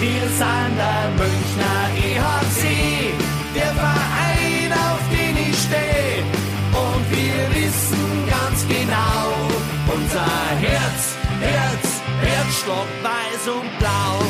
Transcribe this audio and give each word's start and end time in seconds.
Wir 0.00 0.28
sind 0.28 0.76
der 0.76 1.10
Münchner 1.16 1.90
EHC, 1.96 3.12
der 3.52 3.74
Verein, 3.74 4.72
auf 4.72 5.00
den 5.10 5.36
ich 5.36 5.58
stehe. 5.58 6.22
Und 6.70 7.10
wir 7.10 7.38
wissen 7.56 8.28
ganz 8.30 8.64
genau, 8.68 9.34
unser 9.92 10.50
Herz, 10.60 11.16
Herz, 11.40 12.00
Herzstock, 12.20 12.86
weiß 13.02 13.48
und 13.56 13.78
blau. 13.80 14.22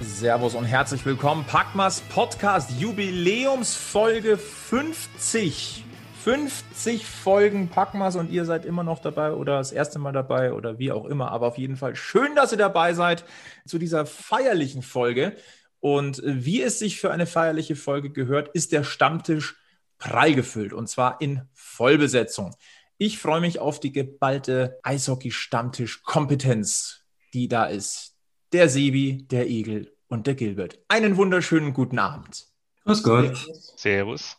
Servus 0.00 0.56
und 0.56 0.64
herzlich 0.64 1.06
willkommen. 1.06 1.44
Packmas 1.44 2.00
Podcast 2.00 2.80
Jubiläumsfolge 2.80 4.36
50. 4.36 5.84
50 6.24 7.06
Folgen 7.06 7.68
Packmas 7.68 8.16
und 8.16 8.30
ihr 8.30 8.44
seid 8.44 8.64
immer 8.64 8.82
noch 8.82 9.00
dabei 9.00 9.32
oder 9.32 9.58
das 9.58 9.72
erste 9.72 9.98
Mal 9.98 10.12
dabei 10.12 10.52
oder 10.52 10.78
wie 10.78 10.92
auch 10.92 11.04
immer. 11.04 11.30
Aber 11.30 11.48
auf 11.48 11.58
jeden 11.58 11.76
Fall 11.76 11.96
schön, 11.96 12.34
dass 12.34 12.52
ihr 12.52 12.58
dabei 12.58 12.94
seid 12.94 13.24
zu 13.66 13.78
dieser 13.78 14.06
feierlichen 14.06 14.82
Folge. 14.82 15.36
Und 15.80 16.22
wie 16.24 16.62
es 16.62 16.78
sich 16.78 17.00
für 17.00 17.10
eine 17.10 17.26
feierliche 17.26 17.76
Folge 17.76 18.10
gehört, 18.10 18.48
ist 18.48 18.72
der 18.72 18.84
Stammtisch 18.84 19.56
prall 19.98 20.34
gefüllt 20.34 20.72
und 20.72 20.88
zwar 20.88 21.20
in 21.20 21.42
Vollbesetzung. 21.52 22.56
Ich 22.96 23.18
freue 23.18 23.40
mich 23.40 23.60
auf 23.60 23.78
die 23.78 23.92
geballte 23.92 24.80
Eishockey-Stammtisch-Kompetenz, 24.82 27.04
die 27.32 27.48
da 27.48 27.66
ist. 27.66 28.16
Der 28.52 28.68
Sebi, 28.68 29.26
der 29.28 29.48
Igel 29.48 29.94
und 30.08 30.26
der 30.26 30.34
Gilbert. 30.34 30.80
Einen 30.88 31.16
wunderschönen 31.16 31.72
guten 31.74 31.98
Abend. 31.98 32.46
Grüß 32.84 33.02
Gott. 33.02 33.36
Servus. 33.76 34.37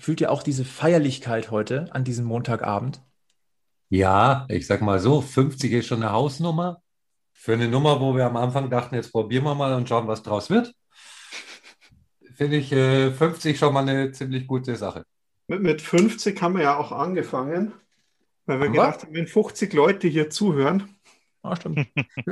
Fühlt 0.00 0.20
ihr 0.22 0.32
auch 0.32 0.42
diese 0.42 0.64
Feierlichkeit 0.64 1.50
heute 1.50 1.92
an 1.92 2.04
diesem 2.04 2.24
Montagabend? 2.24 3.02
Ja, 3.90 4.46
ich 4.48 4.66
sag 4.66 4.80
mal 4.80 4.98
so, 4.98 5.20
50 5.20 5.72
ist 5.72 5.88
schon 5.88 6.02
eine 6.02 6.12
Hausnummer. 6.12 6.80
Für 7.34 7.52
eine 7.52 7.68
Nummer, 7.68 8.00
wo 8.00 8.16
wir 8.16 8.24
am 8.24 8.38
Anfang 8.38 8.70
dachten, 8.70 8.94
jetzt 8.94 9.12
probieren 9.12 9.44
wir 9.44 9.54
mal 9.54 9.74
und 9.74 9.90
schauen, 9.90 10.08
was 10.08 10.22
draus 10.22 10.48
wird. 10.48 10.74
Finde 12.34 12.56
ich 12.56 12.72
äh, 12.72 13.10
50 13.10 13.58
schon 13.58 13.74
mal 13.74 13.86
eine 13.86 14.10
ziemlich 14.12 14.46
gute 14.46 14.74
Sache. 14.76 15.04
Mit, 15.48 15.60
mit 15.60 15.82
50 15.82 16.40
haben 16.40 16.56
wir 16.56 16.62
ja 16.62 16.78
auch 16.78 16.92
angefangen, 16.92 17.74
weil 18.46 18.58
wir 18.58 18.68
Haben 18.68 18.72
gedacht 18.72 19.02
haben, 19.02 19.12
wenn 19.12 19.26
50 19.26 19.70
Leute 19.74 20.08
hier 20.08 20.30
zuhören. 20.30 20.96
Ah, 21.42 21.56
stimmt. 21.56 21.86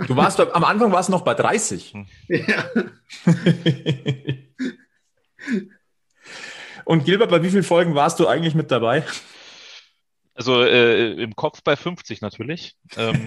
Du 0.06 0.16
warst 0.16 0.41
am 0.41 0.64
Anfang 0.64 0.91
warst 0.91 1.10
du 1.10 1.12
noch 1.12 1.22
bei 1.22 1.34
30. 1.34 1.94
Ja. 2.28 2.64
Und 6.89 7.05
Gilbert, 7.05 7.28
bei 7.28 7.42
wie 7.42 7.50
vielen 7.50 7.64
Folgen 7.64 7.94
warst 7.94 8.19
du 8.19 8.27
eigentlich 8.27 8.55
mit 8.55 8.70
dabei? 8.70 9.05
Also 10.33 10.62
äh, 10.62 11.22
im 11.22 11.36
Kopf 11.36 11.62
bei 11.62 11.77
50 11.77 12.22
natürlich. 12.22 12.77
Ähm, 12.97 13.27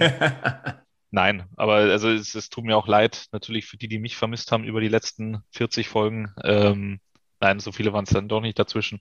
nein, 1.11 1.43
aber 1.57 1.75
also 1.75 2.09
es, 2.09 2.33
es 2.33 2.49
tut 2.49 2.63
mir 2.63 2.75
auch 2.75 2.87
leid, 2.87 3.27
natürlich 3.31 3.67
für 3.67 3.77
die, 3.77 3.87
die 3.87 3.99
mich 3.99 4.17
vermisst 4.17 4.51
haben 4.51 4.63
über 4.63 4.81
die 4.81 4.87
letzten 4.87 5.43
40 5.51 5.89
Folgen. 5.89 6.33
Ähm, 6.43 7.01
nein, 7.39 7.59
so 7.59 7.71
viele 7.71 7.93
waren 7.93 8.05
es 8.05 8.09
dann 8.09 8.27
doch 8.27 8.41
nicht 8.41 8.57
dazwischen. 8.57 8.99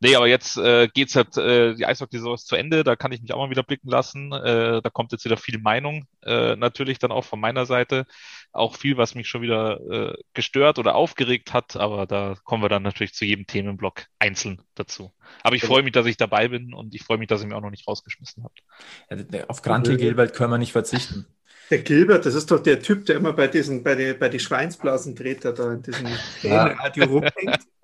Nee, 0.00 0.14
aber 0.14 0.28
jetzt 0.28 0.56
äh, 0.56 0.86
geht's 0.88 1.16
halt, 1.16 1.36
äh, 1.36 1.74
die 1.74 1.84
Eishockey-Saison 1.84 2.34
ist 2.34 2.46
zu 2.46 2.54
Ende, 2.54 2.84
da 2.84 2.94
kann 2.94 3.10
ich 3.10 3.20
mich 3.20 3.32
auch 3.32 3.38
mal 3.38 3.50
wieder 3.50 3.64
blicken 3.64 3.88
lassen. 3.88 4.32
Äh, 4.32 4.80
da 4.80 4.90
kommt 4.90 5.10
jetzt 5.10 5.24
wieder 5.24 5.36
viel 5.36 5.58
Meinung, 5.58 6.06
äh, 6.22 6.54
natürlich 6.54 6.98
dann 7.00 7.10
auch 7.10 7.24
von 7.24 7.40
meiner 7.40 7.66
Seite. 7.66 8.06
Auch 8.52 8.76
viel, 8.76 8.96
was 8.96 9.14
mich 9.14 9.28
schon 9.28 9.42
wieder 9.42 9.80
äh, 9.90 10.14
gestört 10.34 10.78
oder 10.78 10.94
aufgeregt 10.94 11.52
hat, 11.52 11.76
aber 11.76 12.06
da 12.06 12.36
kommen 12.44 12.62
wir 12.62 12.68
dann 12.68 12.82
natürlich 12.82 13.12
zu 13.12 13.24
jedem 13.24 13.46
Themenblock 13.46 14.04
einzeln 14.18 14.62
dazu. 14.74 15.12
Aber 15.42 15.56
ich 15.56 15.64
freue 15.64 15.82
mich, 15.82 15.92
dass 15.92 16.06
ich 16.06 16.16
dabei 16.16 16.48
bin 16.48 16.72
und 16.74 16.94
ich 16.94 17.02
freue 17.02 17.18
mich, 17.18 17.28
dass 17.28 17.42
ihr 17.42 17.48
mir 17.48 17.56
auch 17.56 17.62
noch 17.62 17.70
nicht 17.70 17.88
rausgeschmischen 17.88 18.44
habt. 18.44 18.62
Ja, 19.10 19.44
Auf 19.48 19.62
Grantel 19.62 19.96
Gilbert 19.96 20.32
können 20.32 20.52
wir 20.52 20.58
nicht 20.58 20.72
verzichten. 20.72 21.26
Der 21.70 21.80
Gilbert, 21.80 22.24
das 22.24 22.34
ist 22.34 22.50
doch 22.50 22.62
der 22.62 22.80
Typ, 22.80 23.04
der 23.04 23.16
immer 23.16 23.34
bei 23.34 23.46
diesen, 23.46 23.82
bei 23.82 23.94
den 23.94 24.18
bei 24.18 24.30
die 24.30 24.40
Schweinsblasentreter 24.40 25.52
da 25.52 25.74
in 25.74 25.82
diesem 25.82 26.06
Radio 26.42 27.04
rumhängt. 27.04 27.58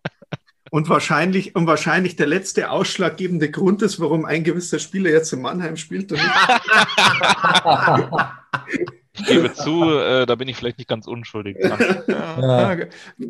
Und 0.74 0.88
wahrscheinlich, 0.88 1.54
und 1.54 1.68
wahrscheinlich 1.68 2.16
der 2.16 2.26
letzte 2.26 2.68
ausschlaggebende 2.68 3.48
Grund 3.48 3.80
ist, 3.82 4.00
warum 4.00 4.24
ein 4.24 4.42
gewisser 4.42 4.80
Spieler 4.80 5.10
jetzt 5.10 5.32
in 5.32 5.40
Mannheim 5.40 5.76
spielt 5.76 6.10
und 6.10 6.18
nicht 6.18 6.32
Ich 9.12 9.24
gebe 9.24 9.52
zu, 9.52 9.84
äh, 9.96 10.26
da 10.26 10.34
bin 10.34 10.48
ich 10.48 10.56
vielleicht 10.56 10.78
nicht 10.78 10.88
ganz 10.88 11.06
unschuldig 11.06 11.58
dran. 11.60 12.02
Ja. 12.08 12.72
Okay. 12.72 12.88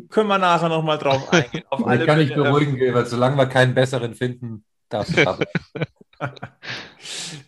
Können 0.09 0.27
wir 0.27 0.39
nachher 0.39 0.69
nochmal 0.69 0.97
drauf 0.97 1.31
eingehen. 1.31 1.65
Auf 1.69 1.81
Ich 1.81 1.85
alle 1.85 2.05
kann 2.07 2.17
Fälle, 2.17 2.33
ähm, 2.33 2.43
beruhigen, 2.43 2.77
Gilbert. 2.77 3.07
Solange 3.09 3.37
wir 3.37 3.45
keinen 3.45 3.75
besseren 3.75 4.15
finden, 4.15 4.63
darfst 4.89 5.15
du. 5.15 5.37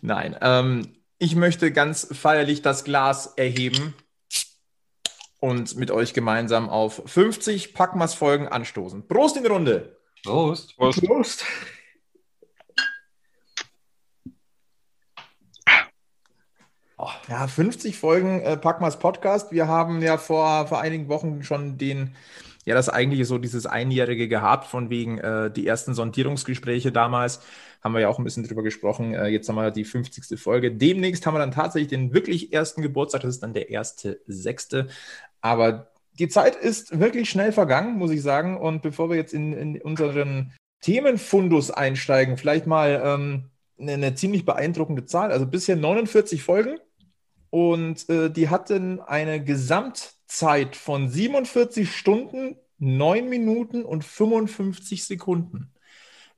Nein, 0.00 0.36
ähm, 0.40 0.94
ich 1.18 1.34
möchte 1.34 1.72
ganz 1.72 2.06
feierlich 2.12 2.62
das 2.62 2.84
Glas 2.84 3.34
erheben 3.34 3.94
und 5.40 5.76
mit 5.76 5.90
euch 5.90 6.14
gemeinsam 6.14 6.68
auf 6.68 7.02
50 7.06 7.74
Packmas-Folgen 7.74 8.48
anstoßen. 8.48 9.06
Prost 9.06 9.36
in 9.36 9.44
die 9.44 9.48
Runde! 9.48 9.96
Prost. 10.24 10.76
Prost. 10.76 11.04
Prost. 11.04 11.44
Ja, 17.28 17.46
50 17.46 17.98
Folgen 17.98 18.40
äh, 18.40 18.56
Packmas 18.56 18.98
Podcast. 18.98 19.52
Wir 19.52 19.68
haben 19.68 20.00
ja 20.00 20.16
vor, 20.16 20.66
vor 20.66 20.80
einigen 20.80 21.08
Wochen 21.08 21.42
schon 21.42 21.76
den, 21.76 22.14
ja, 22.64 22.74
das 22.74 22.88
eigentliche 22.88 23.26
so 23.26 23.36
dieses 23.36 23.66
Einjährige 23.66 24.28
gehabt, 24.28 24.66
von 24.66 24.88
wegen 24.88 25.18
äh, 25.18 25.50
die 25.50 25.66
ersten 25.66 25.92
Sondierungsgespräche 25.92 26.90
damals. 26.90 27.40
Haben 27.84 27.94
wir 27.94 28.00
ja 28.00 28.08
auch 28.08 28.18
ein 28.18 28.24
bisschen 28.24 28.44
drüber 28.44 28.62
gesprochen. 28.62 29.14
Äh, 29.14 29.28
jetzt 29.28 29.48
haben 29.48 29.56
wir 29.56 29.70
die 29.70 29.84
50. 29.84 30.40
Folge. 30.40 30.72
Demnächst 30.72 31.26
haben 31.26 31.34
wir 31.34 31.38
dann 31.38 31.52
tatsächlich 31.52 31.90
den 31.90 32.14
wirklich 32.14 32.52
ersten 32.52 32.80
Geburtstag. 32.80 33.20
Das 33.20 33.34
ist 33.34 33.42
dann 33.42 33.52
der 33.52 33.68
erste, 33.68 34.20
sechste. 34.26 34.88
Aber 35.40 35.92
die 36.18 36.28
Zeit 36.28 36.56
ist 36.56 36.98
wirklich 36.98 37.30
schnell 37.30 37.52
vergangen, 37.52 37.96
muss 37.96 38.10
ich 38.10 38.22
sagen. 38.22 38.56
Und 38.56 38.82
bevor 38.82 39.10
wir 39.10 39.16
jetzt 39.16 39.34
in, 39.34 39.52
in 39.52 39.80
unseren 39.80 40.52
Themenfundus 40.80 41.70
einsteigen, 41.70 42.36
vielleicht 42.36 42.66
mal 42.66 43.00
ähm, 43.04 43.50
eine, 43.78 43.92
eine 43.92 44.14
ziemlich 44.14 44.44
beeindruckende 44.44 45.04
Zahl. 45.04 45.32
Also 45.32 45.46
bisher 45.46 45.76
49 45.76 46.42
Folgen 46.42 46.78
und 47.50 48.08
äh, 48.08 48.30
die 48.30 48.48
hatten 48.48 49.00
eine 49.00 49.42
Gesamtzeit 49.42 50.76
von 50.76 51.08
47 51.08 51.94
Stunden, 51.94 52.56
9 52.78 53.28
Minuten 53.28 53.84
und 53.84 54.04
55 54.04 55.04
Sekunden. 55.04 55.72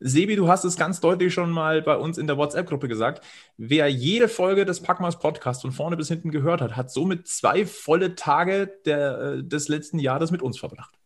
Sebi, 0.00 0.34
du 0.34 0.48
hast 0.48 0.64
es 0.64 0.76
ganz 0.76 1.00
deutlich 1.00 1.34
schon 1.34 1.50
mal 1.50 1.82
bei 1.82 1.96
uns 1.96 2.16
in 2.16 2.26
der 2.26 2.38
WhatsApp-Gruppe 2.38 2.88
gesagt. 2.88 3.22
Wer 3.58 3.88
jede 3.88 4.28
Folge 4.28 4.64
des 4.64 4.80
Packmas 4.80 5.18
Podcast 5.18 5.60
von 5.60 5.72
vorne 5.72 5.98
bis 5.98 6.08
hinten 6.08 6.30
gehört 6.30 6.62
hat, 6.62 6.74
hat 6.74 6.90
somit 6.90 7.28
zwei 7.28 7.66
volle 7.66 8.14
Tage 8.14 8.72
der, 8.86 9.20
äh, 9.20 9.44
des 9.44 9.68
letzten 9.68 9.98
Jahres 9.98 10.30
mit 10.30 10.40
uns 10.40 10.58
verbracht. 10.58 10.98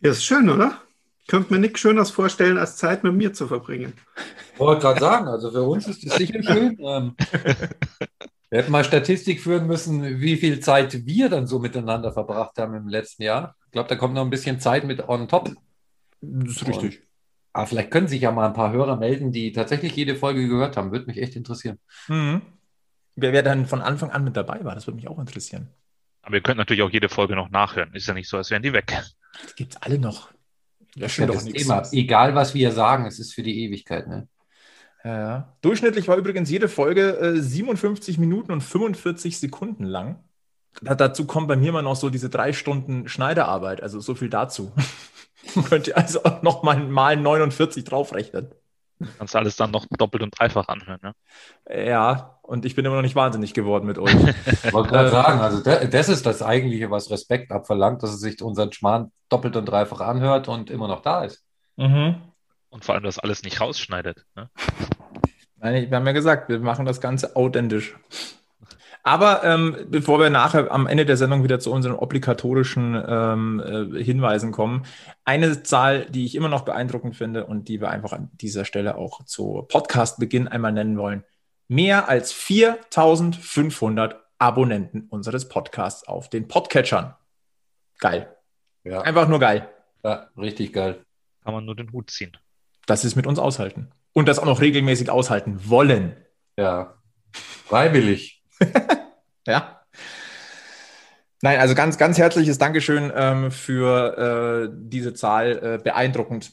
Ja, 0.00 0.12
ist 0.12 0.24
schön, 0.24 0.48
oder? 0.48 0.80
Ich 1.20 1.26
könnte 1.26 1.52
mir 1.52 1.58
nichts 1.58 1.80
Schöneres 1.80 2.10
vorstellen, 2.10 2.56
als 2.56 2.76
Zeit 2.76 3.02
mit 3.02 3.14
mir 3.14 3.32
zu 3.32 3.48
verbringen. 3.48 3.92
Ich 4.54 4.60
wollte 4.60 4.82
gerade 4.82 5.00
sagen, 5.00 5.26
also 5.26 5.50
für 5.50 5.64
uns 5.64 5.88
ist 5.88 6.06
das 6.06 6.16
sicher 6.16 6.42
schön. 6.42 6.78
Ähm, 6.80 7.16
wir 8.50 8.60
hätten 8.60 8.72
mal 8.72 8.84
Statistik 8.84 9.42
führen 9.42 9.66
müssen, 9.66 10.20
wie 10.20 10.36
viel 10.36 10.60
Zeit 10.60 11.04
wir 11.04 11.28
dann 11.28 11.46
so 11.46 11.58
miteinander 11.58 12.12
verbracht 12.12 12.56
haben 12.58 12.74
im 12.74 12.88
letzten 12.88 13.24
Jahr. 13.24 13.56
Ich 13.66 13.72
glaube, 13.72 13.88
da 13.88 13.96
kommt 13.96 14.14
noch 14.14 14.22
ein 14.22 14.30
bisschen 14.30 14.58
Zeit 14.58 14.84
mit 14.84 15.06
on 15.06 15.28
top. 15.28 15.50
Das 16.22 16.56
ist 16.56 16.66
richtig. 16.66 17.07
Aber 17.58 17.66
vielleicht 17.66 17.90
können 17.90 18.06
sich 18.06 18.20
ja 18.20 18.30
mal 18.30 18.46
ein 18.46 18.54
paar 18.54 18.70
Hörer 18.70 18.98
melden, 18.98 19.32
die 19.32 19.50
tatsächlich 19.50 19.96
jede 19.96 20.14
Folge 20.14 20.46
gehört 20.46 20.76
haben. 20.76 20.92
Würde 20.92 21.06
mich 21.06 21.20
echt 21.20 21.34
interessieren. 21.34 21.80
Mhm. 22.06 22.40
Wer, 23.16 23.32
wer 23.32 23.42
dann 23.42 23.66
von 23.66 23.80
Anfang 23.80 24.12
an 24.12 24.22
mit 24.22 24.36
dabei 24.36 24.64
war, 24.64 24.76
das 24.76 24.86
würde 24.86 24.94
mich 24.94 25.08
auch 25.08 25.18
interessieren. 25.18 25.66
Aber 26.22 26.36
ihr 26.36 26.40
könnt 26.40 26.58
natürlich 26.58 26.84
auch 26.84 26.90
jede 26.90 27.08
Folge 27.08 27.34
noch 27.34 27.50
nachhören. 27.50 27.92
Ist 27.94 28.06
ja 28.06 28.14
nicht 28.14 28.28
so, 28.28 28.36
als 28.36 28.52
wären 28.52 28.62
die 28.62 28.72
weg. 28.72 28.96
Das 29.42 29.56
gibt's 29.56 29.76
alle 29.78 29.98
noch. 29.98 30.30
Ja, 30.94 31.02
Ja, 31.02 31.08
schön 31.08 31.26
doch 31.26 31.34
das. 31.34 31.46
Thema. 31.46 31.82
Egal, 31.90 32.36
was 32.36 32.54
wir 32.54 32.70
sagen, 32.70 33.06
es 33.06 33.18
ist 33.18 33.34
für 33.34 33.42
die 33.42 33.64
Ewigkeit. 33.64 34.06
Ne? 34.06 34.28
Ja, 35.02 35.18
ja. 35.18 35.56
Durchschnittlich 35.60 36.06
war 36.06 36.16
übrigens 36.16 36.48
jede 36.48 36.68
Folge 36.68 37.18
äh, 37.18 37.40
57 37.40 38.18
Minuten 38.18 38.52
und 38.52 38.60
45 38.60 39.36
Sekunden 39.36 39.82
lang. 39.82 40.22
Da, 40.80 40.94
dazu 40.94 41.26
kommt 41.26 41.48
bei 41.48 41.56
mir 41.56 41.72
mal 41.72 41.82
noch 41.82 41.96
so 41.96 42.08
diese 42.08 42.30
drei 42.30 42.52
Stunden 42.52 43.08
Schneiderarbeit, 43.08 43.82
also 43.82 43.98
so 43.98 44.14
viel 44.14 44.30
dazu. 44.30 44.72
Könnt 45.68 45.86
ihr 45.88 45.96
also 45.96 46.22
auch 46.24 46.42
noch 46.42 46.62
mal, 46.62 46.78
mal 46.78 47.16
49 47.16 47.84
draufrechnen. 47.84 48.50
Kannst 49.18 49.36
alles 49.36 49.54
dann 49.54 49.70
noch 49.70 49.86
doppelt 49.96 50.24
und 50.24 50.36
dreifach 50.38 50.66
anhören. 50.66 50.98
Ne? 51.02 51.12
Ja, 51.86 52.38
und 52.42 52.64
ich 52.64 52.74
bin 52.74 52.84
immer 52.84 52.96
noch 52.96 53.02
nicht 53.02 53.14
wahnsinnig 53.14 53.54
geworden 53.54 53.86
mit 53.86 53.98
euch. 53.98 54.12
Ich 54.64 54.72
wollte 54.72 54.88
gerade 54.90 55.10
sagen, 55.10 55.40
also 55.40 55.62
da- 55.62 55.84
das 55.84 56.08
ist 56.08 56.26
das 56.26 56.42
Eigentliche, 56.42 56.90
was 56.90 57.08
Respekt 57.10 57.52
abverlangt, 57.52 58.02
dass 58.02 58.10
er 58.10 58.16
sich 58.16 58.42
unseren 58.42 58.72
Schmarrn 58.72 59.12
doppelt 59.28 59.54
und 59.56 59.66
dreifach 59.66 60.00
anhört 60.00 60.48
und 60.48 60.70
immer 60.70 60.88
noch 60.88 61.00
da 61.02 61.24
ist. 61.24 61.44
mhm. 61.76 62.16
Und 62.70 62.84
vor 62.84 62.94
allem 62.94 63.04
das 63.04 63.18
alles 63.18 63.42
nicht 63.44 63.60
rausschneidet. 63.62 64.26
Ne? 64.36 64.50
Nein, 65.56 65.90
wir 65.90 65.96
haben 65.96 66.06
ja 66.06 66.12
gesagt, 66.12 66.48
wir 66.50 66.58
machen 66.60 66.84
das 66.84 67.00
Ganze 67.00 67.34
authentisch. 67.34 67.96
Aber 69.08 69.42
ähm, 69.42 69.74
bevor 69.88 70.20
wir 70.20 70.28
nachher 70.28 70.70
am 70.70 70.86
Ende 70.86 71.06
der 71.06 71.16
Sendung 71.16 71.42
wieder 71.42 71.58
zu 71.58 71.72
unseren 71.72 71.94
obligatorischen 71.94 73.02
ähm, 73.08 73.94
äh, 73.96 74.04
Hinweisen 74.04 74.52
kommen, 74.52 74.84
eine 75.24 75.62
Zahl, 75.62 76.04
die 76.10 76.26
ich 76.26 76.34
immer 76.34 76.50
noch 76.50 76.60
beeindruckend 76.66 77.16
finde 77.16 77.46
und 77.46 77.68
die 77.68 77.80
wir 77.80 77.88
einfach 77.88 78.12
an 78.12 78.28
dieser 78.34 78.66
Stelle 78.66 78.96
auch 78.96 79.24
zu 79.24 79.64
Podcast-Beginn 79.66 80.46
einmal 80.46 80.72
nennen 80.72 80.98
wollen. 80.98 81.24
Mehr 81.68 82.10
als 82.10 82.32
4500 82.32 84.22
Abonnenten 84.36 85.06
unseres 85.08 85.48
Podcasts 85.48 86.06
auf 86.06 86.28
den 86.28 86.46
Podcatchern. 86.46 87.14
Geil. 88.00 88.36
Ja, 88.84 89.00
Einfach 89.00 89.26
nur 89.26 89.40
geil. 89.40 89.70
ja, 90.04 90.28
richtig 90.36 90.74
geil. 90.74 91.02
Kann 91.44 91.54
man 91.54 91.64
nur 91.64 91.76
den 91.76 91.92
Hut 91.92 92.10
ziehen. 92.10 92.36
Das 92.84 93.06
ist 93.06 93.16
mit 93.16 93.26
uns 93.26 93.38
aushalten. 93.38 93.90
Und 94.12 94.28
das 94.28 94.38
auch 94.38 94.44
noch 94.44 94.60
regelmäßig 94.60 95.08
aushalten 95.08 95.60
wollen. 95.64 96.14
Ja, 96.58 96.98
freiwillig. 97.32 98.37
Ja. 99.46 99.80
Nein, 101.40 101.58
also 101.58 101.74
ganz, 101.74 101.96
ganz 101.96 102.18
herzliches 102.18 102.58
Dankeschön 102.58 103.10
ähm, 103.14 103.50
für 103.50 104.68
äh, 104.68 104.70
diese 104.70 105.14
Zahl. 105.14 105.76
Äh, 105.76 105.82
beeindruckend. 105.82 106.52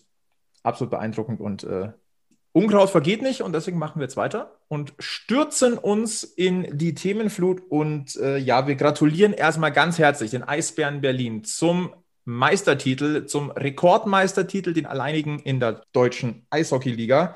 Absolut 0.63 0.91
beeindruckend. 0.91 1.41
Und 1.41 1.65
äh, 1.65 1.89
Unkraut 2.53 2.89
vergeht 2.89 3.21
nicht 3.21 3.41
und 3.41 3.51
deswegen 3.51 3.77
machen 3.77 3.99
wir 3.99 4.03
jetzt 4.03 4.15
weiter 4.15 4.59
und 4.69 4.93
stürzen 4.97 5.77
uns 5.77 6.23
in 6.23 6.77
die 6.77 6.93
Themenflut. 6.93 7.61
Und 7.67 8.15
äh, 8.15 8.37
ja, 8.37 8.65
wir 8.65 8.75
gratulieren 8.75 9.33
erstmal 9.33 9.73
ganz 9.73 9.99
herzlich 9.99 10.31
den 10.31 10.43
Eisbären 10.43 11.01
Berlin 11.01 11.43
zum 11.43 11.93
Meistertitel, 12.23 13.25
zum 13.25 13.51
Rekordmeistertitel, 13.51 14.71
den 14.71 14.85
alleinigen 14.85 15.39
in 15.39 15.59
der 15.59 15.83
deutschen 15.91 16.47
Eishockeyliga. 16.49 17.35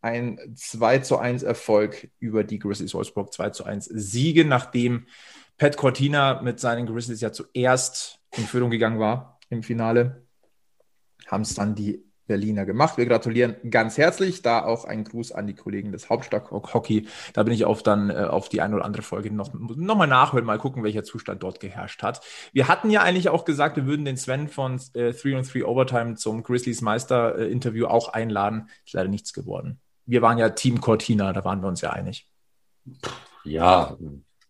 Ein 0.00 0.38
2 0.54 0.98
zu 0.98 1.18
1 1.18 1.42
Erfolg 1.42 2.10
über 2.18 2.44
die 2.44 2.58
Grizzlies 2.58 2.94
Wolfsburg, 2.94 3.32
2 3.32 3.50
zu 3.50 3.64
1 3.64 3.86
Siege, 3.86 4.44
nachdem 4.44 5.06
Pat 5.56 5.76
Cortina 5.76 6.40
mit 6.42 6.60
seinen 6.60 6.86
Grizzlies 6.86 7.20
ja 7.20 7.32
zuerst 7.32 8.20
in 8.36 8.44
Führung 8.44 8.70
gegangen 8.70 9.00
war 9.00 9.38
im 9.50 9.62
Finale. 9.62 10.26
Haben 11.26 11.42
es 11.42 11.54
dann 11.54 11.74
die 11.74 12.08
Berliner 12.28 12.64
gemacht. 12.64 12.96
Wir 12.96 13.06
gratulieren 13.06 13.56
ganz 13.68 13.98
herzlich. 13.98 14.42
Da 14.42 14.64
auch 14.64 14.84
ein 14.84 15.02
Gruß 15.02 15.32
an 15.32 15.48
die 15.48 15.54
Kollegen 15.54 15.90
des 15.90 16.08
Hauptstadt-Hockey. 16.08 17.08
Da 17.32 17.42
bin 17.42 17.52
ich 17.52 17.64
auf 17.64 17.82
dann 17.82 18.10
äh, 18.10 18.14
auf 18.30 18.48
die 18.48 18.60
eine 18.60 18.76
oder 18.76 18.84
andere 18.84 19.02
Folge 19.02 19.32
noch, 19.32 19.52
noch 19.52 19.96
mal 19.96 20.06
nachhören, 20.06 20.44
mal 20.44 20.58
gucken, 20.58 20.84
welcher 20.84 21.02
Zustand 21.02 21.42
dort 21.42 21.58
geherrscht 21.58 22.04
hat. 22.04 22.20
Wir 22.52 22.68
hatten 22.68 22.90
ja 22.90 23.02
eigentlich 23.02 23.30
auch 23.30 23.44
gesagt, 23.44 23.76
wir 23.76 23.86
würden 23.86 24.04
den 24.04 24.16
Sven 24.16 24.48
von 24.48 24.80
äh, 24.94 25.12
3 25.12 25.36
on 25.36 25.42
3 25.42 25.64
Overtime 25.64 26.14
zum 26.14 26.44
Grizzlies 26.44 26.82
Meister 26.82 27.36
äh, 27.38 27.50
Interview 27.50 27.86
auch 27.86 28.10
einladen. 28.10 28.68
Ist 28.84 28.92
leider 28.92 29.08
nichts 29.08 29.32
geworden. 29.32 29.80
Wir 30.08 30.22
waren 30.22 30.38
ja 30.38 30.48
Team 30.48 30.80
Cortina, 30.80 31.34
da 31.34 31.44
waren 31.44 31.60
wir 31.60 31.68
uns 31.68 31.82
ja 31.82 31.90
einig. 31.90 32.26
Ja, 33.44 33.94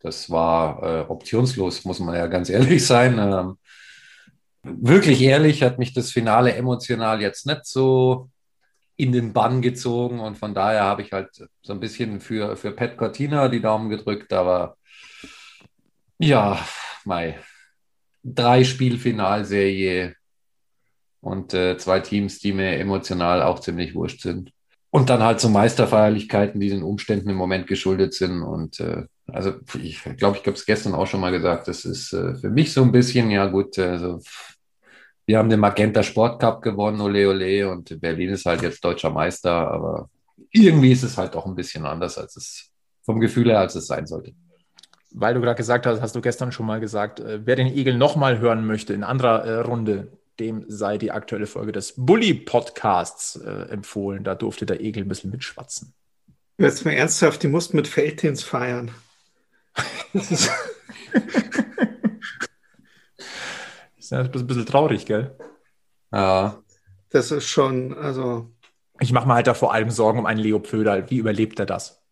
das 0.00 0.31
war 0.31 0.82
äh, 0.82 1.00
optionslos, 1.08 1.84
muss 1.84 1.99
man 1.99 2.14
ja 2.14 2.28
ganz 2.28 2.49
ehrlich 2.49 2.87
sein. 2.87 3.19
Ähm, 3.19 3.58
wirklich 4.62 5.20
ehrlich 5.20 5.64
hat 5.64 5.81
mich 5.81 5.93
das 5.93 6.12
Finale 6.12 6.55
emotional 6.55 7.20
jetzt 7.20 7.44
nicht 7.44 7.66
so 7.66 8.31
in 8.96 9.10
den 9.10 9.32
Bann 9.32 9.60
gezogen 9.60 10.20
und 10.20 10.38
von 10.38 10.55
daher 10.55 10.84
habe 10.84 11.02
ich 11.02 11.12
halt 11.12 11.31
so 11.62 11.72
ein 11.72 11.81
bisschen 11.81 12.20
für, 12.20 12.56
für 12.56 12.70
Pat 12.70 12.96
Cortina 12.96 13.49
die 13.49 13.61
Daumen 13.61 13.90
gedrückt, 13.90 14.32
aber 14.32 14.76
ja, 16.19 16.64
Mai. 17.04 17.38
Drei 18.22 18.62
Spielfinalserie 18.62 20.14
und 21.20 21.52
äh, 21.54 21.76
zwei 21.78 21.99
Teams, 21.99 22.38
die 22.38 22.52
mir 22.52 22.78
emotional 22.78 23.43
auch 23.43 23.58
ziemlich 23.58 23.94
wurscht 23.94 24.22
sind. 24.22 24.52
Und 24.90 25.11
dann 25.11 25.23
halt 25.23 25.38
so 25.38 25.49
Meisterfeierlichkeiten, 25.50 26.61
die 26.61 26.70
den 26.70 26.82
Umständen 26.82 27.29
im 27.29 27.37
Moment 27.37 27.67
geschuldet 27.67 28.14
sind. 28.14 28.43
Und 28.43 28.81
äh, 28.81 29.05
also 29.26 29.55
ich 29.81 30.02
glaube, 30.17 30.38
ich 30.38 30.46
habe 30.46 30.56
es 30.56 30.64
gestern 30.64 30.94
auch 30.94 31.06
schon 31.06 31.20
mal 31.20 31.31
gesagt, 31.31 31.69
das 31.69 31.85
ist 31.85 32.12
äh, 32.14 32.35
für 32.37 32.50
mich 32.50 32.73
so 32.73 32.82
ein 32.82 32.93
bisschen, 32.93 33.31
ja 33.31 33.46
gut, 33.46 33.79
also 33.79 34.20
wir 35.26 35.37
haben 35.37 35.50
den 35.50 35.61
Magenta 35.61 36.02
Sport 36.02 36.40
Cup 36.40 36.62
gewonnen, 36.62 37.02
ole 37.02 37.29
ole, 37.29 37.70
und 37.70 38.00
Berlin 38.00 38.31
ist 38.31 38.46
halt 38.46 38.62
jetzt 38.62 38.82
deutscher 38.82 39.11
Meister, 39.11 39.70
aber 39.70 40.08
irgendwie 40.50 40.93
ist 40.93 41.02
es 41.02 41.19
halt 41.19 41.37
auch 41.37 41.44
ein 41.44 41.55
bisschen 41.55 41.85
anders, 41.85 42.17
als 42.17 42.37
es 42.37 42.70
vom 43.05 43.20
Gefühl 43.20 43.50
her, 43.50 43.61
als 43.61 43.75
es 43.75 43.87
sein 43.87 44.06
sollte. 44.06 44.32
Weil 45.11 45.35
du 45.35 45.40
gerade 45.40 45.56
gesagt 45.56 45.87
hast, 45.87 46.00
hast 46.00 46.14
du 46.14 46.23
gestern 46.23 46.52
schon 46.52 46.67
mal 46.67 46.81
gesagt, 46.81 47.20
äh, 47.20 47.40
wer 47.44 47.56
den 47.56 47.67
Igel 47.67 47.96
nochmal 47.96 48.38
hören 48.38 48.67
möchte 48.67 48.94
in 48.94 49.05
anderer 49.05 49.44
äh, 49.44 49.61
Runde, 49.61 50.17
dem 50.40 50.64
sei 50.69 50.99
die 50.99 51.11
aktuelle 51.12 51.46
Folge 51.46 51.73
des 51.73 51.94
Bully-Podcasts 51.96 53.37
äh, 53.37 53.70
empfohlen. 53.70 54.25
Da 54.25 54.35
durfte 54.35 54.67
der 54.67 54.81
Egel 54.81 55.05
ein 55.05 55.08
bisschen 55.08 55.31
mitschwatzen. 55.31 55.94
Jetzt 56.58 56.85
mal 56.85 56.93
ernsthaft, 56.93 57.43
die 57.43 57.49
mussten 57.49 57.76
mit 57.76 57.87
Feldhins 57.88 58.43
feiern. 58.43 58.90
Das 60.12 60.31
ist, 60.31 60.50
Ist 63.96 64.11
ja 64.12 64.20
ein 64.20 64.31
bisschen 64.31 64.67
traurig, 64.67 65.06
gell? 65.06 65.37
Ja, 66.12 66.62
das 67.11 67.31
ist 67.31 67.49
schon, 67.49 67.94
also, 67.96 68.50
Ich 69.00 69.12
mache 69.12 69.26
mir 69.26 69.35
halt 69.35 69.46
da 69.46 69.55
vor 69.55 69.73
allem 69.73 69.90
Sorgen 69.90 70.19
um 70.19 70.26
einen 70.26 70.40
Leo 70.40 70.58
Pföder. 70.61 71.11
Wie 71.11 71.19
überlebt 71.19 71.58
er 71.61 71.67
das? 71.67 72.02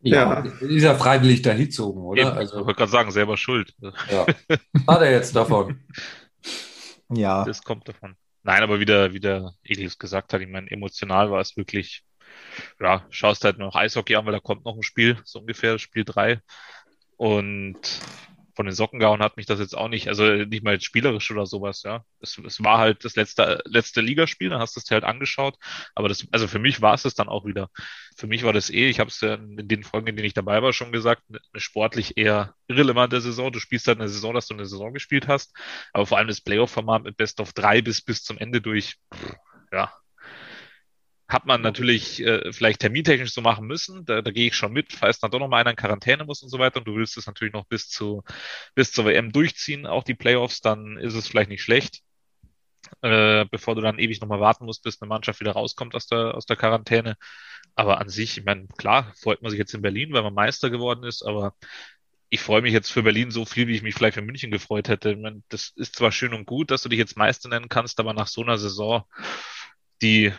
ja. 0.00 0.40
Ist 0.60 0.82
ja 0.84 0.94
freiwillig 0.94 1.42
dahingezogen, 1.42 2.02
oder? 2.02 2.22
Eben, 2.22 2.30
ich 2.32 2.36
Also, 2.36 2.56
wollte 2.64 2.74
gerade 2.74 2.90
sagen, 2.92 3.10
selber 3.10 3.36
schuld. 3.36 3.74
ja. 3.80 4.26
Hat 4.86 5.00
er 5.00 5.10
jetzt 5.10 5.34
davon? 5.34 5.80
Ja. 7.10 7.44
Das 7.44 7.62
kommt 7.62 7.88
davon. 7.88 8.16
Nein, 8.42 8.62
aber 8.62 8.80
wie 8.80 8.84
der, 8.84 9.12
wie 9.12 9.20
der 9.20 9.52
Elias 9.62 9.98
gesagt 9.98 10.32
hat, 10.32 10.40
ich 10.40 10.48
meine, 10.48 10.70
emotional 10.70 11.30
war 11.30 11.40
es 11.40 11.56
wirklich, 11.56 12.04
ja, 12.80 13.04
schaust 13.10 13.44
halt 13.44 13.58
noch 13.58 13.74
Eishockey 13.74 14.16
an, 14.16 14.26
weil 14.26 14.32
da 14.32 14.40
kommt 14.40 14.64
noch 14.64 14.76
ein 14.76 14.82
Spiel, 14.82 15.18
so 15.24 15.40
ungefähr, 15.40 15.78
Spiel 15.78 16.04
drei. 16.04 16.40
Und 17.16 17.78
von 18.58 18.66
den 18.66 18.74
Socken 18.74 18.98
gehauen 18.98 19.22
hat 19.22 19.36
mich 19.36 19.46
das 19.46 19.60
jetzt 19.60 19.78
auch 19.78 19.86
nicht, 19.86 20.08
also 20.08 20.24
nicht 20.24 20.64
mal 20.64 20.80
spielerisch 20.80 21.30
oder 21.30 21.46
sowas, 21.46 21.84
ja. 21.84 22.04
Es, 22.18 22.38
es 22.38 22.64
war 22.64 22.78
halt 22.78 23.04
das 23.04 23.14
letzte, 23.14 23.62
letzte 23.66 24.00
Ligaspiel, 24.00 24.50
dann 24.50 24.58
hast 24.58 24.74
du 24.74 24.80
es 24.80 24.84
dir 24.84 24.94
halt 24.94 25.04
angeschaut. 25.04 25.56
Aber 25.94 26.08
das, 26.08 26.26
also 26.32 26.48
für 26.48 26.58
mich 26.58 26.82
war 26.82 26.92
es 26.92 27.04
das 27.04 27.14
dann 27.14 27.28
auch 27.28 27.46
wieder. 27.46 27.70
Für 28.16 28.26
mich 28.26 28.42
war 28.42 28.52
das 28.52 28.68
eh, 28.68 28.88
ich 28.88 28.98
habe 28.98 29.10
es 29.10 29.20
ja 29.20 29.34
in 29.34 29.68
den 29.68 29.84
Folgen, 29.84 30.08
in 30.08 30.16
denen 30.16 30.26
ich 30.26 30.34
dabei 30.34 30.60
war, 30.60 30.72
schon 30.72 30.90
gesagt, 30.90 31.22
eine 31.28 31.38
sportlich 31.60 32.16
eher 32.16 32.52
irrelevante 32.66 33.20
Saison. 33.20 33.52
Du 33.52 33.60
spielst 33.60 33.86
halt 33.86 34.00
eine 34.00 34.08
Saison, 34.08 34.34
dass 34.34 34.48
du 34.48 34.54
eine 34.54 34.66
Saison 34.66 34.92
gespielt 34.92 35.28
hast. 35.28 35.56
Aber 35.92 36.06
vor 36.06 36.18
allem 36.18 36.26
das 36.26 36.40
Playoff-Format 36.40 37.04
mit 37.04 37.16
Best 37.16 37.38
of 37.38 37.52
drei 37.52 37.80
bis, 37.80 38.02
bis 38.02 38.24
zum 38.24 38.38
Ende 38.38 38.60
durch, 38.60 38.96
ja, 39.70 39.92
hat 41.28 41.44
man 41.44 41.60
natürlich 41.60 42.22
äh, 42.22 42.52
vielleicht 42.52 42.80
termintechnisch 42.80 43.32
so 43.32 43.42
machen 43.42 43.66
müssen. 43.66 44.04
Da, 44.06 44.22
da 44.22 44.30
gehe 44.30 44.46
ich 44.48 44.56
schon 44.56 44.72
mit, 44.72 44.92
falls 44.94 45.20
dann 45.20 45.30
doch 45.30 45.38
noch 45.38 45.48
mal 45.48 45.58
einer 45.60 45.70
in 45.70 45.76
Quarantäne 45.76 46.24
muss 46.24 46.42
und 46.42 46.48
so 46.48 46.58
weiter 46.58 46.78
und 46.78 46.88
du 46.88 46.96
willst 46.96 47.18
es 47.18 47.26
natürlich 47.26 47.52
noch 47.52 47.66
bis 47.66 47.88
zu 47.88 48.22
bis 48.74 48.92
zur 48.92 49.04
WM 49.04 49.30
durchziehen, 49.32 49.86
auch 49.86 50.04
die 50.04 50.14
Playoffs, 50.14 50.60
dann 50.60 50.96
ist 50.96 51.14
es 51.14 51.28
vielleicht 51.28 51.50
nicht 51.50 51.62
schlecht. 51.62 52.02
Äh, 53.02 53.44
bevor 53.50 53.74
du 53.74 53.82
dann 53.82 53.98
ewig 53.98 54.20
nochmal 54.20 54.40
warten 54.40 54.64
musst, 54.64 54.82
bis 54.82 55.02
eine 55.02 55.08
Mannschaft 55.08 55.40
wieder 55.40 55.52
rauskommt 55.52 55.94
aus 55.94 56.06
der, 56.06 56.34
aus 56.34 56.46
der 56.46 56.56
Quarantäne. 56.56 57.16
Aber 57.74 58.00
an 58.00 58.08
sich, 58.08 58.38
ich 58.38 58.44
meine, 58.44 58.66
klar, 58.78 59.12
freut 59.20 59.42
man 59.42 59.50
sich 59.50 59.58
jetzt 59.58 59.74
in 59.74 59.82
Berlin, 59.82 60.12
weil 60.12 60.22
man 60.22 60.34
Meister 60.34 60.70
geworden 60.70 61.04
ist, 61.04 61.22
aber 61.22 61.54
ich 62.30 62.40
freue 62.40 62.62
mich 62.62 62.72
jetzt 62.72 62.90
für 62.90 63.02
Berlin 63.02 63.30
so 63.30 63.44
viel, 63.44 63.68
wie 63.68 63.74
ich 63.74 63.82
mich 63.82 63.94
vielleicht 63.94 64.14
für 64.14 64.22
München 64.22 64.50
gefreut 64.50 64.88
hätte. 64.88 65.12
Ich 65.12 65.18
meine, 65.18 65.42
das 65.48 65.72
ist 65.76 65.96
zwar 65.96 66.12
schön 66.12 66.34
und 66.34 66.46
gut, 66.46 66.70
dass 66.70 66.82
du 66.82 66.88
dich 66.88 66.98
jetzt 66.98 67.16
Meister 67.16 67.48
nennen 67.48 67.68
kannst, 67.68 68.00
aber 68.00 68.14
nach 68.14 68.26
so 68.28 68.42
einer 68.42 68.58
Saison, 68.58 69.04
die 70.02 70.32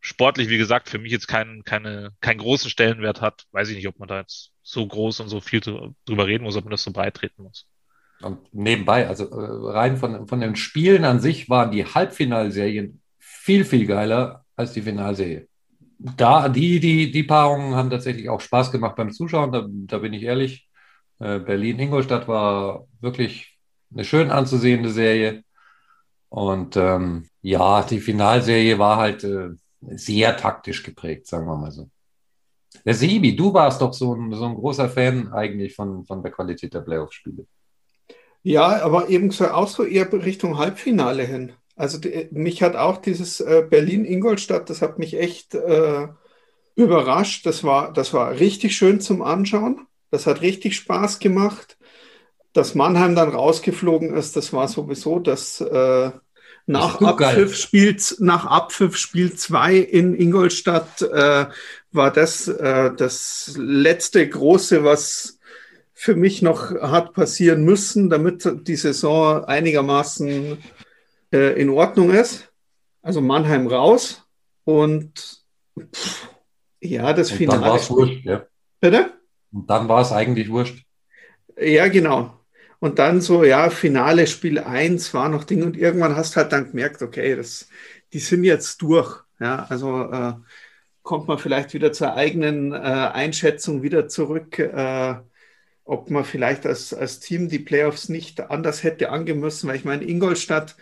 sportlich, 0.00 0.48
wie 0.48 0.58
gesagt, 0.58 0.88
für 0.88 0.98
mich 0.98 1.12
jetzt 1.12 1.28
keinen, 1.28 1.64
keine, 1.64 2.12
keinen 2.20 2.38
großen 2.38 2.70
Stellenwert 2.70 3.20
hat, 3.20 3.44
weiß 3.52 3.68
ich 3.70 3.76
nicht, 3.76 3.88
ob 3.88 3.98
man 3.98 4.08
da 4.08 4.20
jetzt 4.20 4.52
so 4.62 4.86
groß 4.86 5.20
und 5.20 5.28
so 5.28 5.40
viel 5.40 5.60
drüber 5.60 6.26
reden 6.26 6.44
muss, 6.44 6.56
ob 6.56 6.64
man 6.64 6.70
das 6.70 6.82
so 6.82 6.92
beitreten 6.92 7.42
muss. 7.42 7.66
Und 8.20 8.52
nebenbei, 8.52 9.06
also 9.06 9.24
äh, 9.30 9.72
rein 9.72 9.96
von, 9.96 10.26
von 10.26 10.40
den 10.40 10.56
Spielen 10.56 11.04
an 11.04 11.20
sich 11.20 11.48
waren 11.48 11.70
die 11.70 11.84
Halbfinalserien 11.84 13.00
viel, 13.18 13.64
viel 13.64 13.86
geiler 13.86 14.44
als 14.56 14.72
die 14.72 14.82
Finalserie. 14.82 15.46
Da, 15.98 16.48
die, 16.48 16.80
die, 16.80 17.10
die 17.10 17.22
Paarungen 17.22 17.74
haben 17.74 17.90
tatsächlich 17.90 18.28
auch 18.28 18.40
Spaß 18.40 18.70
gemacht 18.70 18.96
beim 18.96 19.12
Zuschauen, 19.12 19.52
da, 19.52 19.66
da 19.68 19.98
bin 19.98 20.12
ich 20.12 20.22
ehrlich. 20.22 20.68
Äh, 21.18 21.40
Berlin-Ingolstadt 21.40 22.28
war 22.28 22.86
wirklich 23.00 23.58
eine 23.92 24.04
schön 24.04 24.30
anzusehende 24.30 24.90
Serie. 24.90 25.42
Und 26.28 26.76
ähm, 26.76 27.28
ja, 27.40 27.82
die 27.82 28.00
Finalserie 28.00 28.78
war 28.78 28.98
halt 28.98 29.24
äh, 29.24 29.50
sehr 29.80 30.36
taktisch 30.36 30.82
geprägt, 30.82 31.26
sagen 31.26 31.46
wir 31.46 31.56
mal 31.56 31.72
so. 31.72 31.88
Der 32.84 32.94
Sebi, 32.94 33.34
du 33.34 33.52
warst 33.54 33.80
doch 33.80 33.92
so 33.92 34.14
ein, 34.14 34.32
so 34.32 34.44
ein 34.44 34.54
großer 34.54 34.88
Fan 34.88 35.32
eigentlich 35.32 35.74
von, 35.74 36.04
von 36.04 36.22
der 36.22 36.32
Qualität 36.32 36.74
der 36.74 36.80
Playoff-Spiele. 36.80 37.46
ja, 38.42 38.82
aber 38.82 39.08
eben 39.08 39.30
so 39.30 39.48
auch 39.48 39.68
so 39.68 39.84
eher 39.84 40.12
Richtung 40.12 40.58
Halbfinale 40.58 41.24
hin. 41.24 41.52
Also 41.76 41.98
die, 41.98 42.28
mich 42.32 42.62
hat 42.62 42.76
auch 42.76 42.98
dieses 42.98 43.40
äh, 43.40 43.64
Berlin-Ingolstadt, 43.68 44.68
das 44.68 44.82
hat 44.82 44.98
mich 44.98 45.14
echt 45.14 45.54
äh, 45.54 46.08
überrascht. 46.74 47.46
Das 47.46 47.64
war, 47.64 47.92
das 47.92 48.12
war 48.12 48.38
richtig 48.38 48.76
schön 48.76 49.00
zum 49.00 49.22
Anschauen. 49.22 49.86
Das 50.10 50.26
hat 50.26 50.40
richtig 50.42 50.76
Spaß 50.76 51.18
gemacht. 51.18 51.78
Dass 52.52 52.74
Mannheim 52.74 53.14
dann 53.14 53.28
rausgeflogen 53.28 54.14
ist, 54.14 54.34
das 54.36 54.52
war 54.52 54.66
sowieso 54.68 55.18
das 55.20 55.60
äh, 55.60 56.10
nach. 56.68 57.00
Abpfiff 57.00 57.56
Spiel, 57.56 57.96
nach 58.18 58.44
Abpfiff 58.46 58.96
Spiel 58.96 59.34
2 59.34 59.76
in 59.76 60.14
Ingolstadt 60.14 61.02
äh, 61.02 61.46
war 61.92 62.12
das 62.12 62.48
äh, 62.48 62.92
das 62.96 63.54
letzte 63.56 64.28
große, 64.28 64.84
was 64.84 65.38
für 65.94 66.14
mich 66.14 66.42
noch 66.42 66.70
hat 66.80 67.12
passieren 67.12 67.64
müssen, 67.64 68.08
damit 68.08 68.48
die 68.68 68.76
Saison 68.76 69.44
einigermaßen 69.44 70.58
äh, 71.32 71.60
in 71.60 71.70
Ordnung 71.70 72.10
ist. 72.10 72.52
Also 73.02 73.20
Mannheim 73.20 73.66
raus 73.66 74.22
und 74.64 75.42
pff, 75.78 76.28
ja, 76.80 77.12
das 77.12 77.32
Und 77.32 77.46
dann 77.46 77.60
war 77.60 77.78
Finale. 77.78 77.80
es 77.80 77.90
wurscht, 77.90 78.24
ja. 78.24 78.46
Bitte? 78.80 79.12
Und 79.52 79.68
dann 79.68 79.88
war 79.88 80.02
es 80.02 80.12
eigentlich 80.12 80.50
wurscht. 80.50 80.84
Ja, 81.58 81.88
genau. 81.88 82.37
Und 82.80 82.98
dann 82.98 83.20
so, 83.20 83.44
ja, 83.44 83.70
Finale, 83.70 84.26
Spiel 84.26 84.58
1 84.58 85.12
war 85.14 85.28
noch 85.28 85.44
Ding 85.44 85.62
und 85.64 85.76
irgendwann 85.76 86.16
hast 86.16 86.36
halt 86.36 86.52
dann 86.52 86.68
gemerkt, 86.70 87.02
okay, 87.02 87.34
das, 87.36 87.68
die 88.12 88.20
sind 88.20 88.44
jetzt 88.44 88.82
durch. 88.82 89.22
Ja, 89.40 89.66
also 89.68 90.10
äh, 90.12 90.34
kommt 91.02 91.28
man 91.28 91.38
vielleicht 91.38 91.74
wieder 91.74 91.92
zur 91.92 92.14
eigenen 92.14 92.72
äh, 92.72 92.76
Einschätzung 92.76 93.82
wieder 93.82 94.08
zurück, 94.08 94.58
äh, 94.58 95.14
ob 95.84 96.10
man 96.10 96.24
vielleicht 96.24 96.66
als, 96.66 96.92
als 96.94 97.20
Team 97.20 97.48
die 97.48 97.58
Playoffs 97.60 98.08
nicht 98.08 98.40
anders 98.50 98.82
hätte 98.84 99.10
angehen 99.10 99.40
müssen, 99.40 99.68
weil 99.68 99.76
ich 99.76 99.84
meine, 99.84 100.04
Ingolstadt, 100.04 100.76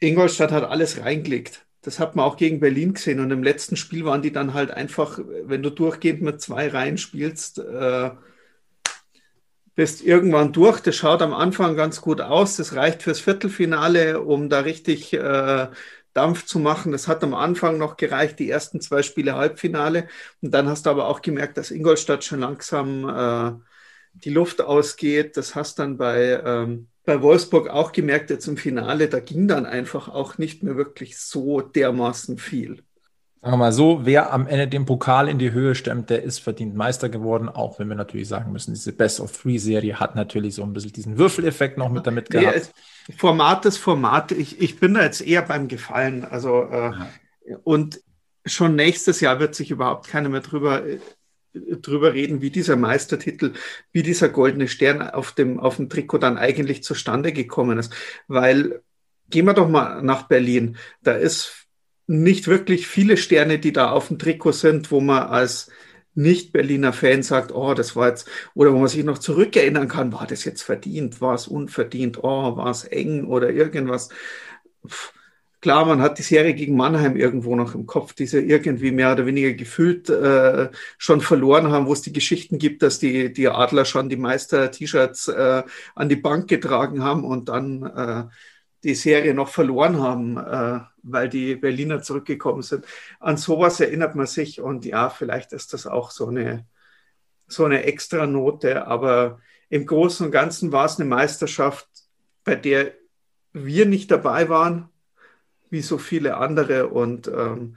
Ingolstadt 0.00 0.52
hat 0.52 0.64
alles 0.64 1.00
reingelegt. 1.00 1.66
Das 1.82 2.00
hat 2.00 2.16
man 2.16 2.24
auch 2.24 2.36
gegen 2.36 2.60
Berlin 2.60 2.94
gesehen 2.94 3.20
und 3.20 3.30
im 3.30 3.42
letzten 3.42 3.76
Spiel 3.76 4.04
waren 4.04 4.22
die 4.22 4.32
dann 4.32 4.54
halt 4.54 4.70
einfach, 4.72 5.20
wenn 5.44 5.62
du 5.62 5.70
durchgehend 5.70 6.22
mit 6.22 6.40
zwei 6.40 6.68
Reihen 6.68 6.98
spielst, 6.98 7.58
äh, 7.58 8.10
bist 9.78 10.02
irgendwann 10.02 10.52
durch. 10.52 10.80
Das 10.80 10.96
schaut 10.96 11.22
am 11.22 11.32
Anfang 11.32 11.76
ganz 11.76 12.00
gut 12.00 12.20
aus. 12.20 12.56
Das 12.56 12.74
reicht 12.74 13.04
fürs 13.04 13.20
Viertelfinale, 13.20 14.20
um 14.20 14.48
da 14.48 14.58
richtig 14.58 15.12
äh, 15.12 15.68
Dampf 16.14 16.46
zu 16.46 16.58
machen. 16.58 16.90
Das 16.90 17.06
hat 17.06 17.22
am 17.22 17.32
Anfang 17.32 17.78
noch 17.78 17.96
gereicht, 17.96 18.40
die 18.40 18.50
ersten 18.50 18.80
zwei 18.80 19.04
Spiele 19.04 19.36
Halbfinale. 19.36 20.08
Und 20.42 20.52
dann 20.52 20.66
hast 20.68 20.86
du 20.86 20.90
aber 20.90 21.06
auch 21.06 21.22
gemerkt, 21.22 21.58
dass 21.58 21.70
Ingolstadt 21.70 22.24
schon 22.24 22.40
langsam 22.40 23.08
äh, 23.08 23.52
die 24.14 24.30
Luft 24.30 24.60
ausgeht. 24.60 25.36
Das 25.36 25.54
hast 25.54 25.78
dann 25.78 25.96
bei, 25.96 26.42
ähm, 26.44 26.88
bei 27.04 27.22
Wolfsburg 27.22 27.68
auch 27.68 27.92
gemerkt, 27.92 28.30
jetzt 28.30 28.48
im 28.48 28.56
Finale, 28.56 29.08
da 29.08 29.20
ging 29.20 29.46
dann 29.46 29.64
einfach 29.64 30.08
auch 30.08 30.38
nicht 30.38 30.64
mehr 30.64 30.74
wirklich 30.76 31.20
so 31.20 31.60
dermaßen 31.60 32.36
viel. 32.38 32.82
Sagen 33.48 33.60
wir 33.60 33.64
mal 33.64 33.72
so, 33.72 34.00
wer 34.04 34.30
am 34.34 34.46
Ende 34.46 34.68
den 34.68 34.84
Pokal 34.84 35.26
in 35.26 35.38
die 35.38 35.52
Höhe 35.52 35.74
stemmt, 35.74 36.10
der 36.10 36.22
ist 36.22 36.38
verdient 36.38 36.76
Meister 36.76 37.08
geworden, 37.08 37.48
auch 37.48 37.78
wenn 37.78 37.88
wir 37.88 37.96
natürlich 37.96 38.28
sagen 38.28 38.52
müssen, 38.52 38.74
diese 38.74 38.92
Best-of-Three-Serie 38.92 39.98
hat 39.98 40.14
natürlich 40.14 40.54
so 40.54 40.62
ein 40.64 40.74
bisschen 40.74 40.92
diesen 40.92 41.16
Würfeleffekt 41.16 41.78
noch 41.78 41.88
mit 41.88 42.06
damit 42.06 42.28
gehabt. 42.30 42.70
Format 43.16 43.64
ist 43.64 43.78
Format. 43.78 44.32
Ich, 44.32 44.60
ich 44.60 44.78
bin 44.78 44.92
da 44.92 45.02
jetzt 45.02 45.26
eher 45.26 45.40
beim 45.40 45.66
Gefallen. 45.66 46.26
Also, 46.26 46.64
äh, 46.64 46.90
ja. 46.90 47.08
und 47.64 48.02
schon 48.44 48.76
nächstes 48.76 49.22
Jahr 49.22 49.40
wird 49.40 49.54
sich 49.54 49.70
überhaupt 49.70 50.08
keiner 50.08 50.28
mehr 50.28 50.42
drüber, 50.42 50.86
äh, 50.86 50.98
drüber 51.54 52.12
reden, 52.12 52.42
wie 52.42 52.50
dieser 52.50 52.76
Meistertitel, 52.76 53.54
wie 53.92 54.02
dieser 54.02 54.28
goldene 54.28 54.68
Stern 54.68 55.00
auf 55.00 55.32
dem, 55.32 55.58
auf 55.58 55.76
dem 55.76 55.88
Trikot 55.88 56.18
dann 56.18 56.36
eigentlich 56.36 56.82
zustande 56.82 57.32
gekommen 57.32 57.78
ist. 57.78 57.94
Weil, 58.26 58.82
gehen 59.30 59.46
wir 59.46 59.54
doch 59.54 59.70
mal 59.70 60.02
nach 60.02 60.24
Berlin. 60.24 60.76
Da 61.02 61.12
ist 61.12 61.57
nicht 62.08 62.48
wirklich 62.48 62.88
viele 62.88 63.16
Sterne, 63.16 63.58
die 63.58 63.72
da 63.72 63.90
auf 63.92 64.08
dem 64.08 64.18
Trikot 64.18 64.52
sind, 64.52 64.90
wo 64.90 65.00
man 65.00 65.24
als 65.28 65.70
nicht-Berliner 66.14 66.92
Fan 66.92 67.22
sagt, 67.22 67.52
oh, 67.52 67.74
das 67.74 67.94
war 67.94 68.08
jetzt, 68.08 68.28
oder 68.54 68.72
wo 68.72 68.78
man 68.78 68.88
sich 68.88 69.04
noch 69.04 69.18
zurückerinnern 69.18 69.88
kann, 69.88 70.12
war 70.12 70.26
das 70.26 70.44
jetzt 70.44 70.62
verdient, 70.62 71.20
war 71.20 71.34
es 71.34 71.46
unverdient, 71.46 72.18
oh, 72.24 72.56
war 72.56 72.70
es 72.70 72.84
eng 72.84 73.26
oder 73.26 73.50
irgendwas. 73.50 74.08
Klar, 75.60 75.84
man 75.86 76.00
hat 76.00 76.18
die 76.18 76.22
Serie 76.22 76.54
gegen 76.54 76.76
Mannheim 76.76 77.16
irgendwo 77.16 77.56
noch 77.56 77.74
im 77.74 77.86
Kopf, 77.86 78.14
die 78.14 78.26
sie 78.26 78.38
irgendwie 78.38 78.92
mehr 78.92 79.12
oder 79.12 79.26
weniger 79.26 79.52
gefühlt 79.52 80.08
äh, 80.08 80.70
schon 80.98 81.20
verloren 81.20 81.70
haben, 81.70 81.86
wo 81.86 81.92
es 81.92 82.02
die 82.02 82.12
Geschichten 82.12 82.58
gibt, 82.58 82.82
dass 82.82 83.00
die, 83.00 83.32
die 83.32 83.48
Adler 83.48 83.84
schon 83.84 84.08
die 84.08 84.16
Meister-T-Shirts 84.16 85.28
äh, 85.28 85.62
an 85.96 86.08
die 86.08 86.16
Bank 86.16 86.48
getragen 86.48 87.02
haben 87.02 87.24
und 87.24 87.48
dann 87.48 87.82
äh, 87.84 88.24
die 88.84 88.94
Serie 88.94 89.34
noch 89.34 89.48
verloren 89.48 90.00
haben, 90.00 90.36
äh, 90.36 90.80
weil 91.02 91.28
die 91.28 91.56
Berliner 91.56 92.02
zurückgekommen 92.02 92.62
sind. 92.62 92.84
An 93.20 93.36
sowas 93.36 93.80
erinnert 93.80 94.14
man 94.14 94.26
sich 94.26 94.60
und 94.60 94.84
ja, 94.84 95.10
vielleicht 95.10 95.52
ist 95.52 95.72
das 95.72 95.86
auch 95.86 96.10
so 96.10 96.28
eine, 96.28 96.66
so 97.46 97.64
eine 97.64 97.84
extra 97.84 98.26
Note, 98.26 98.86
aber 98.86 99.40
im 99.68 99.86
Großen 99.86 100.26
und 100.26 100.32
Ganzen 100.32 100.72
war 100.72 100.86
es 100.86 100.98
eine 100.98 101.08
Meisterschaft, 101.08 101.88
bei 102.44 102.54
der 102.54 102.92
wir 103.52 103.86
nicht 103.86 104.10
dabei 104.10 104.48
waren, 104.48 104.88
wie 105.70 105.82
so 105.82 105.98
viele 105.98 106.36
andere 106.36 106.88
und 106.88 107.28
ähm, 107.28 107.76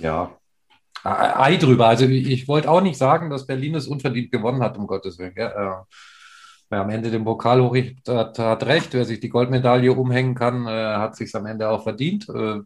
ja, 0.00 0.36
Ei 1.04 1.56
drüber. 1.56 1.88
Also 1.88 2.06
ich 2.06 2.48
wollte 2.48 2.70
auch 2.70 2.80
nicht 2.80 2.96
sagen, 2.96 3.28
dass 3.28 3.46
Berlin 3.46 3.74
es 3.74 3.86
unverdient 3.86 4.32
gewonnen 4.32 4.62
hat, 4.62 4.78
um 4.78 4.86
Gottes 4.86 5.18
Willen. 5.18 5.34
Ja, 5.36 5.86
wer 6.70 6.80
am 6.80 6.90
Ende 6.90 7.10
den 7.10 7.24
Pokal 7.24 7.62
hochrichtet, 7.62 8.08
hat, 8.08 8.38
hat, 8.38 8.66
recht. 8.66 8.92
Wer 8.92 9.04
sich 9.04 9.20
die 9.20 9.28
Goldmedaille 9.28 9.92
umhängen 9.92 10.34
kann, 10.34 10.66
äh, 10.66 10.70
hat 10.70 11.16
sich 11.16 11.34
am 11.34 11.46
Ende 11.46 11.68
auch 11.68 11.82
verdient. 11.82 12.28
Äh, 12.28 12.60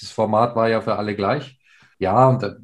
das 0.00 0.10
Format 0.10 0.56
war 0.56 0.68
ja 0.68 0.80
für 0.80 0.96
alle 0.96 1.14
gleich. 1.14 1.58
Ja, 2.00 2.28
und 2.28 2.42
äh, 2.42 2.54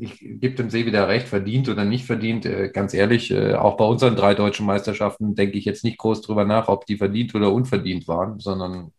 ich 0.00 0.18
gebe 0.18 0.54
dem 0.54 0.70
See 0.70 0.86
wieder 0.86 1.06
recht, 1.06 1.28
verdient 1.28 1.68
oder 1.68 1.84
nicht 1.84 2.06
verdient. 2.06 2.46
Äh, 2.46 2.70
ganz 2.70 2.94
ehrlich, 2.94 3.30
äh, 3.30 3.54
auch 3.54 3.76
bei 3.76 3.84
unseren 3.84 4.16
drei 4.16 4.34
deutschen 4.34 4.64
Meisterschaften 4.64 5.34
denke 5.34 5.58
ich 5.58 5.66
jetzt 5.66 5.84
nicht 5.84 5.98
groß 5.98 6.22
drüber 6.22 6.46
nach, 6.46 6.68
ob 6.68 6.86
die 6.86 6.96
verdient 6.96 7.34
oder 7.34 7.52
unverdient 7.52 8.08
waren, 8.08 8.40
sondern 8.40 8.92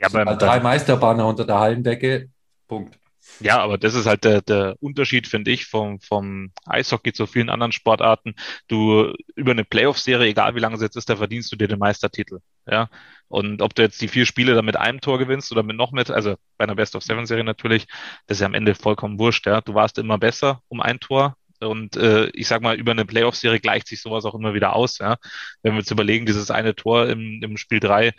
ja, 0.00 0.08
beim, 0.08 0.36
drei 0.36 0.58
Meisterbanner 0.58 1.28
unter 1.28 1.44
der 1.44 1.60
Hallendecke. 1.60 2.28
Punkt. 2.66 2.97
Ja, 3.40 3.58
aber 3.60 3.78
das 3.78 3.94
ist 3.94 4.06
halt 4.06 4.24
der, 4.24 4.42
der 4.42 4.76
Unterschied, 4.80 5.28
finde 5.28 5.50
ich, 5.50 5.66
vom, 5.66 6.00
vom 6.00 6.52
Eishockey 6.66 7.12
zu 7.12 7.26
vielen 7.26 7.50
anderen 7.50 7.72
Sportarten. 7.72 8.34
Du 8.66 9.12
über 9.36 9.52
eine 9.52 9.64
Playoff-Serie, 9.64 10.28
egal 10.28 10.54
wie 10.54 10.60
lange 10.60 10.74
es 10.74 10.82
jetzt 10.82 10.96
ist, 10.96 11.08
da 11.08 11.16
verdienst 11.16 11.52
du 11.52 11.56
dir 11.56 11.68
den 11.68 11.78
Meistertitel. 11.78 12.40
Ja. 12.66 12.90
Und 13.28 13.62
ob 13.62 13.74
du 13.74 13.82
jetzt 13.82 14.00
die 14.00 14.08
vier 14.08 14.26
Spiele 14.26 14.54
da 14.54 14.62
mit 14.62 14.76
einem 14.76 15.00
Tor 15.00 15.18
gewinnst 15.18 15.52
oder 15.52 15.62
mit 15.62 15.76
noch 15.76 15.92
mit, 15.92 16.10
also 16.10 16.34
bei 16.56 16.64
einer 16.64 16.74
Best 16.74 16.96
of 16.96 17.04
Seven-Serie 17.04 17.44
natürlich, 17.44 17.86
das 18.26 18.38
ist 18.38 18.40
ja 18.40 18.46
am 18.46 18.54
Ende 18.54 18.74
vollkommen 18.74 19.18
wurscht, 19.18 19.46
ja. 19.46 19.60
Du 19.60 19.74
warst 19.74 19.98
immer 19.98 20.18
besser 20.18 20.62
um 20.68 20.80
ein 20.80 20.98
Tor. 20.98 21.36
Und 21.60 21.96
äh, 21.96 22.28
ich 22.34 22.46
sag 22.46 22.62
mal, 22.62 22.76
über 22.76 22.92
eine 22.92 23.04
Playoff-Serie 23.04 23.60
gleicht 23.60 23.88
sich 23.88 24.00
sowas 24.00 24.24
auch 24.24 24.34
immer 24.34 24.54
wieder 24.54 24.74
aus, 24.74 24.98
ja. 24.98 25.16
Wenn 25.62 25.74
wir 25.74 25.80
uns 25.80 25.90
überlegen, 25.90 26.26
dieses 26.26 26.50
eine 26.50 26.74
Tor 26.74 27.08
im, 27.08 27.40
im 27.42 27.56
Spiel 27.56 27.80
drei 27.80 28.14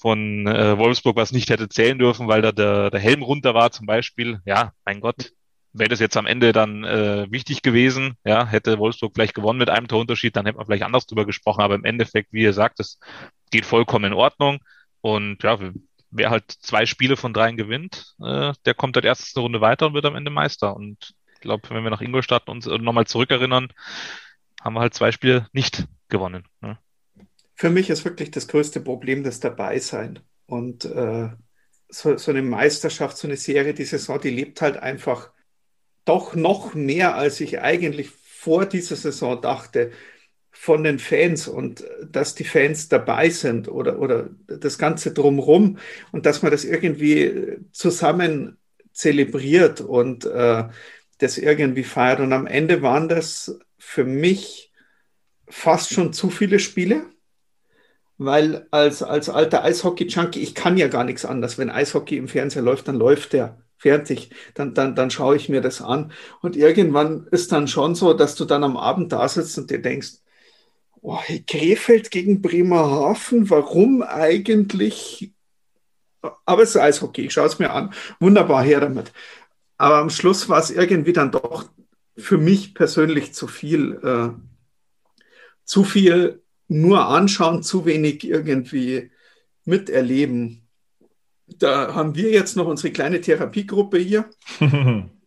von 0.00 0.46
äh, 0.46 0.78
Wolfsburg, 0.78 1.16
was 1.16 1.32
nicht 1.32 1.50
hätte 1.50 1.68
zählen 1.68 1.98
dürfen, 1.98 2.28
weil 2.28 2.42
da 2.42 2.52
der, 2.52 2.90
der 2.90 3.00
Helm 3.00 3.22
runter 3.22 3.54
war 3.54 3.70
zum 3.70 3.86
Beispiel. 3.86 4.40
Ja, 4.44 4.72
mein 4.84 5.00
Gott, 5.00 5.32
wäre 5.72 5.88
das 5.88 6.00
jetzt 6.00 6.16
am 6.16 6.26
Ende 6.26 6.52
dann 6.52 6.84
äh, 6.84 7.26
wichtig 7.30 7.62
gewesen, 7.62 8.14
ja, 8.24 8.46
hätte 8.46 8.78
Wolfsburg 8.78 9.12
vielleicht 9.14 9.34
gewonnen 9.34 9.58
mit 9.58 9.70
einem 9.70 9.88
Torunterschied, 9.88 10.34
dann 10.36 10.46
hätte 10.46 10.58
man 10.58 10.66
vielleicht 10.66 10.82
anders 10.82 11.06
drüber 11.06 11.26
gesprochen, 11.26 11.62
aber 11.62 11.74
im 11.74 11.84
Endeffekt, 11.84 12.32
wie 12.32 12.42
ihr 12.42 12.52
sagt, 12.52 12.78
das 12.78 12.98
geht 13.50 13.66
vollkommen 13.66 14.06
in 14.06 14.12
Ordnung 14.12 14.58
und 15.00 15.42
ja, 15.42 15.58
wer 16.10 16.30
halt 16.30 16.50
zwei 16.50 16.86
Spiele 16.86 17.16
von 17.16 17.32
dreien 17.32 17.56
gewinnt, 17.56 18.14
äh, 18.20 18.52
der 18.64 18.74
kommt 18.74 18.96
halt 18.96 19.04
erst 19.04 19.36
eine 19.36 19.42
Runde 19.42 19.60
weiter 19.60 19.86
und 19.86 19.94
wird 19.94 20.06
am 20.06 20.16
Ende 20.16 20.30
Meister 20.30 20.74
und 20.74 21.14
ich 21.34 21.40
glaube, 21.40 21.68
wenn 21.70 21.84
wir 21.84 21.90
nach 21.90 22.00
Ingolstadt 22.00 22.48
uns 22.48 22.66
nochmal 22.66 23.06
zurückerinnern, 23.06 23.68
haben 24.60 24.74
wir 24.74 24.80
halt 24.80 24.94
zwei 24.94 25.12
Spiele 25.12 25.46
nicht 25.52 25.86
gewonnen. 26.08 26.44
Ne? 26.60 26.78
Für 27.58 27.70
mich 27.70 27.90
ist 27.90 28.04
wirklich 28.04 28.30
das 28.30 28.46
größte 28.46 28.80
Problem 28.80 29.24
das 29.24 29.40
Dabeisein. 29.40 30.20
Und 30.46 30.84
äh, 30.84 31.28
so, 31.88 32.16
so 32.16 32.30
eine 32.30 32.42
Meisterschaft, 32.42 33.18
so 33.18 33.26
eine 33.26 33.36
Serie, 33.36 33.74
die 33.74 33.84
Saison, 33.84 34.20
die 34.20 34.30
lebt 34.30 34.62
halt 34.62 34.76
einfach 34.76 35.32
doch 36.04 36.36
noch 36.36 36.74
mehr, 36.74 37.16
als 37.16 37.40
ich 37.40 37.60
eigentlich 37.60 38.10
vor 38.10 38.64
dieser 38.64 38.94
Saison 38.94 39.42
dachte, 39.42 39.90
von 40.52 40.84
den 40.84 41.00
Fans 41.00 41.48
und 41.48 41.84
dass 42.04 42.36
die 42.36 42.44
Fans 42.44 42.88
dabei 42.88 43.28
sind 43.28 43.68
oder, 43.68 43.98
oder 43.98 44.30
das 44.46 44.78
Ganze 44.78 45.12
drumrum 45.12 45.78
und 46.12 46.26
dass 46.26 46.42
man 46.42 46.52
das 46.52 46.64
irgendwie 46.64 47.58
zusammen 47.72 48.56
zelebriert 48.92 49.80
und 49.80 50.26
äh, 50.26 50.64
das 51.18 51.38
irgendwie 51.38 51.84
feiert. 51.84 52.20
Und 52.20 52.32
am 52.32 52.46
Ende 52.46 52.82
waren 52.82 53.08
das 53.08 53.58
für 53.78 54.04
mich 54.04 54.72
fast 55.48 55.92
schon 55.92 56.12
zu 56.12 56.30
viele 56.30 56.60
Spiele 56.60 57.06
weil 58.18 58.66
als, 58.72 59.02
als 59.02 59.28
alter 59.28 59.62
Eishockey-Junkie, 59.64 60.40
ich 60.40 60.54
kann 60.54 60.76
ja 60.76 60.88
gar 60.88 61.04
nichts 61.04 61.24
anderes. 61.24 61.56
Wenn 61.56 61.70
Eishockey 61.70 62.16
im 62.16 62.28
Fernseher 62.28 62.62
läuft, 62.62 62.88
dann 62.88 62.96
läuft 62.96 63.32
der 63.32 63.62
fertig. 63.78 64.30
Dann, 64.54 64.74
dann, 64.74 64.96
dann 64.96 65.10
schaue 65.10 65.36
ich 65.36 65.48
mir 65.48 65.60
das 65.60 65.80
an. 65.80 66.12
Und 66.42 66.56
irgendwann 66.56 67.28
ist 67.30 67.52
dann 67.52 67.68
schon 67.68 67.94
so, 67.94 68.12
dass 68.12 68.34
du 68.34 68.44
dann 68.44 68.64
am 68.64 68.76
Abend 68.76 69.12
da 69.12 69.28
sitzt 69.28 69.56
und 69.56 69.70
dir 69.70 69.80
denkst, 69.80 70.14
oh, 71.00 71.18
Krefeld 71.46 72.10
gegen 72.10 72.42
Bremerhaven, 72.42 73.48
warum 73.50 74.02
eigentlich? 74.02 75.32
Aber 76.44 76.62
es 76.62 76.70
ist 76.70 76.76
Eishockey, 76.76 77.26
ich 77.26 77.32
schaue 77.32 77.46
es 77.46 77.60
mir 77.60 77.70
an. 77.70 77.94
Wunderbar, 78.18 78.64
her 78.64 78.80
damit. 78.80 79.12
Aber 79.76 79.98
am 79.98 80.10
Schluss 80.10 80.48
war 80.48 80.58
es 80.58 80.72
irgendwie 80.72 81.12
dann 81.12 81.30
doch 81.30 81.70
für 82.16 82.36
mich 82.36 82.74
persönlich 82.74 83.32
zu 83.32 83.46
viel. 83.46 83.94
Äh, 84.02 84.30
zu 85.64 85.84
viel 85.84 86.42
nur 86.68 87.06
anschauen, 87.08 87.62
zu 87.62 87.84
wenig 87.86 88.24
irgendwie 88.24 89.10
miterleben. 89.64 90.68
Da 91.46 91.94
haben 91.94 92.14
wir 92.14 92.30
jetzt 92.30 92.56
noch 92.56 92.66
unsere 92.66 92.92
kleine 92.92 93.20
Therapiegruppe 93.20 93.98
hier, 93.98 94.28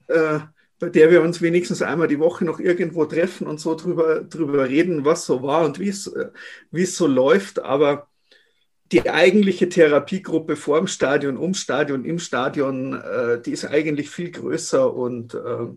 äh, 0.07 0.39
bei 0.79 0.89
der 0.89 1.11
wir 1.11 1.21
uns 1.21 1.41
wenigstens 1.41 1.81
einmal 1.81 2.07
die 2.07 2.19
Woche 2.19 2.45
noch 2.45 2.59
irgendwo 2.59 3.05
treffen 3.05 3.47
und 3.47 3.59
so 3.59 3.75
drüber, 3.75 4.21
drüber 4.21 4.69
reden, 4.69 5.03
was 5.03 5.25
so 5.25 5.41
war 5.41 5.65
und 5.65 5.79
wie 5.79 5.89
es, 5.89 6.07
äh, 6.07 6.29
es 6.71 6.95
so 6.95 7.07
läuft. 7.07 7.59
Aber 7.59 8.07
die 8.91 9.09
eigentliche 9.09 9.69
Therapiegruppe 9.69 10.55
vor 10.55 10.77
dem 10.77 10.87
Stadion, 10.87 11.37
um 11.37 11.53
Stadion, 11.53 12.05
im 12.05 12.19
Stadion, 12.19 12.93
äh, 12.93 13.41
die 13.41 13.51
ist 13.51 13.65
eigentlich 13.65 14.09
viel 14.09 14.31
größer 14.31 14.93
und 14.93 15.33
äh, 15.33 15.67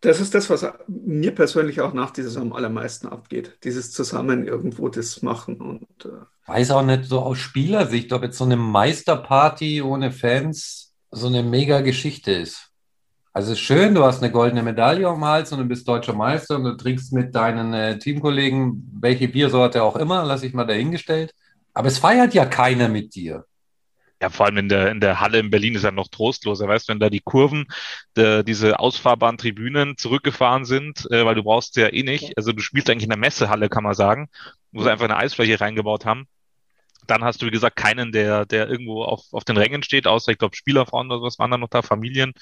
Das 0.00 0.20
ist 0.20 0.34
das, 0.34 0.50
was 0.50 0.66
mir 0.86 1.34
persönlich 1.34 1.80
auch 1.80 1.92
nach 1.92 2.10
dieser 2.10 2.28
Saison 2.28 2.48
am 2.48 2.52
allermeisten 2.52 3.06
abgeht. 3.08 3.58
Dieses 3.64 3.92
Zusammen 3.92 4.46
irgendwo 4.46 4.88
das 4.88 5.22
machen 5.22 5.60
und. 5.60 6.04
Äh 6.04 6.24
Weiß 6.46 6.70
auch 6.70 6.82
nicht 6.82 7.06
so 7.06 7.20
aus 7.20 7.38
Spielersicht, 7.38 8.12
ob 8.12 8.22
jetzt 8.22 8.38
so 8.38 8.44
eine 8.44 8.56
Meisterparty 8.56 9.82
ohne 9.82 10.12
Fans 10.12 10.94
so 11.10 11.26
eine 11.26 11.42
mega 11.42 11.80
Geschichte 11.80 12.32
ist. 12.32 12.70
Also 13.32 13.54
schön, 13.54 13.94
du 13.94 14.02
hast 14.02 14.22
eine 14.22 14.32
goldene 14.32 14.62
Medaille 14.62 15.06
am 15.08 15.24
Hals 15.24 15.52
und 15.52 15.58
du 15.58 15.64
bist 15.64 15.86
deutscher 15.86 16.14
Meister 16.14 16.56
und 16.56 16.64
du 16.64 16.74
trinkst 16.74 17.12
mit 17.12 17.34
deinen 17.34 17.74
äh, 17.74 17.98
Teamkollegen 17.98 18.90
welche 18.98 19.28
Biersorte 19.28 19.82
auch 19.82 19.96
immer, 19.96 20.24
lass 20.24 20.42
ich 20.42 20.54
mal 20.54 20.64
dahingestellt. 20.64 21.34
Aber 21.74 21.88
es 21.88 21.98
feiert 21.98 22.32
ja 22.32 22.46
keiner 22.46 22.88
mit 22.88 23.14
dir. 23.14 23.44
Ja, 24.22 24.30
vor 24.30 24.46
allem 24.46 24.56
in 24.56 24.68
der, 24.70 24.90
in 24.90 25.00
der 25.00 25.20
Halle 25.20 25.38
in 25.38 25.50
Berlin 25.50 25.74
ist 25.74 25.82
ja 25.84 25.90
noch 25.90 26.08
trostloser. 26.08 26.66
Weißt 26.68 26.88
wenn 26.88 27.00
da 27.00 27.10
die 27.10 27.20
Kurven, 27.20 27.66
de, 28.16 28.42
diese 28.42 28.78
ausfahrbaren 28.78 29.36
Tribünen 29.36 29.98
zurückgefahren 29.98 30.64
sind, 30.64 31.06
äh, 31.10 31.24
weil 31.26 31.34
du 31.34 31.42
brauchst 31.42 31.76
ja 31.76 31.92
eh 31.92 32.02
nicht. 32.02 32.36
Also 32.38 32.52
du 32.52 32.62
spielst 32.62 32.88
eigentlich 32.88 33.04
in 33.04 33.10
der 33.10 33.18
Messehalle, 33.18 33.68
kann 33.68 33.84
man 33.84 33.94
sagen, 33.94 34.28
wo 34.72 34.82
sie 34.82 34.90
einfach 34.90 35.04
eine 35.04 35.18
Eisfläche 35.18 35.60
reingebaut 35.60 36.06
haben. 36.06 36.26
Dann 37.06 37.24
hast 37.24 37.42
du, 37.42 37.46
wie 37.46 37.50
gesagt, 37.50 37.76
keinen, 37.76 38.12
der, 38.12 38.46
der 38.46 38.68
irgendwo 38.68 39.04
auf, 39.04 39.22
auf 39.32 39.44
den 39.44 39.56
Rängen 39.56 39.82
steht, 39.82 40.06
außer, 40.06 40.32
ich 40.32 40.38
glaube, 40.38 40.56
Spielerfrauen 40.56 41.10
oder 41.10 41.22
was 41.22 41.38
waren 41.38 41.50
da 41.50 41.58
noch 41.58 41.68
da, 41.68 41.82
Familien. 41.82 42.32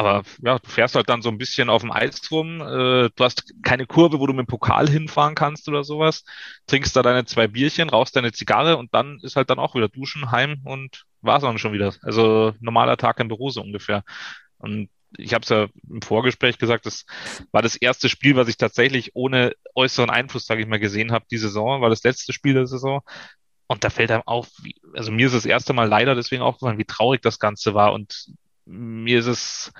Aber 0.00 0.22
ja, 0.40 0.58
du 0.58 0.66
fährst 0.66 0.94
halt 0.94 1.10
dann 1.10 1.20
so 1.20 1.28
ein 1.28 1.36
bisschen 1.36 1.68
auf 1.68 1.82
dem 1.82 1.92
Eis 1.92 2.30
rum. 2.30 2.62
Äh, 2.62 3.10
du 3.14 3.22
hast 3.22 3.52
keine 3.62 3.84
Kurve, 3.84 4.18
wo 4.18 4.26
du 4.26 4.32
mit 4.32 4.46
dem 4.46 4.50
Pokal 4.50 4.88
hinfahren 4.88 5.34
kannst 5.34 5.68
oder 5.68 5.84
sowas. 5.84 6.24
Trinkst 6.66 6.96
da 6.96 7.02
deine 7.02 7.26
zwei 7.26 7.48
Bierchen, 7.48 7.90
rauchst 7.90 8.16
deine 8.16 8.32
Zigarre 8.32 8.78
und 8.78 8.94
dann 8.94 9.18
ist 9.20 9.36
halt 9.36 9.50
dann 9.50 9.58
auch 9.58 9.74
wieder 9.74 9.90
duschen, 9.90 10.30
heim 10.30 10.62
und 10.64 11.04
war's 11.20 11.42
dann 11.42 11.58
schon 11.58 11.74
wieder. 11.74 11.92
Also 12.00 12.54
normaler 12.60 12.96
Tag 12.96 13.20
im 13.20 13.28
Büro 13.28 13.50
so 13.50 13.60
ungefähr. 13.60 14.02
Und 14.56 14.88
ich 15.18 15.34
habe 15.34 15.42
es 15.42 15.50
ja 15.50 15.68
im 15.90 16.00
Vorgespräch 16.00 16.56
gesagt, 16.56 16.86
das 16.86 17.04
war 17.52 17.60
das 17.60 17.76
erste 17.76 18.08
Spiel, 18.08 18.36
was 18.36 18.48
ich 18.48 18.56
tatsächlich 18.56 19.10
ohne 19.14 19.52
äußeren 19.74 20.08
Einfluss, 20.08 20.46
sage 20.46 20.62
ich 20.62 20.66
mal, 20.66 20.80
gesehen 20.80 21.12
habe, 21.12 21.26
die 21.30 21.36
Saison, 21.36 21.82
war 21.82 21.90
das 21.90 22.04
letzte 22.04 22.32
Spiel 22.32 22.54
der 22.54 22.66
Saison. 22.66 23.02
Und 23.66 23.84
da 23.84 23.90
fällt 23.90 24.10
einem 24.10 24.22
auf, 24.24 24.48
wie, 24.62 24.76
also 24.94 25.12
mir 25.12 25.26
ist 25.26 25.34
das 25.34 25.44
erste 25.44 25.74
Mal 25.74 25.88
leider 25.88 26.14
deswegen 26.14 26.42
aufgefallen, 26.42 26.78
wie 26.78 26.86
traurig 26.86 27.20
das 27.20 27.38
Ganze 27.38 27.74
war 27.74 27.92
und 27.92 28.32
mir 28.70 29.18
ist 29.18 29.26
es 29.26 29.72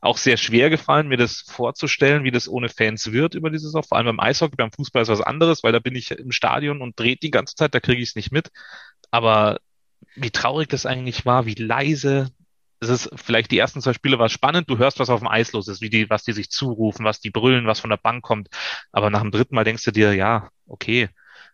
auch 0.00 0.18
sehr 0.18 0.36
schwer 0.36 0.68
gefallen, 0.68 1.06
mir 1.06 1.16
das 1.16 1.44
vorzustellen, 1.46 2.24
wie 2.24 2.32
das 2.32 2.48
ohne 2.48 2.68
Fans 2.68 3.12
wird 3.12 3.34
über 3.34 3.50
die 3.50 3.58
Saison. 3.58 3.84
Vor 3.84 3.96
allem 3.96 4.06
beim 4.06 4.20
Eishockey, 4.20 4.56
beim 4.56 4.72
Fußball 4.72 5.02
ist 5.02 5.08
was 5.08 5.20
anderes, 5.20 5.62
weil 5.62 5.72
da 5.72 5.78
bin 5.78 5.94
ich 5.94 6.10
im 6.10 6.32
Stadion 6.32 6.82
und 6.82 6.98
dreht 6.98 7.22
die 7.22 7.30
ganze 7.30 7.54
Zeit, 7.54 7.74
da 7.74 7.80
kriege 7.80 8.02
ich 8.02 8.10
es 8.10 8.16
nicht 8.16 8.32
mit. 8.32 8.50
Aber 9.12 9.60
wie 10.16 10.30
traurig 10.30 10.68
das 10.68 10.86
eigentlich 10.86 11.24
war, 11.24 11.46
wie 11.46 11.54
leise. 11.54 12.30
Es 12.80 12.88
ist 12.88 13.10
vielleicht 13.14 13.52
die 13.52 13.58
ersten 13.58 13.80
zwei 13.80 13.92
Spiele 13.92 14.18
war 14.18 14.28
spannend. 14.28 14.68
Du 14.68 14.76
hörst, 14.76 14.98
was 14.98 15.08
auf 15.08 15.20
dem 15.20 15.28
Eis 15.28 15.52
los 15.52 15.68
ist, 15.68 15.80
wie 15.80 15.90
die, 15.90 16.10
was 16.10 16.24
die 16.24 16.32
sich 16.32 16.50
zurufen, 16.50 17.04
was 17.04 17.20
die 17.20 17.30
brüllen, 17.30 17.68
was 17.68 17.78
von 17.78 17.90
der 17.90 17.96
Bank 17.96 18.24
kommt. 18.24 18.48
Aber 18.90 19.08
nach 19.08 19.22
dem 19.22 19.30
dritten 19.30 19.54
Mal 19.54 19.64
denkst 19.64 19.84
du 19.84 19.92
dir, 19.92 20.14
ja, 20.14 20.50
okay, 20.66 21.10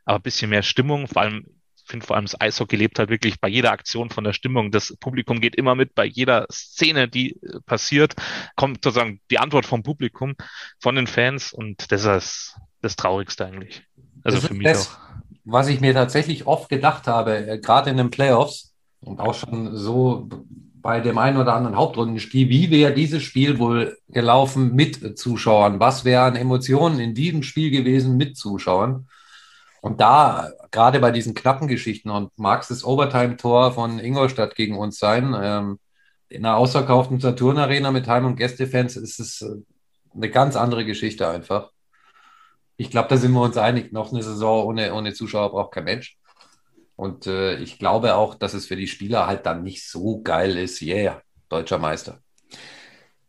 aber 0.06 0.20
bisschen 0.20 0.48
mehr 0.48 0.62
Stimmung, 0.62 1.06
vor 1.06 1.20
allem 1.20 1.44
finde 1.88 2.06
vor 2.06 2.16
allem 2.16 2.26
das 2.26 2.40
Eishockey 2.40 2.76
lebt 2.76 2.98
halt 2.98 3.10
wirklich 3.10 3.40
bei 3.40 3.48
jeder 3.48 3.72
Aktion 3.72 4.10
von 4.10 4.24
der 4.24 4.32
Stimmung. 4.32 4.70
Das 4.70 4.96
Publikum 5.00 5.40
geht 5.40 5.56
immer 5.56 5.74
mit 5.74 5.94
bei 5.94 6.04
jeder 6.04 6.46
Szene, 6.50 7.08
die 7.08 7.32
äh, 7.42 7.60
passiert, 7.66 8.14
kommt 8.56 8.84
sozusagen 8.84 9.20
die 9.30 9.38
Antwort 9.38 9.66
vom 9.66 9.82
Publikum, 9.82 10.34
von 10.78 10.94
den 10.94 11.06
Fans 11.06 11.52
und 11.52 11.90
das 11.90 12.04
ist 12.04 12.56
das 12.82 12.96
Traurigste 12.96 13.46
eigentlich. 13.46 13.82
Also 14.22 14.40
für 14.40 14.54
mich 14.54 14.64
das, 14.64 14.88
auch. 14.88 14.98
Was 15.44 15.68
ich 15.68 15.80
mir 15.80 15.94
tatsächlich 15.94 16.46
oft 16.46 16.68
gedacht 16.68 17.06
habe, 17.06 17.48
äh, 17.48 17.58
gerade 17.58 17.90
in 17.90 17.96
den 17.96 18.10
Playoffs 18.10 18.74
und 19.00 19.20
auch 19.20 19.34
schon 19.34 19.76
so 19.76 20.28
bei 20.80 21.00
dem 21.00 21.18
einen 21.18 21.38
oder 21.38 21.54
anderen 21.54 21.76
Hauptrundenspiel, 21.76 22.48
wie 22.48 22.70
wäre 22.70 22.94
dieses 22.94 23.22
Spiel 23.22 23.58
wohl 23.58 23.98
gelaufen 24.08 24.74
mit 24.74 25.18
Zuschauern? 25.18 25.80
Was 25.80 26.04
wären 26.04 26.36
Emotionen 26.36 27.00
in 27.00 27.14
diesem 27.14 27.42
Spiel 27.42 27.70
gewesen 27.70 28.16
mit 28.16 28.36
Zuschauern? 28.36 29.08
Und 29.80 30.00
da, 30.00 30.50
gerade 30.70 31.00
bei 31.00 31.10
diesen 31.10 31.34
knappen 31.34 31.68
Geschichten, 31.68 32.10
und 32.10 32.30
mag 32.38 32.62
es 32.62 32.68
das 32.68 32.84
Overtime-Tor 32.84 33.72
von 33.72 33.98
Ingolstadt 33.98 34.54
gegen 34.54 34.76
uns 34.76 34.98
sein, 34.98 35.34
ähm, 35.40 35.78
in 36.28 36.44
einer 36.44 36.56
ausverkauften 36.56 37.20
Saturn-Arena 37.20 37.90
mit 37.90 38.06
Heim- 38.06 38.26
und 38.26 38.36
Gästefans 38.36 38.96
ist 38.96 39.18
es 39.18 39.42
äh, 39.42 39.56
eine 40.14 40.30
ganz 40.30 40.56
andere 40.56 40.84
Geschichte 40.84 41.28
einfach. 41.28 41.70
Ich 42.76 42.90
glaube, 42.90 43.08
da 43.08 43.16
sind 43.16 43.32
wir 43.32 43.42
uns 43.42 43.56
einig, 43.56 43.92
noch 43.92 44.12
eine 44.12 44.22
Saison 44.22 44.66
ohne, 44.66 44.94
ohne 44.94 45.12
Zuschauer 45.12 45.50
braucht 45.50 45.72
kein 45.72 45.84
Mensch. 45.84 46.18
Und 46.96 47.26
äh, 47.26 47.56
ich 47.56 47.78
glaube 47.78 48.14
auch, 48.14 48.34
dass 48.34 48.54
es 48.54 48.66
für 48.66 48.76
die 48.76 48.88
Spieler 48.88 49.26
halt 49.26 49.46
dann 49.46 49.62
nicht 49.62 49.88
so 49.88 50.20
geil 50.22 50.58
ist. 50.58 50.82
Yeah, 50.82 51.22
deutscher 51.48 51.78
Meister. 51.78 52.20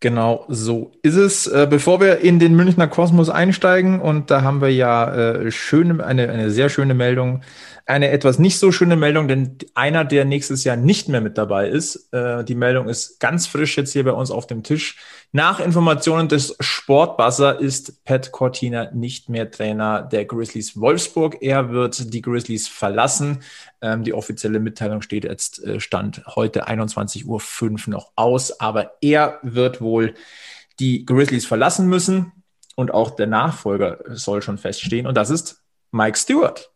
Genau 0.01 0.45
so 0.47 0.91
ist 1.01 1.15
es. 1.15 1.47
Äh, 1.47 1.67
bevor 1.69 1.99
wir 1.99 2.19
in 2.19 2.39
den 2.39 2.55
Münchner 2.55 2.87
Kosmos 2.87 3.29
einsteigen, 3.29 3.99
und 3.99 4.31
da 4.31 4.43
haben 4.43 4.61
wir 4.61 4.73
ja 4.73 5.13
äh, 5.13 5.51
schöne, 5.51 6.05
eine, 6.05 6.29
eine 6.29 6.51
sehr 6.51 6.69
schöne 6.69 6.93
Meldung 6.93 7.41
eine 7.89 8.11
etwas 8.11 8.37
nicht 8.37 8.59
so 8.59 8.71
schöne 8.71 8.95
Meldung, 8.95 9.27
denn 9.27 9.57
einer, 9.73 10.05
der 10.05 10.23
nächstes 10.23 10.63
Jahr 10.63 10.77
nicht 10.77 11.09
mehr 11.09 11.21
mit 11.21 11.39
dabei 11.39 11.67
ist, 11.67 12.13
äh, 12.13 12.43
die 12.43 12.53
Meldung 12.53 12.87
ist 12.87 13.19
ganz 13.19 13.47
frisch 13.47 13.77
jetzt 13.77 13.93
hier 13.93 14.03
bei 14.03 14.11
uns 14.11 14.29
auf 14.29 14.45
dem 14.45 14.61
Tisch. 14.61 14.97
Nach 15.31 15.59
Informationen 15.59 16.27
des 16.27 16.55
Sportbuzzer 16.59 17.59
ist 17.59 18.05
Pat 18.05 18.31
Cortina 18.31 18.91
nicht 18.91 19.27
mehr 19.27 19.49
Trainer 19.49 20.03
der 20.03 20.25
Grizzlies 20.25 20.79
Wolfsburg. 20.79 21.37
Er 21.41 21.71
wird 21.71 22.13
die 22.13 22.21
Grizzlies 22.21 22.67
verlassen. 22.67 23.39
Ähm, 23.81 24.03
die 24.03 24.13
offizielle 24.13 24.59
Mitteilung 24.59 25.01
steht 25.01 25.23
jetzt, 25.23 25.63
äh, 25.63 25.79
stand 25.79 26.21
heute 26.27 26.67
21.05 26.67 27.25
Uhr 27.25 27.91
noch 27.91 28.11
aus, 28.15 28.59
aber 28.59 28.97
er 29.01 29.39
wird 29.41 29.81
wohl 29.81 30.13
die 30.79 31.05
Grizzlies 31.05 31.47
verlassen 31.47 31.87
müssen 31.87 32.33
und 32.75 32.93
auch 32.93 33.09
der 33.09 33.27
Nachfolger 33.27 33.97
soll 34.09 34.43
schon 34.43 34.59
feststehen 34.59 35.07
und 35.07 35.15
das 35.15 35.31
ist 35.31 35.63
Mike 35.91 36.17
Stewart 36.17 36.71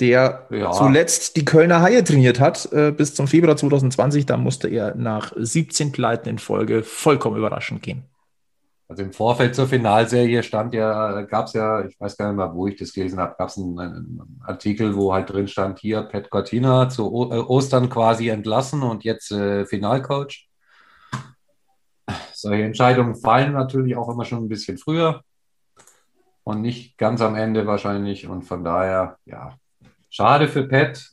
der 0.00 0.46
ja. 0.50 0.72
zuletzt 0.72 1.36
die 1.36 1.44
Kölner 1.44 1.82
Haie 1.82 2.04
trainiert 2.04 2.40
hat, 2.40 2.70
äh, 2.72 2.92
bis 2.92 3.14
zum 3.14 3.26
Februar 3.26 3.56
2020. 3.56 4.26
Da 4.26 4.36
musste 4.36 4.68
er 4.68 4.94
nach 4.94 5.32
17 5.36 5.92
Pleiten 5.92 6.28
in 6.28 6.38
Folge 6.38 6.82
vollkommen 6.82 7.36
überraschend 7.36 7.82
gehen. 7.82 8.04
Also 8.90 9.02
im 9.02 9.12
Vorfeld 9.12 9.54
zur 9.54 9.66
Finalserie 9.66 10.42
stand 10.42 10.72
ja, 10.72 11.20
gab 11.22 11.46
es 11.46 11.52
ja, 11.52 11.84
ich 11.84 12.00
weiß 12.00 12.16
gar 12.16 12.28
nicht 12.28 12.38
mehr, 12.38 12.54
wo 12.54 12.66
ich 12.68 12.76
das 12.76 12.94
gelesen 12.94 13.20
habe, 13.20 13.34
gab 13.36 13.50
es 13.50 13.58
einen, 13.58 13.78
einen, 13.78 14.40
Artikel, 14.42 14.96
wo 14.96 15.12
halt 15.12 15.30
drin 15.30 15.46
stand, 15.46 15.78
hier 15.78 16.02
Pat 16.02 16.30
Cortina 16.30 16.88
zu 16.88 17.12
o 17.12 17.30
äh, 17.30 17.36
Ostern 17.38 17.90
quasi 17.90 18.30
entlassen 18.30 18.82
und 18.82 19.04
jetzt 19.04 19.30
äh, 19.30 19.66
Finalcoach. 19.66 20.48
Solche 22.32 22.62
Entscheidungen 22.62 23.14
fallen 23.14 23.52
natürlich 23.52 23.94
auch 23.94 24.08
immer 24.08 24.24
schon 24.24 24.44
ein 24.44 24.48
bisschen 24.48 24.78
früher 24.78 25.22
und 26.44 26.62
nicht 26.62 26.96
ganz 26.96 27.20
am 27.20 27.34
Ende 27.34 27.66
wahrscheinlich. 27.66 28.26
Und 28.26 28.44
von 28.44 28.64
daher, 28.64 29.18
ja, 29.26 29.58
Schade 30.18 30.48
für 30.48 30.66
Pat. 30.66 31.12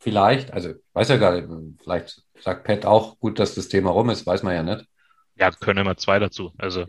Vielleicht, 0.00 0.52
also 0.52 0.70
ich 0.70 0.76
weiß 0.92 1.08
ja 1.08 1.18
gar 1.18 1.40
nicht, 1.40 1.48
vielleicht 1.80 2.20
sagt 2.40 2.64
Pat 2.64 2.84
auch 2.84 3.20
gut, 3.20 3.38
dass 3.38 3.54
das 3.54 3.68
Thema 3.68 3.90
rum 3.90 4.10
ist, 4.10 4.26
weiß 4.26 4.42
man 4.42 4.54
ja 4.56 4.64
nicht. 4.64 4.88
Ja, 5.36 5.52
können 5.52 5.78
immer 5.78 5.96
zwei 5.96 6.18
dazu. 6.18 6.52
Also, 6.58 6.84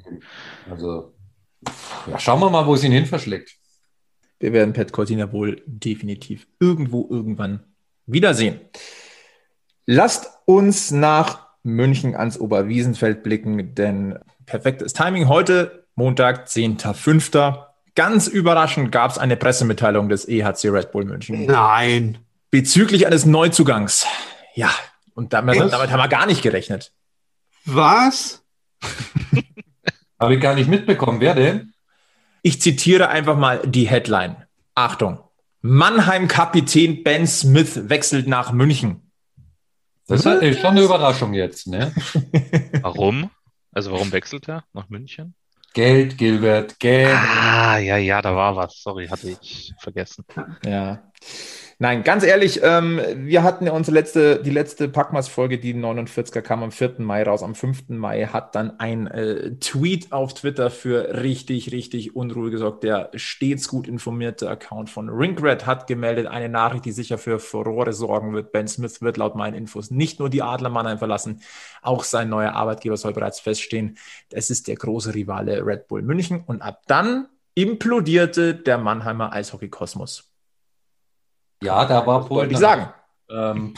also 0.67 1.13
ja, 2.09 2.17
schauen 2.17 2.39
wir 2.39 2.49
mal, 2.49 2.65
wo 2.65 2.73
es 2.73 2.83
ihn 2.83 2.91
hin 2.91 3.05
verschlägt. 3.05 3.57
Wir 4.39 4.53
werden 4.53 4.73
Pat 4.73 4.91
Cortina 4.91 5.31
wohl 5.31 5.61
definitiv 5.67 6.47
irgendwo 6.59 7.07
irgendwann 7.11 7.63
wiedersehen. 8.07 8.59
Lasst 9.85 10.27
uns 10.45 10.89
nach 10.89 11.45
München 11.61 12.15
ans 12.15 12.39
Oberwiesenfeld 12.39 13.21
blicken, 13.21 13.75
denn 13.75 14.17
perfektes 14.47 14.93
Timing 14.93 15.27
heute, 15.27 15.85
Montag, 15.93 16.47
10.05. 16.47 17.74
Ganz 17.95 18.27
überraschend 18.27 18.91
gab 18.91 19.11
es 19.11 19.17
eine 19.17 19.37
Pressemitteilung 19.37 20.09
des 20.09 20.27
EHC 20.27 20.65
Red 20.65 20.91
Bull 20.91 21.05
München. 21.05 21.45
Nein. 21.45 22.17
Bezüglich 22.51 23.07
eines 23.07 23.25
Neuzugangs. 23.25 24.05
Ja, 24.53 24.69
und 25.13 25.33
damit, 25.33 25.57
damit 25.59 25.91
haben 25.91 25.99
wir 25.99 26.07
gar 26.09 26.25
nicht 26.25 26.41
gerechnet. 26.41 26.93
Was? 27.65 28.43
Habe 30.19 30.35
ich 30.35 30.41
gar 30.41 30.55
nicht 30.55 30.69
mitbekommen. 30.69 31.19
Wer 31.19 31.35
denn? 31.35 31.73
Ich 32.41 32.61
zitiere 32.61 33.09
einfach 33.09 33.37
mal 33.37 33.61
die 33.65 33.87
Headline. 33.87 34.45
Achtung. 34.75 35.19
Mannheim-Kapitän 35.61 37.03
Ben 37.03 37.25
Smith 37.25 37.89
wechselt 37.89 38.27
nach 38.27 38.51
München. 38.51 39.11
Das 40.07 40.23
ist 40.25 40.59
schon 40.59 40.71
eine 40.71 40.83
Überraschung 40.83 41.33
jetzt, 41.33 41.65
ne? 41.65 41.91
warum? 42.81 43.31
Also 43.71 43.91
warum 43.91 44.11
wechselt 44.11 44.47
er 44.47 44.63
nach 44.73 44.89
München? 44.89 45.33
Geld, 45.75 46.17
Gilbert, 46.17 46.79
Geld. 46.79 47.13
Ah, 47.13 47.77
ja, 47.77 47.97
ja, 47.97 48.21
da 48.21 48.35
war 48.35 48.55
was. 48.55 48.81
Sorry, 48.81 49.07
hatte 49.07 49.29
ich 49.29 49.73
vergessen. 49.77 50.23
Ja. 50.65 51.03
Nein, 51.77 52.05
ganz 52.05 52.23
ehrlich, 52.23 52.61
ähm, 52.63 53.01
wir 53.17 53.43
hatten 53.43 53.65
ja 53.65 53.73
unsere 53.73 53.95
letzte, 53.95 54.41
die 54.41 54.49
letzte 54.49 54.87
Packmas-Folge, 54.87 55.59
die 55.59 55.73
49er 55.73 56.41
kam 56.41 56.63
am 56.63 56.71
4. 56.71 56.95
Mai 56.99 57.23
raus. 57.23 57.43
Am 57.43 57.53
5. 57.53 57.89
Mai 57.89 58.27
hat 58.27 58.55
dann 58.55 58.79
ein 58.79 59.07
äh, 59.07 59.55
Tweet 59.59 60.13
auf 60.13 60.33
Twitter 60.33 60.71
für 60.71 61.21
richtig, 61.21 61.73
richtig 61.73 62.15
Unruhe 62.15 62.49
gesorgt. 62.49 62.85
Der 62.85 63.11
stets 63.15 63.67
gut 63.67 63.89
informierte 63.89 64.49
Account 64.49 64.89
von 64.89 65.09
Ringred 65.09 65.65
hat 65.65 65.85
gemeldet, 65.87 66.27
eine 66.27 66.47
Nachricht, 66.47 66.85
die 66.85 66.93
sicher 66.93 67.17
für 67.17 67.39
Furore 67.39 67.91
sorgen 67.91 68.33
wird. 68.33 68.53
Ben 68.53 68.69
Smith 68.69 69.01
wird 69.01 69.17
laut 69.17 69.35
meinen 69.35 69.55
Infos 69.55 69.91
nicht 69.91 70.19
nur 70.19 70.29
die 70.29 70.43
Adler 70.43 70.69
Mannheim 70.69 70.97
verlassen, 70.97 71.41
auch 71.81 72.05
sein 72.05 72.29
neuer 72.29 72.53
Arbeitgeber 72.53 72.95
soll 72.95 73.11
bereits 73.11 73.41
feststehen. 73.41 73.97
Es 74.31 74.49
ist 74.49 74.69
der 74.69 74.75
große 74.75 75.13
Rivale 75.13 75.65
Red 75.65 75.89
Bull 75.89 76.03
München. 76.03 76.41
Und 76.45 76.61
ab 76.61 76.83
dann 76.87 77.27
implodierte 77.53 78.55
der 78.55 78.77
Mannheimer 78.77 79.33
Eishockey-Kosmos. 79.33 80.34
Ja, 81.65 81.85
da 81.85 82.05
war 82.05 82.29
Wollte 82.29 82.53
ich 82.53 82.59
sagen. 82.59 82.89
Ähm, 83.29 83.73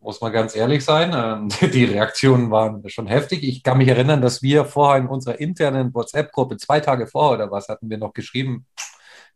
muss 0.00 0.20
man 0.20 0.32
ganz 0.32 0.54
ehrlich 0.54 0.84
sein, 0.84 1.12
ähm, 1.14 1.48
die 1.72 1.84
Reaktionen 1.84 2.50
waren 2.50 2.86
schon 2.88 3.06
heftig. 3.06 3.42
Ich 3.42 3.62
kann 3.62 3.78
mich 3.78 3.88
erinnern, 3.88 4.20
dass 4.20 4.42
wir 4.42 4.64
vorher 4.64 5.00
in 5.00 5.08
unserer 5.08 5.40
internen 5.40 5.94
WhatsApp-Gruppe 5.94 6.56
zwei 6.58 6.80
Tage 6.80 7.06
vor 7.06 7.32
oder 7.32 7.50
was 7.50 7.68
hatten 7.68 7.88
wir 7.88 7.98
noch 7.98 8.12
geschrieben, 8.12 8.66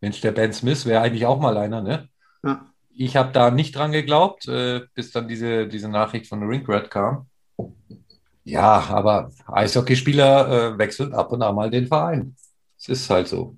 Mensch, 0.01 0.21
der 0.21 0.33
Ben 0.33 0.53
Smith 0.53 0.87
wäre 0.87 1.03
eigentlich 1.03 1.27
auch 1.27 1.41
mal 1.41 1.57
einer, 1.57 1.83
ne? 1.83 2.09
Ja. 2.45 2.67
Ich 2.95 3.17
habe 3.17 3.33
da 3.33 3.51
nicht 3.51 3.77
dran 3.77 3.93
geglaubt, 3.93 4.49
äh, 4.49 4.83
bis 4.95 5.13
dann 5.13 5.29
diese, 5.29 5.69
diese 5.69 5.89
Nachricht 5.89 6.27
von 6.27 6.43
Ringred 6.43 6.91
kam. 6.91 7.27
Ja, 8.45 8.85
aber 8.89 9.31
Eishockeyspieler 9.47 10.73
äh, 10.75 10.79
wechseln 10.79 11.15
ab 11.15 11.31
und 11.33 11.43
an 11.43 11.55
mal 11.55 11.71
den 11.71 11.87
Verein. 11.87 12.35
Es 12.77 12.89
ist 12.89 13.11
halt 13.11 13.29
so. 13.29 13.57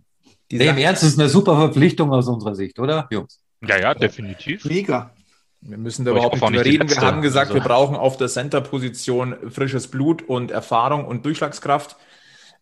Die 0.50 0.58
nee, 0.58 0.68
Im 0.68 0.78
Ernst, 0.78 1.02
ist 1.02 1.18
eine 1.18 1.28
super 1.28 1.56
Verpflichtung 1.56 2.12
aus 2.12 2.26
unserer 2.26 2.54
Sicht, 2.54 2.78
oder, 2.78 3.06
Jungs? 3.10 3.40
Ja, 3.62 3.78
ja, 3.78 3.94
definitiv. 3.94 4.64
Mega. 4.64 5.14
Wir 5.60 5.78
müssen 5.78 6.04
da 6.04 6.12
überhaupt 6.12 6.40
nicht 6.40 6.64
reden. 6.64 6.88
Wir 6.88 7.00
haben 7.00 7.20
gesagt, 7.20 7.50
also. 7.50 7.62
wir 7.62 7.68
brauchen 7.68 7.94
auf 7.94 8.16
der 8.16 8.28
Center-Position 8.28 9.50
frisches 9.50 9.88
Blut 9.88 10.22
und 10.22 10.50
Erfahrung 10.50 11.04
und 11.04 11.24
Durchschlagskraft. 11.24 11.96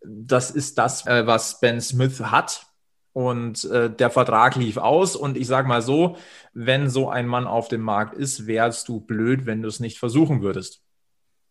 Das 0.04 0.50
ist 0.50 0.78
das, 0.78 1.06
äh, 1.06 1.26
was 1.26 1.60
Ben 1.60 1.80
Smith 1.80 2.20
hat. 2.20 2.66
Und 3.12 3.64
äh, 3.64 3.90
der 3.90 4.10
Vertrag 4.10 4.56
lief 4.56 4.76
aus. 4.76 5.16
Und 5.16 5.36
ich 5.36 5.46
sage 5.46 5.68
mal 5.68 5.82
so, 5.82 6.16
wenn 6.52 6.90
so 6.90 7.08
ein 7.08 7.26
Mann 7.26 7.46
auf 7.46 7.68
dem 7.68 7.80
Markt 7.80 8.14
ist, 8.14 8.46
wärst 8.46 8.88
du 8.88 9.00
blöd, 9.00 9.46
wenn 9.46 9.62
du 9.62 9.68
es 9.68 9.80
nicht 9.80 9.98
versuchen 9.98 10.42
würdest. 10.42 10.82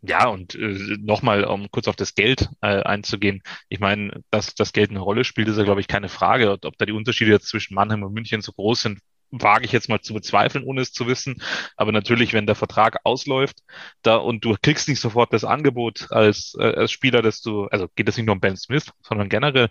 Ja, 0.02 0.28
und 0.28 0.56
äh, 0.56 0.98
nochmal, 1.00 1.44
um 1.44 1.70
kurz 1.72 1.88
auf 1.88 1.96
das 1.96 2.14
Geld 2.14 2.50
äh, 2.62 2.84
einzugehen. 2.84 3.42
Ich 3.68 3.80
meine, 3.80 4.22
dass 4.30 4.54
das 4.54 4.72
Geld 4.72 4.92
eine 4.92 5.00
Rolle 5.00 5.24
spielt, 5.24 5.48
ist 5.48 5.58
ja, 5.58 5.64
glaube 5.64 5.82
ich, 5.82 5.88
keine 5.88 6.10
Frage. 6.10 6.52
Ob 6.52 6.78
da 6.78 6.86
die 6.86 6.92
Unterschiede 6.92 7.32
jetzt 7.32 7.48
zwischen 7.48 7.74
Mannheim 7.74 8.04
und 8.04 8.14
München 8.14 8.42
so 8.42 8.52
groß 8.54 8.84
sind, 8.84 9.00
wage 9.32 9.66
ich 9.66 9.72
jetzt 9.72 9.90
mal 9.90 10.00
zu 10.02 10.14
bezweifeln, 10.14 10.64
ohne 10.64 10.82
es 10.82 10.94
zu 10.94 11.08
wissen. 11.08 11.42
Aber 11.76 11.92
natürlich, 11.92 12.34
wenn 12.34 12.46
der 12.46 12.56
Vertrag 12.56 13.00
ausläuft 13.04 13.58
da 14.04 14.16
und 14.18 14.46
du 14.46 14.56
kriegst 14.62 14.88
nicht 14.88 15.02
sofort 15.02 15.34
das 15.34 15.44
Angebot 15.44 16.12
als, 16.12 16.56
äh, 16.60 16.64
als 16.76 16.92
Spieler, 16.92 17.22
dass 17.22 17.42
du, 17.42 17.66
also 17.66 17.88
geht 17.96 18.08
es 18.08 18.18
nicht 18.18 18.28
nur 18.28 18.36
um 18.36 18.42
Ben 18.42 18.56
Smith, 18.56 18.92
sondern 19.02 19.30
generell, 19.30 19.70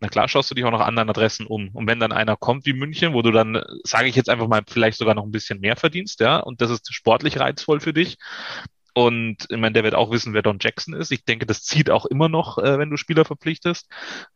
na 0.00 0.08
klar 0.08 0.28
schaust 0.28 0.50
du 0.50 0.54
dich 0.54 0.64
auch 0.64 0.70
nach 0.70 0.86
anderen 0.86 1.10
Adressen 1.10 1.46
um. 1.46 1.70
Und 1.72 1.86
wenn 1.88 2.00
dann 2.00 2.12
einer 2.12 2.36
kommt 2.36 2.64
wie 2.66 2.72
München, 2.72 3.12
wo 3.12 3.22
du 3.22 3.32
dann, 3.32 3.62
sage 3.84 4.08
ich 4.08 4.16
jetzt 4.16 4.28
einfach 4.30 4.48
mal, 4.48 4.62
vielleicht 4.66 4.98
sogar 4.98 5.14
noch 5.14 5.24
ein 5.24 5.32
bisschen 5.32 5.60
mehr 5.60 5.76
verdienst, 5.76 6.20
ja, 6.20 6.38
und 6.38 6.60
das 6.60 6.70
ist 6.70 6.92
sportlich 6.94 7.40
reizvoll 7.40 7.80
für 7.80 7.92
dich, 7.92 8.16
und 8.96 9.46
ich 9.50 9.56
meine, 9.56 9.72
der 9.72 9.82
wird 9.82 9.96
auch 9.96 10.12
wissen, 10.12 10.34
wer 10.34 10.42
Don 10.42 10.58
Jackson 10.60 10.94
ist. 10.94 11.10
Ich 11.10 11.24
denke, 11.24 11.46
das 11.46 11.64
zieht 11.64 11.90
auch 11.90 12.06
immer 12.06 12.28
noch, 12.28 12.58
äh, 12.58 12.78
wenn 12.78 12.90
du 12.90 12.96
Spieler 12.96 13.24
verpflichtest. 13.24 13.88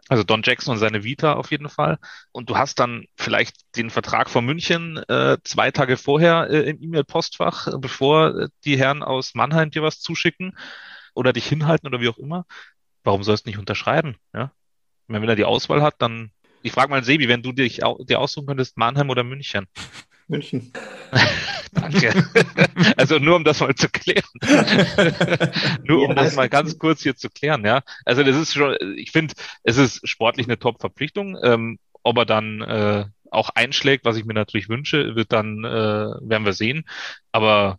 Also 0.09 0.25
Don 0.25 0.43
Jackson 0.43 0.73
und 0.73 0.79
seine 0.79 1.05
Vita 1.05 1.35
auf 1.35 1.53
jeden 1.53 1.69
Fall. 1.69 1.99
Und 2.33 2.51
du 2.51 2.59
hast 2.59 2.81
dann 2.81 3.07
vielleicht 3.17 3.55
den 3.77 3.89
Vertrag 3.89 4.29
von 4.29 4.45
München 4.45 4.97
äh, 5.09 5.39
zwei 5.45 5.71
Tage 5.71 5.97
vorher 5.97 6.51
äh, 6.51 6.71
im 6.71 6.83
E-Mail-Postfach, 6.83 7.69
äh, 7.69 7.79
bevor 7.79 8.37
äh, 8.37 8.49
die 8.65 8.77
Herren 8.77 9.05
aus 9.05 9.35
Mannheim 9.35 9.71
dir 9.71 9.85
was 9.85 10.01
zuschicken 10.01 10.59
oder 11.15 11.33
dich 11.33 11.47
hinhalten 11.47 11.87
oder 11.87 12.01
wie 12.01 12.09
auch 12.09 12.19
immer. 12.19 12.45
Warum 13.05 13.23
sollst 13.23 13.47
du 13.47 13.51
nicht 13.51 13.59
unterschreiben? 13.59 14.17
Ja? 14.35 14.51
Meine, 15.07 15.23
wenn 15.23 15.29
er 15.29 15.37
die 15.37 15.45
Auswahl 15.45 15.83
hat, 15.83 15.95
dann. 15.99 16.33
Ich 16.63 16.73
frage 16.73 16.91
mal 16.91 17.05
Sebi, 17.05 17.29
wenn 17.29 17.43
du 17.43 17.53
dich 17.53 17.81
dir 18.01 18.19
aussuchen 18.19 18.49
könntest, 18.49 18.77
Mannheim 18.77 19.09
oder 19.11 19.23
München? 19.23 19.69
München. 20.29 20.73
Danke. 21.73 22.13
also 22.97 23.19
nur 23.19 23.37
um 23.37 23.45
das 23.45 23.61
mal 23.61 23.75
zu 23.75 23.89
klären. 23.89 24.23
nur 25.85 26.03
um 26.03 26.09
ja, 26.11 26.15
das 26.15 26.37
mal 26.37 26.49
ganz 26.49 26.79
kurz 26.79 27.03
hier 27.03 27.17
zu 27.17 27.29
klären, 27.31 27.65
ja. 27.65 27.83
Also 28.05 28.23
das 28.23 28.37
ist 28.37 28.55
schon, 28.55 28.77
ich 28.97 29.11
finde, 29.11 29.35
es 29.63 29.77
ist 29.77 30.07
sportlich 30.09 30.47
eine 30.47 30.59
Top-Verpflichtung. 30.59 31.37
Ähm, 31.43 31.79
ob 32.03 32.19
er 32.19 32.27
dann 32.27 32.63
äh, 32.63 33.05
auch 33.31 33.51
einschlägt, 33.51 34.05
was 34.05 34.17
ich 34.17 34.25
mir 34.25 34.35
natürlich 34.35 34.69
wünsche, 34.69 35.15
wird 35.15 35.33
dann, 35.33 35.65
äh, 35.65 35.69
werden 36.21 36.45
wir 36.45 36.53
sehen. 36.55 36.85
Aber 37.33 37.79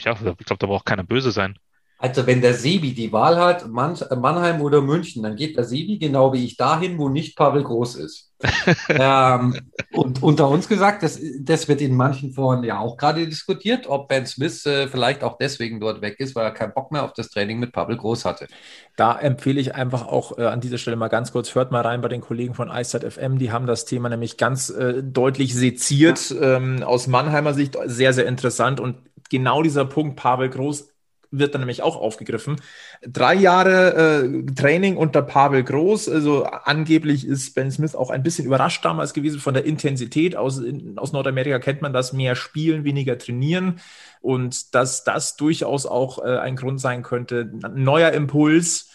ja, 0.00 0.12
ich 0.12 0.46
glaube, 0.46 0.58
da 0.58 0.66
braucht 0.66 0.86
keiner 0.86 1.04
böse 1.04 1.32
sein. 1.32 1.58
Also 2.02 2.26
wenn 2.26 2.40
der 2.40 2.54
Sebi 2.54 2.94
die 2.94 3.12
Wahl 3.12 3.38
hat, 3.38 3.68
Mannheim 3.68 4.60
oder 4.60 4.80
München, 4.80 5.22
dann 5.22 5.36
geht 5.36 5.56
der 5.56 5.62
Sebi 5.62 5.98
genau 5.98 6.32
wie 6.32 6.44
ich 6.44 6.56
dahin, 6.56 6.98
wo 6.98 7.08
nicht 7.08 7.36
Pavel 7.36 7.62
Groß 7.62 7.94
ist. 7.94 8.32
ähm, 8.88 9.56
und 9.92 10.20
unter 10.20 10.48
uns 10.48 10.68
gesagt, 10.68 11.04
das, 11.04 11.20
das 11.38 11.68
wird 11.68 11.80
in 11.80 11.94
manchen 11.94 12.32
Foren 12.32 12.64
ja 12.64 12.80
auch 12.80 12.96
gerade 12.96 13.24
diskutiert, 13.28 13.86
ob 13.86 14.08
Ben 14.08 14.26
Smith 14.26 14.66
äh, 14.66 14.88
vielleicht 14.88 15.22
auch 15.22 15.38
deswegen 15.38 15.78
dort 15.78 16.02
weg 16.02 16.18
ist, 16.18 16.34
weil 16.34 16.44
er 16.44 16.50
keinen 16.50 16.74
Bock 16.74 16.90
mehr 16.90 17.04
auf 17.04 17.12
das 17.12 17.28
Training 17.30 17.60
mit 17.60 17.70
Pavel 17.70 17.96
Groß 17.96 18.24
hatte. 18.24 18.48
Da 18.96 19.16
empfehle 19.16 19.60
ich 19.60 19.76
einfach 19.76 20.04
auch 20.04 20.36
äh, 20.38 20.46
an 20.46 20.60
dieser 20.60 20.78
Stelle 20.78 20.96
mal 20.96 21.06
ganz 21.06 21.30
kurz, 21.30 21.54
hört 21.54 21.70
mal 21.70 21.82
rein 21.82 22.00
bei 22.00 22.08
den 22.08 22.20
Kollegen 22.20 22.54
von 22.54 22.68
iStat 22.68 23.04
FM, 23.04 23.38
die 23.38 23.52
haben 23.52 23.68
das 23.68 23.84
Thema 23.84 24.08
nämlich 24.08 24.36
ganz 24.36 24.70
äh, 24.70 25.04
deutlich 25.04 25.54
seziert, 25.54 26.34
ähm, 26.40 26.82
aus 26.82 27.06
Mannheimer 27.06 27.54
Sicht 27.54 27.78
sehr, 27.84 28.12
sehr 28.12 28.26
interessant 28.26 28.80
und 28.80 28.96
genau 29.30 29.62
dieser 29.62 29.84
Punkt, 29.84 30.16
Pavel 30.16 30.48
Groß 30.48 30.91
wird 31.32 31.54
dann 31.54 31.62
nämlich 31.62 31.82
auch 31.82 31.96
aufgegriffen. 31.96 32.60
Drei 33.02 33.34
Jahre 33.34 34.22
äh, 34.24 34.52
Training 34.54 34.96
unter 34.96 35.22
Pavel 35.22 35.64
Groß. 35.64 36.08
Also 36.08 36.44
angeblich 36.44 37.26
ist 37.26 37.54
Ben 37.54 37.70
Smith 37.70 37.94
auch 37.94 38.10
ein 38.10 38.22
bisschen 38.22 38.44
überrascht 38.44 38.84
damals 38.84 39.14
gewesen 39.14 39.40
von 39.40 39.54
der 39.54 39.64
Intensität. 39.64 40.36
Aus, 40.36 40.58
in, 40.58 40.98
aus 40.98 41.12
Nordamerika 41.12 41.58
kennt 41.58 41.82
man 41.82 41.92
das, 41.92 42.12
mehr 42.12 42.36
spielen, 42.36 42.84
weniger 42.84 43.18
trainieren. 43.18 43.80
Und 44.20 44.74
dass 44.74 45.04
das 45.04 45.36
durchaus 45.36 45.86
auch 45.86 46.18
äh, 46.24 46.38
ein 46.38 46.54
Grund 46.54 46.80
sein 46.80 47.02
könnte. 47.02 47.50
Ein 47.62 47.82
neuer 47.82 48.12
Impuls. 48.12 48.90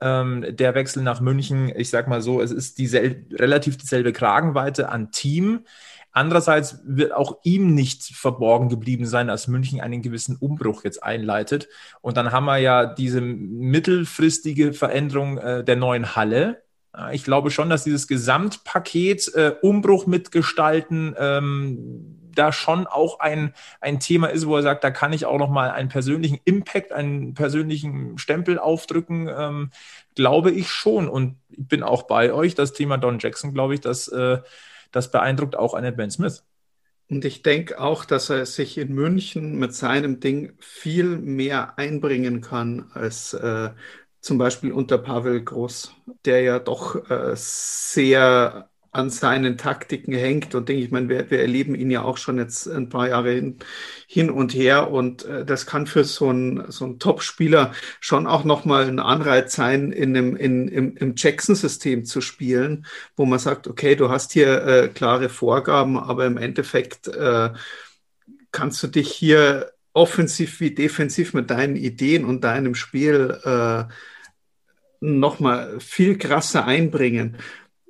Ähm, 0.00 0.44
der 0.50 0.76
Wechsel 0.76 1.02
nach 1.02 1.20
München, 1.20 1.72
ich 1.74 1.90
sag 1.90 2.06
mal 2.06 2.22
so, 2.22 2.40
es 2.40 2.52
ist 2.52 2.78
diesel 2.78 3.26
relativ 3.32 3.76
dieselbe 3.78 4.12
Kragenweite 4.12 4.90
an 4.90 5.10
Team. 5.10 5.64
Andererseits 6.18 6.80
wird 6.84 7.12
auch 7.12 7.38
ihm 7.44 7.76
nicht 7.76 8.02
verborgen 8.02 8.68
geblieben 8.68 9.06
sein, 9.06 9.28
dass 9.28 9.46
München 9.46 9.80
einen 9.80 10.02
gewissen 10.02 10.34
Umbruch 10.34 10.82
jetzt 10.82 11.00
einleitet. 11.00 11.68
Und 12.00 12.16
dann 12.16 12.32
haben 12.32 12.46
wir 12.46 12.58
ja 12.58 12.86
diese 12.86 13.20
mittelfristige 13.20 14.72
Veränderung 14.72 15.38
äh, 15.38 15.62
der 15.62 15.76
neuen 15.76 16.16
Halle. 16.16 16.64
Ich 17.12 17.22
glaube 17.22 17.52
schon, 17.52 17.70
dass 17.70 17.84
dieses 17.84 18.08
Gesamtpaket 18.08 19.32
äh, 19.36 19.54
Umbruch 19.62 20.08
mitgestalten 20.08 21.14
ähm, 21.16 22.18
da 22.34 22.50
schon 22.50 22.88
auch 22.88 23.20
ein, 23.20 23.54
ein 23.80 24.00
Thema 24.00 24.26
ist, 24.26 24.48
wo 24.48 24.56
er 24.56 24.62
sagt, 24.62 24.82
da 24.82 24.90
kann 24.90 25.12
ich 25.12 25.24
auch 25.24 25.38
noch 25.38 25.50
mal 25.50 25.70
einen 25.70 25.88
persönlichen 25.88 26.40
Impact, 26.44 26.90
einen 26.90 27.34
persönlichen 27.34 28.18
Stempel 28.18 28.58
aufdrücken, 28.58 29.28
ähm, 29.28 29.70
glaube 30.16 30.50
ich 30.50 30.68
schon. 30.68 31.08
Und 31.08 31.36
ich 31.50 31.68
bin 31.68 31.84
auch 31.84 32.02
bei 32.02 32.32
euch. 32.32 32.56
Das 32.56 32.72
Thema 32.72 32.98
Don 32.98 33.20
Jackson, 33.20 33.54
glaube 33.54 33.74
ich, 33.74 33.80
dass 33.80 34.08
äh, 34.08 34.38
das 34.90 35.10
beeindruckt 35.10 35.56
auch 35.56 35.74
einen 35.74 35.96
Ben 35.96 36.10
Smith. 36.10 36.44
Und 37.10 37.24
ich 37.24 37.42
denke 37.42 37.80
auch, 37.80 38.04
dass 38.04 38.28
er 38.30 38.44
sich 38.44 38.76
in 38.76 38.94
München 38.94 39.58
mit 39.58 39.74
seinem 39.74 40.20
Ding 40.20 40.52
viel 40.60 41.18
mehr 41.18 41.78
einbringen 41.78 42.42
kann 42.42 42.90
als 42.92 43.32
äh, 43.32 43.70
zum 44.20 44.38
Beispiel 44.38 44.72
unter 44.72 44.98
Pavel 44.98 45.42
Groß, 45.42 45.94
der 46.24 46.42
ja 46.42 46.58
doch 46.58 47.08
äh, 47.10 47.32
sehr 47.34 48.67
an 48.90 49.10
seinen 49.10 49.58
Taktiken 49.58 50.12
hängt. 50.12 50.54
Und 50.54 50.68
denke 50.68 50.82
ich, 50.82 50.90
meine, 50.90 51.08
wir, 51.08 51.30
wir 51.30 51.40
erleben 51.40 51.74
ihn 51.74 51.90
ja 51.90 52.02
auch 52.02 52.16
schon 52.16 52.38
jetzt 52.38 52.66
ein 52.66 52.88
paar 52.88 53.08
Jahre 53.08 53.32
hin, 53.32 53.56
hin 54.06 54.30
und 54.30 54.54
her. 54.54 54.90
Und 54.90 55.24
äh, 55.24 55.44
das 55.44 55.66
kann 55.66 55.86
für 55.86 56.04
so 56.04 56.28
einen 56.28 56.70
so 56.70 56.92
Top-Spieler 56.94 57.72
schon 58.00 58.26
auch 58.26 58.44
nochmal 58.44 58.88
ein 58.88 58.98
Anreiz 58.98 59.54
sein, 59.54 59.92
in 59.92 60.16
einem, 60.16 60.36
in, 60.36 60.68
im, 60.68 60.96
im 60.96 61.14
Jackson-System 61.16 62.04
zu 62.04 62.20
spielen, 62.20 62.86
wo 63.16 63.26
man 63.26 63.38
sagt, 63.38 63.68
okay, 63.68 63.94
du 63.94 64.08
hast 64.08 64.32
hier 64.32 64.66
äh, 64.66 64.88
klare 64.88 65.28
Vorgaben, 65.28 65.98
aber 65.98 66.26
im 66.26 66.38
Endeffekt 66.38 67.08
äh, 67.08 67.50
kannst 68.52 68.82
du 68.82 68.86
dich 68.86 69.10
hier 69.10 69.72
offensiv 69.92 70.60
wie 70.60 70.74
defensiv 70.74 71.34
mit 71.34 71.50
deinen 71.50 71.76
Ideen 71.76 72.24
und 72.24 72.44
deinem 72.44 72.74
Spiel 72.74 73.38
äh, 73.44 73.84
nochmal 75.00 75.78
viel 75.80 76.18
krasser 76.18 76.64
einbringen 76.64 77.36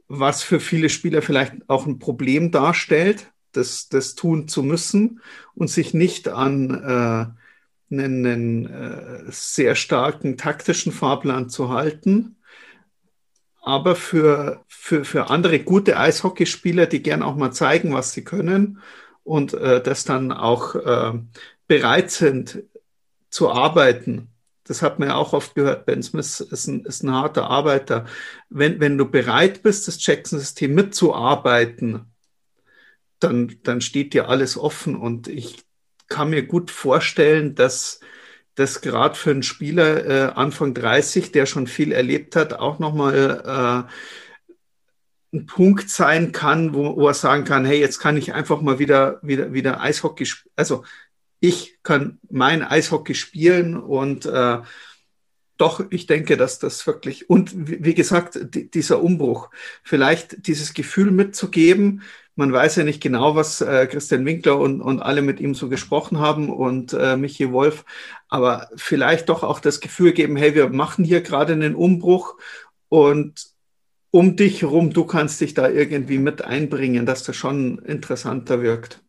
was 0.08 0.42
für 0.42 0.60
viele 0.60 0.88
Spieler 0.88 1.22
vielleicht 1.22 1.54
auch 1.68 1.86
ein 1.86 1.98
Problem 1.98 2.50
darstellt, 2.50 3.30
das, 3.52 3.88
das 3.88 4.14
tun 4.14 4.48
zu 4.48 4.62
müssen 4.62 5.20
und 5.54 5.68
sich 5.68 5.94
nicht 5.94 6.28
an 6.28 6.70
äh, 6.70 7.94
einen, 7.94 8.26
einen 8.26 8.66
äh, 8.66 9.24
sehr 9.28 9.74
starken 9.74 10.36
taktischen 10.36 10.92
Fahrplan 10.92 11.48
zu 11.48 11.70
halten. 11.70 12.36
aber 13.62 13.96
für, 13.96 14.64
für, 14.68 15.04
für 15.04 15.28
andere 15.30 15.58
gute 15.60 15.98
Eishockeyspieler, 15.98 16.86
die 16.86 17.02
gern 17.02 17.22
auch 17.22 17.36
mal 17.36 17.52
zeigen, 17.52 17.92
was 17.92 18.12
sie 18.12 18.24
können 18.24 18.80
und 19.24 19.52
äh, 19.52 19.82
das 19.82 20.04
dann 20.04 20.32
auch 20.32 20.74
äh, 20.74 21.12
bereit 21.66 22.10
sind 22.10 22.62
zu 23.28 23.50
arbeiten. 23.50 24.28
Das 24.68 24.83
hat 24.83 24.98
man 24.98 25.09
ja 25.09 25.14
auch 25.16 25.33
oft 25.33 25.54
gehört. 25.54 25.87
Ben 25.87 26.02
Smith 26.02 26.40
ist 26.40 26.66
ein, 26.66 26.85
ist 26.85 27.02
ein 27.02 27.12
harter 27.12 27.48
Arbeiter. 27.48 28.07
Wenn, 28.48 28.81
wenn 28.81 28.98
du 28.98 29.11
bereit 29.11 29.62
bist, 29.62 29.88
das 29.88 30.04
Jackson-System 30.04 30.74
mitzuarbeiten, 30.74 32.07
dann, 33.18 33.57
dann 33.62 33.81
steht 33.81 34.14
dir 34.14 34.28
alles 34.28 34.57
offen. 34.57 34.96
Und 34.96 35.28
ich 35.28 35.64
kann 36.09 36.31
mir 36.31 36.46
gut 36.46 36.70
vorstellen, 36.70 37.54
dass 37.54 38.00
das 38.54 38.81
gerade 38.81 39.14
für 39.14 39.31
einen 39.31 39.42
Spieler 39.42 40.07
äh, 40.07 40.33
Anfang 40.35 40.74
30, 40.74 41.33
der 41.33 41.46
schon 41.46 41.66
viel 41.66 41.92
erlebt 41.92 42.35
hat, 42.37 42.54
auch 42.54 42.78
nochmal 42.78 43.87
äh, 43.87 45.37
ein 45.37 45.46
Punkt 45.46 45.90
sein 45.90 46.33
kann, 46.33 46.74
wo, 46.74 46.96
wo, 46.96 47.09
er 47.09 47.14
sagen 47.14 47.44
kann, 47.44 47.64
hey, 47.64 47.78
jetzt 47.78 47.98
kann 47.98 48.16
ich 48.16 48.33
einfach 48.33 48.61
mal 48.61 48.78
wieder, 48.78 49.20
wieder, 49.22 49.52
wieder 49.52 49.81
Eishockey, 49.81 50.26
also 50.57 50.85
ich 51.40 51.79
kann 51.83 52.18
mein 52.31 52.62
Eishockey 52.62 53.14
spielen 53.14 53.77
und 53.77 54.27
äh, 54.27 54.59
doch, 55.59 55.85
ich 55.90 56.07
denke, 56.07 56.37
dass 56.37 56.61
das 56.61 56.87
wirklich, 56.87 57.29
und 57.29 57.53
wie 57.55 57.94
gesagt, 57.94 58.38
dieser 58.74 59.03
Umbruch, 59.03 59.51
vielleicht 59.83 60.46
dieses 60.46 60.72
Gefühl 60.72 61.11
mitzugeben, 61.11 62.03
man 62.37 62.53
weiß 62.53 62.77
ja 62.77 62.85
nicht 62.85 63.03
genau, 63.03 63.35
was 63.35 63.61
äh, 63.61 63.88
Christian 63.88 64.24
Winkler 64.24 64.59
und, 64.59 64.81
und 64.81 65.01
alle 65.01 65.22
mit 65.22 65.40
ihm 65.40 65.57
so 65.57 65.68
gesprochen 65.68 66.20
haben 66.20 66.51
und 66.51 66.92
äh, 66.92 67.16
Michi 67.16 67.51
Wolf, 67.51 67.85
aber 68.29 68.68
vielleicht 68.77 69.29
doch 69.29 69.42
auch 69.42 69.59
das 69.59 69.81
Gefühl 69.81 70.12
geben, 70.12 70.37
hey, 70.37 70.55
wir 70.55 70.68
machen 70.68 71.05
hier 71.05 71.20
gerade 71.20 71.55
einen 71.55 71.74
Umbruch 71.74 72.37
und 72.88 73.48
um 74.11 74.37
dich 74.37 74.62
herum, 74.62 74.92
du 74.92 75.05
kannst 75.05 75.40
dich 75.40 75.55
da 75.55 75.68
irgendwie 75.68 76.18
mit 76.18 76.42
einbringen, 76.42 77.05
dass 77.05 77.24
das 77.24 77.37
schon 77.37 77.79
interessanter 77.81 78.62
wirkt. 78.62 79.03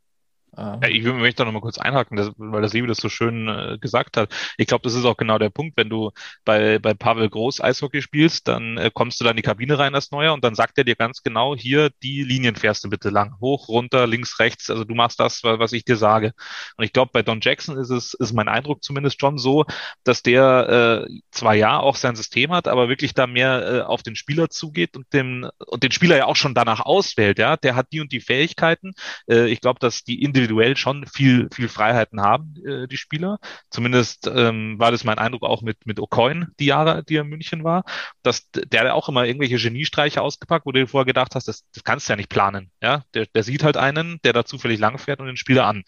Ja, 0.59 0.89
ich 0.89 1.03
mich 1.03 1.35
da 1.35 1.45
nochmal 1.45 1.61
kurz 1.61 1.77
einhaken, 1.77 2.17
das, 2.17 2.31
weil 2.35 2.61
das 2.61 2.73
Liebe 2.73 2.87
das 2.87 2.97
so 2.97 3.07
schön 3.07 3.47
äh, 3.47 3.77
gesagt 3.79 4.17
hat. 4.17 4.33
Ich 4.57 4.67
glaube, 4.67 4.81
das 4.83 4.93
ist 4.93 5.05
auch 5.05 5.15
genau 5.15 5.37
der 5.37 5.49
Punkt, 5.49 5.77
wenn 5.77 5.89
du 5.89 6.11
bei, 6.43 6.79
bei 6.79 6.93
Pavel 6.93 7.29
Groß 7.29 7.61
Eishockey 7.61 8.01
spielst, 8.01 8.49
dann 8.49 8.77
äh, 8.77 8.91
kommst 8.93 9.21
du 9.21 9.23
da 9.23 9.31
in 9.31 9.37
die 9.37 9.41
Kabine 9.41 9.79
rein 9.79 9.95
als 9.95 10.11
Neuer 10.11 10.33
und 10.33 10.43
dann 10.43 10.55
sagt 10.55 10.77
er 10.77 10.83
dir 10.83 10.95
ganz 10.95 11.23
genau, 11.23 11.55
hier, 11.55 11.91
die 12.03 12.23
Linien 12.23 12.55
fährst 12.55 12.83
du 12.83 12.89
bitte 12.89 13.09
lang. 13.09 13.35
Hoch, 13.39 13.69
runter, 13.69 14.05
links, 14.05 14.39
rechts. 14.39 14.69
Also 14.69 14.83
du 14.83 14.95
machst 14.95 15.19
das, 15.21 15.43
was 15.43 15.71
ich 15.71 15.85
dir 15.85 15.95
sage. 15.95 16.33
Und 16.75 16.83
ich 16.83 16.91
glaube, 16.91 17.11
bei 17.13 17.21
Don 17.21 17.39
Jackson 17.41 17.77
ist 17.77 17.89
es, 17.89 18.13
ist 18.13 18.33
mein 18.33 18.49
Eindruck 18.49 18.83
zumindest 18.83 19.21
schon 19.21 19.37
so, 19.37 19.63
dass 20.03 20.23
der 20.23 21.05
äh, 21.07 21.19
zwar 21.31 21.53
ja 21.55 21.79
auch 21.79 21.95
sein 21.95 22.17
System 22.17 22.51
hat, 22.51 22.67
aber 22.67 22.89
wirklich 22.89 23.13
da 23.13 23.27
mehr 23.27 23.65
äh, 23.65 23.81
auf 23.81 24.03
den 24.03 24.17
Spieler 24.17 24.49
zugeht 24.49 24.97
und 24.97 25.13
dem 25.13 25.49
und 25.67 25.83
den 25.83 25.91
Spieler 25.91 26.17
ja 26.17 26.25
auch 26.25 26.35
schon 26.35 26.53
danach 26.53 26.81
auswählt, 26.81 27.39
ja. 27.39 27.55
Der 27.55 27.75
hat 27.75 27.87
die 27.93 28.01
und 28.01 28.11
die 28.11 28.19
Fähigkeiten. 28.19 28.91
Äh, 29.29 29.47
ich 29.47 29.61
glaube, 29.61 29.79
dass 29.79 30.03
die 30.03 30.21
individuell 30.21 30.48
individuell 30.49 30.75
schon 30.75 31.05
viel, 31.05 31.47
viel 31.53 31.69
Freiheiten 31.69 32.21
haben, 32.21 32.55
äh, 32.65 32.87
die 32.87 32.97
Spieler. 32.97 33.39
Zumindest 33.69 34.27
ähm, 34.27 34.79
war 34.79 34.91
das 34.91 35.03
mein 35.03 35.17
Eindruck 35.17 35.43
auch 35.43 35.61
mit, 35.61 35.85
mit 35.85 35.99
O'Coin, 35.99 36.47
die 36.59 36.65
Jahre, 36.65 37.03
die 37.03 37.17
er 37.17 37.21
in 37.21 37.29
München 37.29 37.63
war, 37.63 37.83
dass 38.23 38.49
der 38.51 38.95
auch 38.95 39.09
immer 39.09 39.25
irgendwelche 39.25 39.57
Geniestreiche 39.57 40.21
ausgepackt, 40.21 40.65
wo 40.65 40.71
du 40.71 40.79
dir 40.79 40.87
vorher 40.87 41.05
gedacht 41.05 41.35
hast, 41.35 41.47
das, 41.47 41.65
das 41.73 41.83
kannst 41.83 42.07
du 42.07 42.13
ja 42.13 42.17
nicht 42.17 42.29
planen. 42.29 42.71
Ja, 42.81 43.03
der, 43.13 43.27
der 43.27 43.43
sieht 43.43 43.63
halt 43.63 43.77
einen, 43.77 44.19
der 44.23 44.33
da 44.33 44.45
zufällig 44.45 44.79
lang 44.79 44.97
fährt 44.97 45.19
und 45.19 45.27
den 45.27 45.37
Spieler 45.37 45.65
an. 45.65 45.83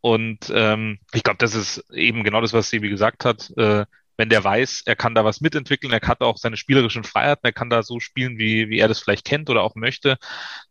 Und 0.00 0.50
ähm, 0.54 1.00
ich 1.12 1.24
glaube, 1.24 1.38
das 1.38 1.54
ist 1.54 1.84
eben 1.92 2.22
genau 2.22 2.40
das, 2.40 2.52
was 2.52 2.70
Sebi 2.70 2.88
gesagt 2.88 3.24
hat. 3.24 3.50
Äh, 3.56 3.84
wenn 4.18 4.28
der 4.28 4.42
weiß, 4.44 4.82
er 4.84 4.96
kann 4.96 5.14
da 5.14 5.24
was 5.24 5.40
mitentwickeln, 5.40 5.92
er 5.92 6.06
hat 6.06 6.20
auch 6.20 6.36
seine 6.38 6.56
spielerischen 6.56 7.04
Freiheiten, 7.04 7.46
er 7.46 7.52
kann 7.52 7.70
da 7.70 7.82
so 7.84 8.00
spielen, 8.00 8.36
wie, 8.38 8.68
wie 8.68 8.78
er 8.80 8.88
das 8.88 8.98
vielleicht 8.98 9.24
kennt 9.24 9.48
oder 9.48 9.62
auch 9.62 9.76
möchte, 9.76 10.18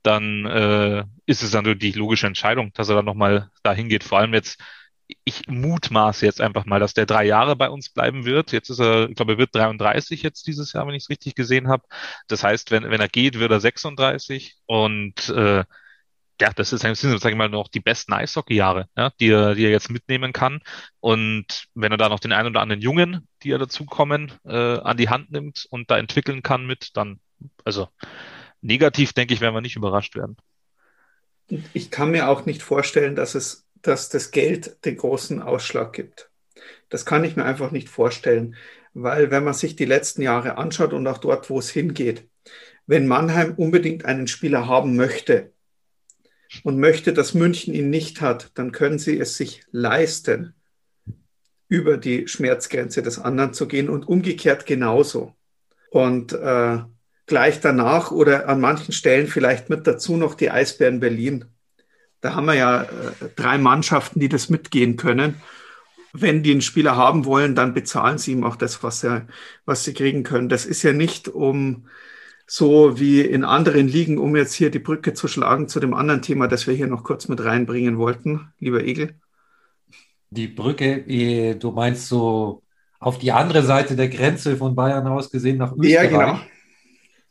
dann 0.04 0.46
äh, 0.46 1.06
ist 1.26 1.44
es 1.44 1.52
dann 1.52 1.80
die 1.80 1.92
logische 1.94 2.28
Entscheidung, 2.28 2.74
dass 2.74 2.90
er 2.90 2.96
dann 2.96 3.06
nochmal 3.06 3.50
dahin 3.64 3.88
geht. 3.88 4.04
Vor 4.04 4.20
allem 4.20 4.34
jetzt, 4.34 4.62
ich 5.24 5.48
mutmaße 5.48 6.26
jetzt 6.26 6.42
einfach 6.42 6.66
mal, 6.66 6.82
dass 6.82 6.94
der 6.94 7.06
drei 7.06 7.24
Jahre 7.26 7.56
bei 7.56 7.70
uns 7.70 7.90
bleiben 7.90 8.26
wird. 8.26 8.52
Jetzt 8.52 8.70
ist 8.70 8.80
er, 8.80 9.10
ich 9.10 9.16
glaube, 9.16 9.34
er 9.34 9.38
wird 9.38 9.56
33 9.56 10.24
jetzt 10.24 10.46
dieses 10.48 10.74
Jahr, 10.74 10.86
wenn 10.86 10.96
ich 10.96 11.04
es 11.04 11.10
richtig 11.10 11.34
gesehen 11.36 11.70
habe. 11.70 11.84
Das 12.28 12.44
heißt, 12.44 12.72
wenn, 12.72 12.84
wenn 12.92 13.00
er 13.00 13.08
geht, 13.08 13.40
wird 13.40 13.52
er 13.52 13.62
36 13.62 14.58
und 14.66 15.30
äh, 15.30 15.64
ja, 16.40 16.52
das 16.54 16.74
ist, 16.74 16.82
sind 16.82 16.96
sozusagen 16.96 17.38
mal 17.38 17.50
noch 17.50 17.68
die 17.68 17.80
besten 17.80 18.14
Eishockey-Jahre, 18.14 18.88
ja, 18.96 19.12
die 19.20 19.30
er, 19.30 19.56
die 19.56 19.66
er 19.66 19.72
jetzt 19.72 19.90
mitnehmen 19.90 20.34
kann. 20.34 20.62
Und 21.00 21.68
wenn 21.74 21.92
er 21.92 21.98
da 21.98 22.10
noch 22.10 22.20
den 22.20 22.32
einen 22.32 22.50
oder 22.50 22.62
anderen 22.62 22.82
Jungen, 22.82 23.28
die 23.44 23.52
er 23.52 23.58
dazukommen, 23.58 24.32
äh, 24.46 24.56
an 24.80 24.98
die 24.98 25.10
Hand 25.10 25.32
nimmt 25.32 25.68
und 25.70 25.90
da 25.90 25.98
entwickeln 25.98 26.44
kann 26.44 26.66
mit, 26.66 26.96
dann, 26.96 27.20
also 27.64 27.88
negativ, 28.62 29.14
denke 29.14 29.34
ich, 29.34 29.42
werden 29.42 29.56
wir 29.56 29.62
nicht 29.62 29.76
überrascht 29.76 30.16
werden. 30.16 30.38
Ich 31.74 31.92
kann 31.92 32.12
mir 32.12 32.28
auch 32.28 32.46
nicht 32.46 32.62
vorstellen, 32.62 33.16
dass 33.16 33.34
es, 33.34 33.66
dass 33.82 34.10
das 34.10 34.32
Geld 34.32 34.86
den 34.86 34.98
großen 34.98 35.42
Ausschlag 35.42 35.94
gibt. 35.94 36.30
Das 36.90 37.06
kann 37.06 37.24
ich 37.24 37.36
mir 37.36 37.46
einfach 37.46 37.72
nicht 37.72 37.90
vorstellen, 37.90 38.56
weil 38.94 39.32
wenn 39.32 39.44
man 39.44 39.54
sich 39.54 39.76
die 39.76 39.86
letzten 39.86 40.22
Jahre 40.22 40.58
anschaut 40.58 40.94
und 40.94 41.08
auch 41.08 41.20
dort, 41.20 41.50
wo 41.50 41.60
es 41.60 41.70
hingeht, 41.70 42.28
wenn 42.86 43.08
Mannheim 43.08 43.54
unbedingt 43.56 44.06
einen 44.06 44.28
Spieler 44.28 44.68
haben 44.68 44.96
möchte, 44.96 45.54
und 46.64 46.80
möchte, 46.80 47.14
dass 47.14 47.34
München 47.34 47.74
ihn 47.74 47.90
nicht 47.90 48.22
hat, 48.22 48.52
dann 48.56 48.72
können 48.72 49.00
sie 49.00 49.20
es 49.20 49.38
sich 49.38 49.64
leisten, 49.72 50.54
über 51.70 51.98
die 51.98 52.28
Schmerzgrenze 52.28 53.02
des 53.02 53.20
anderen 53.20 53.54
zu 53.54 53.68
gehen 53.68 53.90
und 53.90 54.08
umgekehrt 54.08 54.66
genauso. 54.66 55.36
Und 55.90 56.34
äh, 56.34 56.80
gleich 57.26 57.60
danach 57.60 58.12
oder 58.12 58.48
an 58.48 58.62
manchen 58.62 58.94
Stellen 58.94 59.28
vielleicht 59.28 59.70
mit 59.70 59.86
dazu 59.86 60.18
noch 60.18 60.34
die 60.34 60.50
Eisbären 60.50 61.00
Berlin. 61.00 61.46
Da 62.22 62.36
haben 62.36 62.46
wir 62.46 62.56
ja 62.56 62.84
äh, 62.84 62.88
drei 63.36 63.58
Mannschaften, 63.58 64.20
die 64.20 64.30
das 64.30 64.50
mitgehen 64.50 64.96
können. 64.96 65.42
Wenn 66.14 66.42
die 66.42 66.52
einen 66.52 66.62
Spieler 66.62 66.96
haben 66.96 67.26
wollen, 67.26 67.54
dann 67.54 67.74
bezahlen 67.74 68.18
sie 68.18 68.32
ihm 68.32 68.44
auch 68.44 68.56
das, 68.56 68.82
was, 68.82 69.04
er, 69.04 69.28
was 69.66 69.84
sie 69.84 69.94
kriegen 69.94 70.24
können. 70.24 70.50
Das 70.50 70.66
ist 70.66 70.84
ja 70.84 70.94
nicht 70.94 71.28
um 71.28 71.88
so 72.48 72.98
wie 72.98 73.22
in 73.22 73.44
anderen 73.44 73.88
Ligen, 73.88 74.18
um 74.18 74.36
jetzt 74.36 74.54
hier 74.54 74.72
die 74.72 74.80
Brücke 74.80 75.14
zu 75.14 75.28
schlagen 75.28 75.68
zu 75.68 75.82
dem 75.82 75.94
anderen 75.94 76.22
Thema, 76.22 76.48
das 76.48 76.66
wir 76.66 76.74
hier 76.74 76.88
noch 76.88 77.04
kurz 77.04 77.28
mit 77.28 77.44
reinbringen 77.44 77.98
wollten, 77.98 78.54
lieber 78.60 78.84
Egel? 78.84 79.16
Die 80.30 80.48
Brücke, 80.48 81.06
eh, 81.08 81.56
du 81.56 81.72
meinst 81.72 82.08
so 82.08 82.64
auf 83.00 83.20
die 83.20 83.34
andere 83.34 83.64
Seite 83.64 83.96
der 83.96 84.08
Grenze 84.08 84.56
von 84.58 84.76
Bayern 84.76 85.08
aus 85.08 85.30
gesehen 85.30 85.58
nach 85.58 85.74
Österreich, 85.74 86.12
ja, 86.12 86.26
genau. 86.26 86.40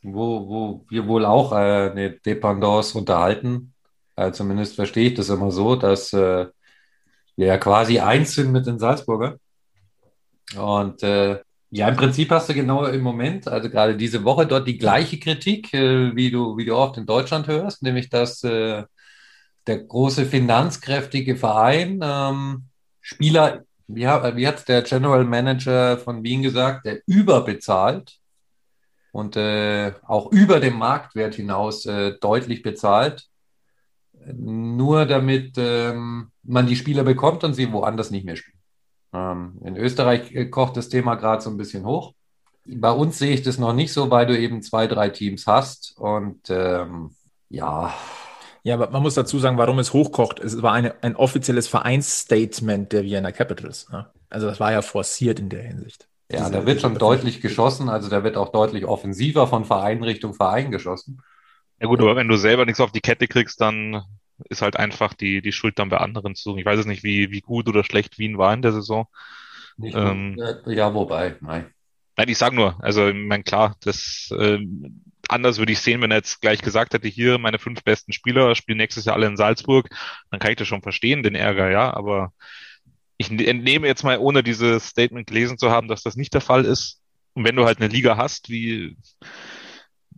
wo, 0.03 0.49
wo 0.49 0.85
wir 0.91 1.07
wohl 1.07 1.25
auch 1.25 1.53
äh, 1.53 1.91
eine 1.91 2.11
Dependance 2.11 2.97
unterhalten. 2.97 3.73
Äh, 4.17 4.33
zumindest 4.33 4.77
verstehe 4.77 5.09
ich 5.09 5.15
das 5.15 5.31
immer 5.31 5.51
so, 5.51 5.77
dass 5.77 6.13
äh, 6.13 6.47
wir 7.37 7.47
ja 7.47 7.59
quasi 7.59 8.01
eins 8.01 8.35
sind 8.35 8.53
mit 8.53 8.67
den 8.67 8.79
Salzburger. 8.79 9.39
Und 10.57 11.03
äh, 11.03 11.41
ja, 11.71 11.89
im 11.89 11.97
Prinzip 11.97 12.31
hast 12.31 12.49
du 12.49 12.55
genau 12.55 12.85
im 12.87 13.03
Moment, 13.03 13.49
also 13.49 13.69
gerade 13.69 13.97
diese 13.97 14.25
Woche 14.25 14.47
dort 14.47 14.69
die 14.69 14.79
gleiche 14.79 15.19
Kritik, 15.19 15.75
äh, 15.75 16.15
wie 16.15 16.31
du, 16.31 16.57
wie 16.57 16.65
du 16.65 16.77
oft 16.77 16.97
in 16.97 17.07
Deutschland 17.07 17.49
hörst, 17.49 17.83
nämlich 17.83 18.09
dass 18.09 18.43
äh, 18.45 18.85
der 19.67 19.79
große 19.79 20.27
finanzkräftige 20.27 21.37
Verein 21.37 22.01
ähm, 22.03 22.67
Spieler, 23.01 23.65
wie, 23.89 24.03
wie 24.03 24.47
hat 24.47 24.69
der 24.69 24.83
General 24.83 25.25
Manager 25.25 25.99
von 25.99 26.23
Wien 26.23 26.43
gesagt, 26.43 26.87
der 26.87 27.01
überbezahlt 27.07 28.19
und 29.13 29.37
äh, 29.37 29.93
auch 30.03 30.31
über 30.33 30.61
dem 30.61 30.79
Marktwert 30.79 31.35
hinaus 31.35 31.87
äh, 31.87 32.15
deutlich 32.21 32.63
bezahlt, 32.63 33.29
nur 34.33 35.07
damit 35.07 35.55
ähm, 35.57 36.31
man 36.43 36.67
die 36.67 36.77
Spieler 36.77 37.05
bekommt 37.05 37.45
und 37.45 37.55
sie 37.55 37.73
woanders 37.73 38.11
nicht 38.11 38.25
mehr 38.25 38.37
spielen. 38.37 38.56
Ähm, 39.17 39.59
in 39.65 39.77
Österreich 39.77 40.35
äh, 40.35 40.47
kocht 40.47 40.77
das 40.77 40.89
Thema 40.89 41.15
gerade 41.15 41.43
so 41.43 41.51
ein 41.51 41.57
bisschen 41.57 41.85
hoch. 41.85 42.15
Bei 42.67 42.91
uns 42.91 43.19
sehe 43.19 43.33
ich 43.33 43.43
das 43.43 43.59
noch 43.59 43.73
nicht 43.73 43.93
so, 43.93 44.11
weil 44.11 44.27
du 44.27 44.39
eben 44.39 44.63
zwei, 44.63 44.87
drei 44.87 45.09
Teams 45.09 45.47
hast. 45.47 45.97
Und 45.97 46.51
ähm, 46.51 47.11
ja. 47.49 47.95
Ja, 48.65 48.75
aber 48.75 48.91
man 48.91 49.03
muss 49.03 49.15
dazu 49.15 49.39
sagen, 49.39 49.59
warum 49.59 49.79
es 49.79 49.93
hochkocht. 49.93 50.41
Es 50.41 50.61
war 50.61 50.73
eine, 50.73 50.95
ein 51.03 51.15
offizielles 51.15 51.69
Vereinsstatement 51.69 52.93
der 52.93 53.05
Vienna 53.05 53.31
Capitals. 53.31 53.89
Ne? 53.91 54.11
Also 54.29 54.49
das 54.49 54.59
war 54.59 54.73
ja 54.73 54.83
forciert 54.83 55.39
in 55.39 55.49
der 55.49 55.63
Hinsicht. 55.63 56.09
Ja, 56.31 56.51
da 56.51 56.67
wird 56.67 56.81
schon 56.81 56.99
deutlich 56.99 57.41
geschossen. 57.41 57.89
Also 57.89 58.09
da 58.09 58.25
wird 58.25 58.37
auch 58.37 58.51
deutlich 58.51 58.85
offensiver 58.85 59.47
von 59.47 59.65
Verein 59.65 60.03
Richtung 60.03 60.35
Verein 60.35 60.73
geschossen. 60.73 61.23
Ja 61.81 61.87
gut, 61.87 62.01
aber 62.01 62.17
wenn 62.17 62.27
du 62.27 62.37
selber 62.37 62.65
nichts 62.65 62.81
auf 62.81 62.91
die 62.91 63.01
Kette 63.01 63.29
kriegst, 63.29 63.61
dann 63.61 64.03
ist 64.49 64.63
halt 64.63 64.77
einfach 64.77 65.15
die, 65.15 65.43
die 65.43 65.53
Schuld 65.53 65.79
dann 65.79 65.89
bei 65.89 65.99
anderen 65.99 66.35
zu 66.35 66.45
suchen. 66.45 66.59
Ich 66.59 66.67
weiß 66.67 66.81
es 66.81 66.87
nicht, 66.87 67.03
wie, 67.03 67.31
wie 67.31 67.41
gut 67.41 67.69
oder 67.69 67.85
schlecht 67.85 68.19
Wien 68.19 68.39
war 68.39 68.53
in 68.53 68.63
der 68.63 68.73
Saison. 68.73 69.07
Ähm, 69.83 70.39
ja, 70.67 70.95
wobei, 70.95 71.37
nein. 71.41 71.73
Nein, 72.17 72.29
ich 72.29 72.39
sage 72.39 72.57
nur, 72.57 72.83
also 72.83 73.09
ich 73.09 73.15
meine, 73.15 73.43
klar, 73.43 73.77
das 73.83 74.31
äh, 74.37 74.59
anders 75.29 75.59
würde 75.59 75.73
ich 75.73 75.81
sehen, 75.81 76.01
wenn 76.01 76.11
er 76.11 76.19
jetzt 76.19 76.41
gleich 76.41 76.63
gesagt 76.63 76.95
hätte, 76.95 77.09
hier 77.09 77.39
meine 77.39 77.59
fünf 77.59 77.83
besten 77.85 78.13
Spieler 78.13 78.55
spielen 78.55 78.79
nächstes 78.79 79.05
Jahr 79.05 79.17
alle 79.17 79.27
in 79.27 79.37
Salzburg, 79.37 79.89
dann 80.31 80.41
kann 80.41 80.51
ich 80.51 80.57
das 80.57 80.69
schon 80.69 80.83
verstehen, 80.83 81.23
den 81.23 81.35
Ärger, 81.35 81.71
ja, 81.71 81.93
aber 81.95 82.33
ich 83.19 83.31
entnehme 83.31 83.87
jetzt 83.87 84.03
mal, 84.03 84.19
ohne 84.19 84.43
dieses 84.43 84.89
Statement 84.89 85.27
gelesen 85.27 85.59
zu 85.59 85.71
haben, 85.71 85.89
dass 85.89 86.03
das 86.03 86.17
nicht 86.17 86.35
der 86.35 86.41
Fall 86.41 86.65
ist. 86.65 87.01
Und 87.35 87.45
wenn 87.45 87.57
du 87.57 87.65
halt 87.65 87.79
eine 87.79 87.89
Liga 87.89 88.17
hast, 88.17 88.49
wie 88.51 88.97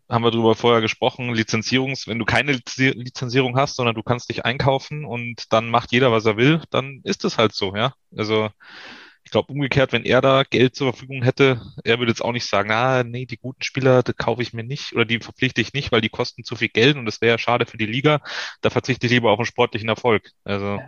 haben 0.09 0.25
wir 0.25 0.31
darüber 0.31 0.55
vorher 0.55 0.81
gesprochen, 0.81 1.35
Lizenzierungs, 1.35 2.07
wenn 2.07 2.19
du 2.19 2.25
keine 2.25 2.53
Lizenzierung 2.53 3.57
hast, 3.57 3.77
sondern 3.77 3.95
du 3.95 4.03
kannst 4.03 4.31
dich 4.31 4.45
einkaufen 4.45 5.05
und 5.05 5.53
dann 5.53 5.69
macht 5.69 5.93
jeder, 5.93 6.11
was 6.13 6.25
er 6.25 6.37
will, 6.37 6.63
dann 6.71 7.01
ist 7.05 7.25
es 7.25 7.39
halt 7.39 7.53
so, 7.55 7.77
ja. 7.77 7.93
Also 8.17 8.49
ich 9.29 9.31
glaube 9.31 9.53
umgekehrt, 9.53 9.93
wenn 9.93 10.07
er 10.07 10.23
da 10.23 10.43
Geld 10.43 10.75
zur 10.75 10.91
Verfügung 10.91 11.23
hätte, 11.23 11.61
er 11.85 11.99
würde 11.99 12.11
jetzt 12.11 12.25
auch 12.25 12.33
nicht 12.33 12.49
sagen, 12.49 12.71
ah, 12.71 13.05
nee, 13.05 13.27
die 13.27 13.37
guten 13.37 13.63
Spieler, 13.63 14.03
die 14.03 14.15
kaufe 14.15 14.41
ich 14.41 14.55
mir 14.55 14.65
nicht 14.65 14.95
oder 14.95 15.05
die 15.05 15.21
verpflichte 15.21 15.61
ich 15.61 15.75
nicht, 15.75 15.93
weil 15.93 16.01
die 16.01 16.09
kosten 16.09 16.45
zu 16.45 16.57
viel 16.57 16.71
Geld 16.71 16.97
und 16.97 17.05
das 17.05 17.21
wäre 17.21 17.33
ja 17.33 17.39
schade 17.39 17.67
für 17.67 17.77
die 17.77 17.85
Liga. 17.85 18.23
Da 18.63 18.71
verzichte 18.71 19.07
ich 19.07 19.13
lieber 19.13 19.31
auf 19.31 19.39
einen 19.39 19.45
sportlichen 19.45 19.91
Erfolg. 19.91 20.31
Also. 20.45 20.81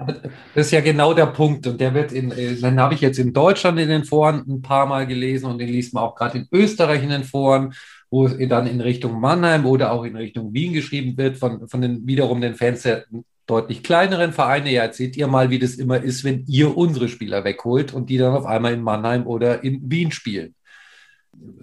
Das 0.55 0.67
ist 0.67 0.73
ja 0.73 0.81
genau 0.81 1.13
der 1.13 1.27
Punkt 1.27 1.67
und 1.67 1.79
der 1.83 1.93
wird 1.93 2.13
in, 2.13 2.33
äh, 2.33 2.57
dann 2.59 2.81
habe 2.81 2.95
ich 2.95 3.03
jetzt 3.03 3.19
in 3.19 3.35
Deutschland 3.35 3.79
in 3.79 3.91
den 3.91 4.05
Foren 4.05 4.43
ein 4.49 4.63
paar 4.63 4.87
Mal 4.87 5.07
gelesen 5.07 5.45
und 5.45 5.59
den 5.59 5.69
liest 5.69 5.93
man 5.93 6.05
auch 6.05 6.15
gerade 6.15 6.39
in 6.39 6.49
Österreich 6.51 7.03
in 7.03 7.11
den 7.11 7.25
Foren 7.25 7.75
wo 8.11 8.27
es 8.27 8.49
dann 8.49 8.67
in 8.67 8.81
Richtung 8.81 9.21
Mannheim 9.21 9.67
oder 9.67 9.93
auch 9.93 10.05
in 10.05 10.17
Richtung 10.17 10.53
Wien 10.53 10.73
geschrieben 10.73 11.17
wird, 11.17 11.37
von, 11.37 11.69
von 11.69 11.81
den 11.81 12.07
wiederum 12.07 12.41
den 12.41 12.57
Fans 12.57 12.83
der 12.83 13.05
deutlich 13.47 13.83
kleineren 13.83 14.33
Vereine. 14.33 14.71
Ja, 14.71 14.83
erzählt 14.83 15.17
ihr 15.17 15.27
mal, 15.27 15.51
wie 15.51 15.59
das 15.59 15.75
immer 15.75 16.03
ist, 16.03 16.25
wenn 16.25 16.45
ihr 16.47 16.77
unsere 16.77 17.09
Spieler 17.09 17.45
wegholt 17.45 17.93
und 17.93 18.11
die 18.11 18.19
dann 18.19 18.35
auf 18.35 18.47
einmal 18.47 18.73
in 18.73 18.83
Mannheim 18.83 19.27
oder 19.27 19.63
in 19.63 19.91
Wien 19.91 20.11
spielen. 20.11 20.55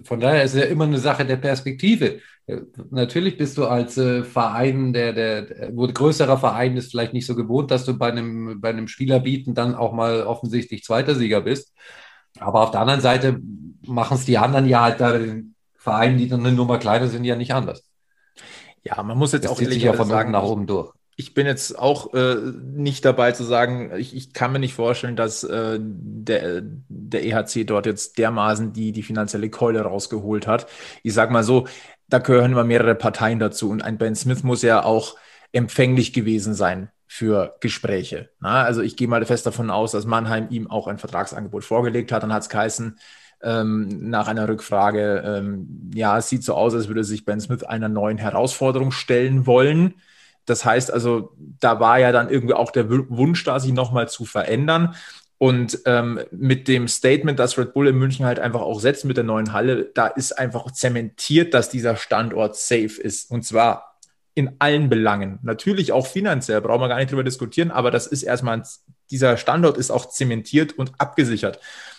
Von 0.04 0.20
daher 0.20 0.42
ist 0.42 0.54
es 0.54 0.64
ja 0.64 0.66
immer 0.66 0.84
eine 0.84 0.98
Sache 0.98 1.24
der 1.24 1.36
Perspektive. 1.36 2.20
Natürlich 2.90 3.36
bist 3.36 3.58
du 3.58 3.66
als 3.66 3.98
äh, 3.98 4.24
Verein, 4.24 4.94
der, 4.94 5.12
der, 5.12 5.70
wo 5.74 5.86
größerer 5.86 6.38
Verein 6.38 6.78
ist, 6.78 6.90
vielleicht 6.90 7.12
nicht 7.12 7.26
so 7.26 7.34
gewohnt, 7.34 7.70
dass 7.70 7.84
du 7.84 7.96
bei 7.96 8.08
einem, 8.10 8.60
bei 8.60 8.70
einem 8.70 8.88
Spieler 8.88 9.20
bieten 9.20 9.54
dann 9.54 9.74
auch 9.74 9.92
mal 9.92 10.22
offensichtlich 10.22 10.82
zweiter 10.82 11.14
Sieger 11.14 11.42
bist. 11.42 11.74
Aber 12.40 12.62
auf 12.62 12.70
der 12.70 12.80
anderen 12.80 13.02
Seite 13.02 13.38
machen 13.86 14.16
es 14.16 14.24
die 14.24 14.38
anderen 14.38 14.66
ja 14.66 14.82
halt 14.82 15.00
da 15.00 15.18
Vereinen, 15.88 16.18
die 16.18 16.28
dann 16.28 16.40
eine 16.40 16.52
Nummer 16.52 16.78
kleiner 16.78 17.08
sind, 17.08 17.24
ja 17.24 17.36
nicht 17.36 17.54
anders. 17.54 17.84
Ja, 18.82 19.02
man 19.02 19.18
muss 19.18 19.32
jetzt 19.32 19.44
das 19.44 19.52
auch 19.52 19.60
ehrlich 19.60 19.82
ja 19.82 19.92
von 19.92 20.08
sagen, 20.08 20.30
nach 20.30 20.42
oben 20.42 20.66
durch. 20.66 20.92
Ich 21.16 21.34
bin 21.34 21.46
jetzt 21.46 21.76
auch 21.76 22.14
äh, 22.14 22.36
nicht 22.62 23.04
dabei 23.04 23.32
zu 23.32 23.42
sagen, 23.42 23.90
ich, 23.96 24.14
ich 24.14 24.32
kann 24.32 24.52
mir 24.52 24.60
nicht 24.60 24.74
vorstellen, 24.74 25.16
dass 25.16 25.42
äh, 25.42 25.78
der, 25.80 26.62
der 26.62 27.24
EHC 27.24 27.64
dort 27.64 27.86
jetzt 27.86 28.18
dermaßen 28.18 28.72
die, 28.72 28.92
die 28.92 29.02
finanzielle 29.02 29.50
Keule 29.50 29.80
rausgeholt 29.80 30.46
hat. 30.46 30.68
Ich 31.02 31.14
sag 31.14 31.32
mal 31.32 31.42
so, 31.42 31.66
da 32.06 32.18
gehören 32.18 32.52
immer 32.52 32.64
mehrere 32.64 32.94
Parteien 32.94 33.40
dazu 33.40 33.68
und 33.68 33.82
ein 33.82 33.98
Ben 33.98 34.14
Smith 34.14 34.44
muss 34.44 34.62
ja 34.62 34.84
auch 34.84 35.16
empfänglich 35.52 36.12
gewesen 36.12 36.54
sein 36.54 36.90
für 37.08 37.56
Gespräche. 37.60 38.30
Na, 38.38 38.62
also 38.62 38.82
ich 38.82 38.96
gehe 38.96 39.08
mal 39.08 39.24
fest 39.24 39.46
davon 39.46 39.70
aus, 39.70 39.92
dass 39.92 40.04
Mannheim 40.04 40.46
ihm 40.50 40.70
auch 40.70 40.86
ein 40.86 40.98
Vertragsangebot 40.98 41.64
vorgelegt 41.64 42.12
hat. 42.12 42.22
Dann 42.22 42.32
hat 42.32 42.42
es 42.42 42.48
geheißen, 42.48 42.98
ähm, 43.42 44.10
nach 44.10 44.28
einer 44.28 44.48
Rückfrage, 44.48 45.22
ähm, 45.24 45.90
ja, 45.94 46.18
es 46.18 46.28
sieht 46.28 46.42
so 46.42 46.54
aus, 46.54 46.74
als 46.74 46.88
würde 46.88 47.04
sich 47.04 47.24
Ben 47.24 47.40
Smith 47.40 47.62
einer 47.64 47.88
neuen 47.88 48.18
Herausforderung 48.18 48.90
stellen 48.90 49.46
wollen. 49.46 49.94
Das 50.44 50.64
heißt 50.64 50.92
also, 50.92 51.36
da 51.60 51.78
war 51.78 51.98
ja 51.98 52.10
dann 52.10 52.30
irgendwie 52.30 52.54
auch 52.54 52.70
der 52.70 52.88
Wunsch 52.90 53.44
da, 53.44 53.60
sich 53.60 53.72
nochmal 53.72 54.08
zu 54.08 54.24
verändern. 54.24 54.94
Und 55.36 55.78
ähm, 55.84 56.20
mit 56.32 56.66
dem 56.66 56.88
Statement, 56.88 57.38
das 57.38 57.56
Red 57.56 57.72
Bull 57.72 57.86
in 57.86 57.96
München 57.96 58.26
halt 58.26 58.40
einfach 58.40 58.60
auch 58.60 58.80
setzt 58.80 59.04
mit 59.04 59.16
der 59.16 59.24
neuen 59.24 59.52
Halle, 59.52 59.84
da 59.94 60.08
ist 60.08 60.36
einfach 60.36 60.72
zementiert, 60.72 61.54
dass 61.54 61.68
dieser 61.68 61.94
Standort 61.96 62.56
safe 62.56 63.00
ist. 63.00 63.30
Und 63.30 63.44
zwar 63.44 63.88
in 64.34 64.56
allen 64.60 64.88
Belangen. 64.88 65.38
Natürlich 65.42 65.92
auch 65.92 66.06
finanziell, 66.06 66.60
brauchen 66.60 66.80
wir 66.80 66.88
gar 66.88 66.98
nicht 66.98 67.10
drüber 67.10 67.24
diskutieren, 67.24 67.70
aber 67.70 67.90
das 67.90 68.06
ist 68.06 68.22
erstmal, 68.22 68.62
dieser 69.10 69.36
Standort 69.36 69.76
ist 69.76 69.90
auch 69.90 70.06
zementiert 70.06 70.78
und 70.78 70.92
abgesichert. 70.98 71.58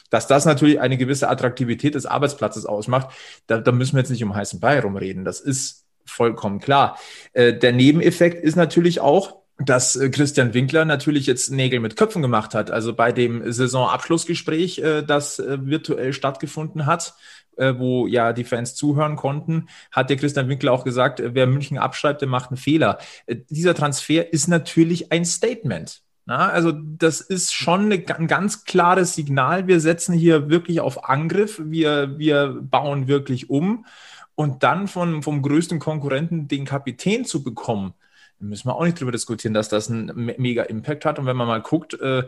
Dass 0.10 0.28
das 0.28 0.46
natürlich 0.46 0.80
eine 0.80 0.98
gewisse 0.98 1.30
Attraktivität 1.30 1.96
des 1.96 2.06
Arbeitsplatzes 2.06 2.66
ausmacht, 2.66 3.10
da, 3.48 3.60
da 3.60 3.72
müssen 3.72 3.96
wir 3.96 4.02
jetzt 4.02 4.10
nicht 4.10 4.24
um 4.24 4.36
heißen 4.36 4.60
Brei 4.60 4.80
rumreden. 4.80 5.26
Das 5.26 5.40
ist 5.40 5.86
vollkommen 6.06 6.60
klar. 6.60 6.98
Äh, 7.34 7.54
der 7.54 7.72
Nebeneffekt 7.72 8.44
ist 8.44 8.56
natürlich 8.56 9.00
auch, 9.00 9.40
dass 9.60 9.96
äh, 9.96 10.10
Christian 10.10 10.54
Winkler 10.54 10.86
natürlich 10.86 11.28
jetzt 11.28 11.52
Nägel 11.52 11.80
mit 11.80 11.98
Köpfen 11.98 12.22
gemacht 12.22 12.56
hat. 12.56 12.72
Also 12.72 12.94
bei 12.94 13.12
dem 13.12 13.52
Saisonabschlussgespräch, 13.52 14.80
äh, 14.80 15.04
das 15.04 15.40
äh, 15.40 15.58
virtuell 15.62 16.14
stattgefunden 16.14 16.86
hat, 16.86 17.14
wo 17.62 18.08
ja 18.08 18.32
die 18.32 18.46
Fans 18.46 18.74
zuhören 18.74 19.18
konnten, 19.18 19.68
hat 19.92 20.10
der 20.10 20.16
Christian 20.16 20.48
Winkler 20.48 20.72
auch 20.72 20.86
gesagt, 20.86 21.22
wer 21.22 21.46
München 21.46 21.78
abschreibt, 21.78 22.22
der 22.22 22.30
macht 22.30 22.52
einen 22.52 22.58
Fehler. 22.58 23.00
Dieser 23.28 23.76
Transfer 23.76 24.32
ist 24.32 24.48
natürlich 24.48 25.12
ein 25.12 25.26
Statement. 25.26 26.02
Na, 26.30 26.48
also 26.52 26.72
das 26.72 27.22
ist 27.22 27.56
schon 27.56 27.92
eine, 27.92 28.06
ein 28.16 28.28
ganz 28.28 28.64
klares 28.64 29.16
Signal. 29.16 29.66
Wir 29.66 29.80
setzen 29.80 30.14
hier 30.14 30.48
wirklich 30.48 30.80
auf 30.80 31.10
Angriff. 31.10 31.60
Wir, 31.60 32.20
wir 32.20 32.56
bauen 32.62 33.08
wirklich 33.08 33.50
um. 33.50 33.88
Und 34.36 34.62
dann 34.62 34.88
von, 34.88 35.24
vom 35.24 35.42
größten 35.42 35.80
Konkurrenten 35.80 36.48
den 36.48 36.66
Kapitän 36.66 37.26
zu 37.26 37.44
bekommen, 37.44 37.96
müssen 38.38 38.68
wir 38.68 38.76
auch 38.76 38.84
nicht 38.84 39.00
drüber 39.00 39.12
diskutieren, 39.12 39.56
dass 39.56 39.70
das 39.70 39.90
einen 39.90 40.36
mega 40.38 40.62
Impact 40.62 41.04
hat. 41.04 41.18
Und 41.18 41.26
wenn 41.26 41.36
man 41.36 41.48
mal 41.48 41.64
guckt, 41.64 42.00
äh, 42.00 42.22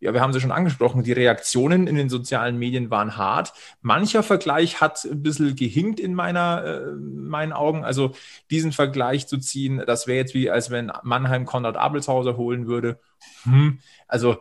ja, 0.00 0.14
wir 0.14 0.20
haben 0.20 0.32
sie 0.32 0.40
schon 0.40 0.52
angesprochen, 0.52 1.02
die 1.02 1.12
Reaktionen 1.12 1.86
in 1.86 1.96
den 1.96 2.08
sozialen 2.08 2.56
Medien 2.56 2.90
waren 2.90 3.16
hart. 3.16 3.52
Mancher 3.80 4.22
Vergleich 4.22 4.80
hat 4.80 5.04
ein 5.04 5.22
bisschen 5.22 5.56
gehinkt 5.56 5.98
in 5.98 6.14
meiner, 6.14 6.64
äh, 6.64 6.92
meinen 6.92 7.52
Augen. 7.52 7.84
Also 7.84 8.12
diesen 8.50 8.72
Vergleich 8.72 9.26
zu 9.26 9.38
ziehen, 9.38 9.82
das 9.86 10.06
wäre 10.06 10.18
jetzt 10.18 10.34
wie, 10.34 10.50
als 10.50 10.70
wenn 10.70 10.92
Mannheim 11.02 11.46
Konrad 11.46 11.76
Abelshauser 11.76 12.36
holen 12.36 12.68
würde. 12.68 13.00
Hm. 13.42 13.80
Also 14.06 14.40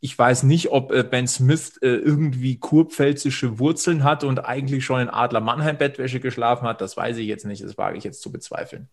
ich 0.00 0.16
weiß 0.16 0.44
nicht, 0.44 0.70
ob 0.70 0.92
äh, 0.92 1.02
Ben 1.02 1.26
Smith 1.26 1.78
äh, 1.82 1.88
irgendwie 1.88 2.58
kurpfälzische 2.58 3.58
Wurzeln 3.58 4.04
hat 4.04 4.24
und 4.24 4.38
eigentlich 4.38 4.84
schon 4.84 5.00
in 5.00 5.10
Adler 5.10 5.40
Mannheim 5.40 5.76
Bettwäsche 5.76 6.20
geschlafen 6.20 6.66
hat. 6.66 6.80
Das 6.80 6.96
weiß 6.96 7.16
ich 7.18 7.26
jetzt 7.26 7.44
nicht. 7.44 7.62
Das 7.62 7.76
wage 7.76 7.98
ich 7.98 8.04
jetzt 8.04 8.22
zu 8.22 8.32
bezweifeln. 8.32 8.88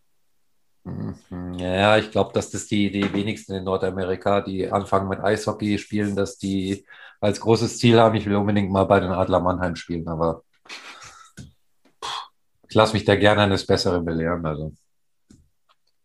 Mhm. 0.85 1.55
Ja, 1.57 1.97
ich 1.97 2.11
glaube, 2.11 2.31
dass 2.33 2.51
das 2.51 2.67
die, 2.67 2.91
die 2.91 3.11
wenigsten 3.11 3.53
in 3.53 3.63
Nordamerika, 3.63 4.41
die 4.41 4.71
anfangen 4.71 5.09
mit 5.09 5.19
Eishockey 5.19 5.79
spielen, 5.79 6.15
dass 6.15 6.37
die 6.37 6.85
als 7.19 7.39
großes 7.39 7.79
Ziel 7.79 7.99
haben, 7.99 8.15
ich 8.15 8.25
will 8.27 8.35
unbedingt 8.35 8.71
mal 8.71 8.85
bei 8.85 8.99
den 8.99 9.11
Adler 9.11 9.39
Mannheim 9.39 9.75
spielen, 9.75 10.07
aber 10.07 10.43
ich 12.69 12.75
lasse 12.75 12.93
mich 12.93 13.03
da 13.03 13.15
gerne 13.15 13.41
eines 13.41 13.65
Besseren 13.65 14.05
belehren. 14.05 14.45
Also. 14.45 14.73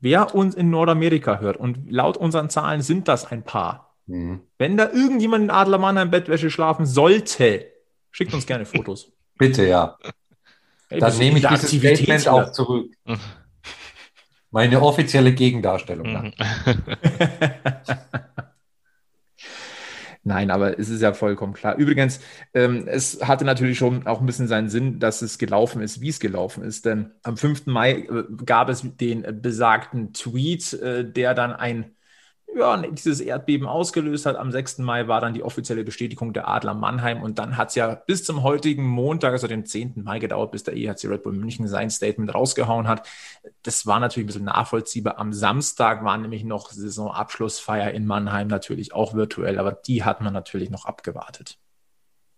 Wer 0.01 0.35
uns 0.35 0.55
in 0.55 0.71
Nordamerika 0.71 1.41
hört, 1.41 1.59
und 1.59 1.91
laut 1.91 2.17
unseren 2.17 2.49
Zahlen 2.49 2.81
sind 2.81 3.07
das 3.07 3.31
ein 3.31 3.43
paar, 3.43 3.95
mhm. 4.07 4.41
wenn 4.57 4.79
da 4.79 4.91
irgendjemand 4.91 5.45
in 5.45 5.51
Adler 5.51 5.79
Mannheim 5.79 6.11
Bettwäsche 6.11 6.51
schlafen 6.51 6.87
sollte, 6.87 7.67
schickt 8.11 8.33
uns 8.33 8.47
gerne 8.47 8.65
Fotos. 8.65 9.13
Bitte, 9.37 9.67
ja. 9.67 9.99
Dann 10.89 11.19
nehme 11.19 11.39
ich 11.39 11.47
dieses 11.47 11.71
Statement 11.71 12.29
auch 12.29 12.51
zurück. 12.51 12.93
Meine 14.51 14.83
offizielle 14.83 15.33
Gegendarstellung. 15.33 16.13
Mhm. 16.13 16.33
Nein, 20.23 20.51
aber 20.51 20.79
es 20.79 20.91
ist 20.91 21.01
ja 21.01 21.15
vollkommen 21.15 21.55
klar. 21.55 21.77
Übrigens, 21.77 22.21
ähm, 22.53 22.87
es 22.87 23.27
hatte 23.27 23.45
natürlich 23.45 23.79
schon 23.79 24.07
auch 24.07 24.21
ein 24.21 24.27
bisschen 24.27 24.49
seinen 24.49 24.69
Sinn, 24.69 24.99
dass 24.99 25.23
es 25.23 25.39
gelaufen 25.39 25.81
ist, 25.81 26.03
wie 26.03 26.11
es 26.11 26.21
gelaufen 26.21 26.63
ist. 26.63 26.85
Denn 26.85 27.13
am 27.23 27.39
5. 27.39 27.67
Mai 27.67 28.01
äh, 28.01 28.25
gab 28.45 28.69
es 28.69 28.83
den 28.97 29.41
besagten 29.41 30.13
Tweet, 30.13 30.75
äh, 30.75 31.11
der 31.11 31.35
dann 31.35 31.55
ein 31.55 31.95
ja, 32.57 32.77
dieses 32.77 33.21
Erdbeben 33.21 33.67
ausgelöst 33.67 34.27
hat. 34.27 34.37
Am 34.37 34.51
6. 34.51 34.79
Mai 34.79 35.09
war 35.09 35.21
dann 35.21 35.35
die 35.35 35.43
offizielle 35.43 35.85
Bestätigung 35.85 36.33
der 36.33 36.49
Adler 36.49 36.75
Mannheim 36.75 37.23
und 37.23 37.39
dann 37.39 37.57
hat 37.57 37.69
es 37.71 37.75
ja 37.75 37.95
bis 37.95 38.25
zum 38.25 38.43
heutigen 38.43 38.85
Montag, 38.85 39.33
also 39.33 39.47
dem 39.47 39.65
10. 39.65 40.03
Mai 40.05 40.19
gedauert, 40.19 40.53
bis 40.53 40.65
der 40.65 40.77
EHC 40.77 41.07
Red 41.07 41.23
Bull 41.23 41.33
München 41.33 41.69
sein 41.69 41.91
Statement 41.91 42.35
rausgehauen 42.35 42.89
hat. 42.89 43.09
Das 43.63 43.87
war 43.87 44.01
natürlich 44.01 44.25
ein 44.25 44.29
bisschen 44.29 44.45
nachvollziehbar. 44.45 45.19
Am 45.19 45.33
Samstag 45.33 46.05
war 46.05 46.17
nämlich 46.19 46.45
noch 46.45 46.71
Saisonabschlussfeier 46.71 47.93
in 47.93 48.07
Mannheim, 48.07 48.49
natürlich 48.49 48.93
auch 48.93 49.15
virtuell, 49.15 49.59
aber 49.59 49.73
die 49.73 50.05
hat 50.05 50.21
man 50.21 50.33
natürlich 50.33 50.71
noch 50.71 50.87
abgewartet. 50.87 51.59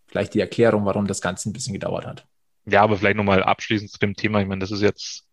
Vielleicht 0.07 0.35
die 0.35 0.41
Erklärung, 0.41 0.85
warum 0.85 1.07
das 1.07 1.23
Ganze 1.23 1.49
ein 1.49 1.53
bisschen 1.53 1.73
gedauert 1.73 2.07
hat. 2.07 2.27
Ja, 2.67 2.83
aber 2.83 2.97
vielleicht 2.97 3.17
nochmal 3.17 3.43
abschließend 3.43 3.91
zu 3.91 3.99
dem 3.99 4.15
Thema. 4.15 4.41
Ich 4.41 4.47
meine, 4.47 4.61
das 4.61 4.71
ist 4.71 4.83
jetzt 4.83 5.27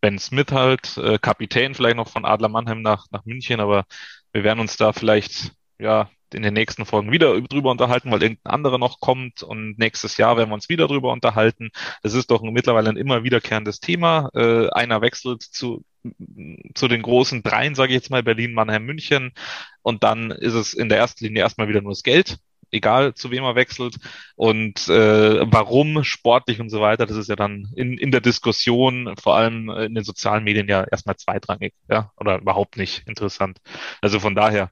Ben 0.00 0.18
Smith 0.18 0.52
halt, 0.52 0.96
äh, 0.96 1.18
Kapitän 1.18 1.74
vielleicht 1.74 1.96
noch 1.96 2.08
von 2.08 2.24
Adler 2.24 2.48
Mannheim 2.48 2.82
nach, 2.82 3.06
nach 3.10 3.24
München, 3.24 3.60
aber 3.60 3.84
wir 4.32 4.44
werden 4.44 4.60
uns 4.60 4.76
da 4.76 4.92
vielleicht 4.92 5.52
ja 5.78 6.10
in 6.34 6.42
den 6.42 6.54
nächsten 6.54 6.86
Folgen 6.86 7.10
wieder 7.12 7.40
drüber 7.40 7.70
unterhalten, 7.70 8.10
weil 8.10 8.22
irgendein 8.22 8.52
anderer 8.52 8.78
noch 8.78 9.00
kommt 9.00 9.42
und 9.42 9.78
nächstes 9.78 10.16
Jahr 10.16 10.36
werden 10.36 10.50
wir 10.50 10.54
uns 10.54 10.68
wieder 10.68 10.86
drüber 10.86 11.12
unterhalten. 11.12 11.70
Das 12.02 12.14
ist 12.14 12.30
doch 12.30 12.42
mittlerweile 12.42 12.90
ein 12.90 12.96
immer 12.96 13.24
wiederkehrendes 13.24 13.80
Thema. 13.80 14.30
Äh, 14.34 14.68
einer 14.70 15.00
wechselt 15.00 15.42
zu, 15.42 15.84
zu 16.74 16.88
den 16.88 17.02
großen 17.02 17.42
Dreien, 17.42 17.74
sage 17.74 17.90
ich 17.90 17.96
jetzt 17.96 18.10
mal, 18.10 18.22
Berlin, 18.22 18.54
Mannheim, 18.54 18.84
München. 18.84 19.32
Und 19.82 20.04
dann 20.04 20.30
ist 20.30 20.54
es 20.54 20.74
in 20.74 20.88
der 20.88 20.98
ersten 20.98 21.24
Linie 21.24 21.42
erstmal 21.42 21.68
wieder 21.68 21.82
nur 21.82 21.92
das 21.92 22.02
Geld 22.02 22.38
egal 22.70 23.14
zu 23.14 23.30
wem 23.30 23.44
er 23.44 23.54
wechselt 23.54 23.96
und 24.36 24.88
äh, 24.88 25.40
warum 25.52 26.04
sportlich 26.04 26.60
und 26.60 26.70
so 26.70 26.80
weiter, 26.80 27.06
das 27.06 27.16
ist 27.16 27.28
ja 27.28 27.36
dann 27.36 27.68
in, 27.76 27.98
in 27.98 28.10
der 28.10 28.20
Diskussion, 28.20 29.14
vor 29.20 29.36
allem 29.36 29.70
in 29.70 29.94
den 29.94 30.04
sozialen 30.04 30.44
Medien 30.44 30.68
ja 30.68 30.84
erstmal 30.84 31.16
zweitrangig, 31.16 31.74
ja, 31.88 32.12
oder 32.16 32.38
überhaupt 32.38 32.76
nicht 32.76 33.06
interessant. 33.08 33.58
Also 34.00 34.20
von 34.20 34.34
daher, 34.34 34.70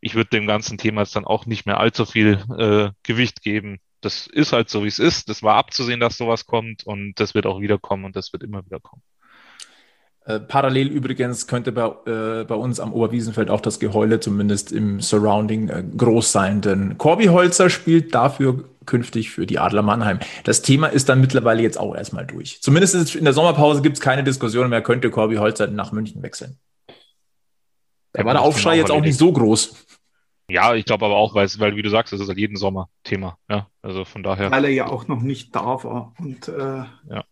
ich 0.00 0.14
würde 0.14 0.30
dem 0.30 0.46
ganzen 0.46 0.78
Thema 0.78 1.02
jetzt 1.02 1.16
dann 1.16 1.24
auch 1.24 1.46
nicht 1.46 1.66
mehr 1.66 1.80
allzu 1.80 2.04
viel 2.06 2.44
äh, 2.58 2.90
Gewicht 3.02 3.42
geben. 3.42 3.78
das 4.00 4.26
ist 4.26 4.52
halt 4.52 4.68
so, 4.68 4.84
wie 4.84 4.88
es 4.88 4.98
ist. 4.98 5.28
Das 5.30 5.42
war 5.42 5.56
abzusehen, 5.56 6.00
dass 6.00 6.16
sowas 6.18 6.46
kommt 6.46 6.84
und 6.84 7.14
das 7.20 7.34
wird 7.34 7.46
auch 7.46 7.60
wiederkommen 7.60 8.04
und 8.04 8.16
das 8.16 8.32
wird 8.32 8.42
immer 8.42 8.64
wieder 8.66 8.80
kommen. 8.80 9.02
Äh, 10.26 10.40
parallel 10.40 10.88
übrigens 10.88 11.46
könnte 11.46 11.70
bei, 11.70 11.84
äh, 12.10 12.44
bei 12.44 12.54
uns 12.54 12.80
am 12.80 12.94
Oberwiesenfeld 12.94 13.50
auch 13.50 13.60
das 13.60 13.78
Geheule 13.78 14.20
zumindest 14.20 14.72
im 14.72 15.00
Surrounding 15.00 15.68
äh, 15.68 15.84
groß 15.96 16.32
sein, 16.32 16.62
denn 16.62 16.96
Corby 16.96 17.26
Holzer 17.26 17.68
spielt 17.68 18.14
dafür 18.14 18.64
künftig 18.86 19.30
für 19.30 19.44
die 19.44 19.58
Adler 19.58 19.82
Mannheim. 19.82 20.20
Das 20.44 20.62
Thema 20.62 20.86
ist 20.86 21.10
dann 21.10 21.20
mittlerweile 21.20 21.62
jetzt 21.62 21.78
auch 21.78 21.94
erstmal 21.94 22.24
durch. 22.26 22.62
Zumindest 22.62 23.14
in 23.14 23.24
der 23.24 23.34
Sommerpause 23.34 23.82
gibt 23.82 23.96
es 23.96 24.00
keine 24.00 24.24
Diskussion 24.24 24.70
mehr, 24.70 24.80
könnte 24.80 25.10
Corby 25.10 25.36
Holzer 25.36 25.66
nach 25.66 25.92
München 25.92 26.22
wechseln. 26.22 26.56
Da 28.12 28.24
war 28.24 28.32
der 28.32 28.42
Aufschrei 28.42 28.76
jetzt 28.76 28.90
auch 28.90 29.02
nicht 29.02 29.18
so 29.18 29.30
groß. 29.30 29.86
Ja, 30.48 30.74
ich 30.74 30.86
glaube 30.86 31.04
aber 31.04 31.16
auch, 31.16 31.34
weil, 31.34 31.48
weil, 31.58 31.76
wie 31.76 31.82
du 31.82 31.90
sagst, 31.90 32.12
das 32.12 32.20
ist 32.20 32.28
halt 32.28 32.38
jeden 32.38 32.56
Sommer 32.56 32.88
Thema. 33.02 33.38
Ja, 33.50 33.68
also 33.82 34.04
von 34.04 34.22
daher. 34.22 34.50
Weil 34.50 34.64
er 34.64 34.70
ja 34.70 34.86
auch 34.86 35.08
noch 35.08 35.20
nicht 35.20 35.54
da 35.54 35.82
war 35.84 36.14
und 36.18 36.48
äh, 36.48 36.84
ja 37.10 37.24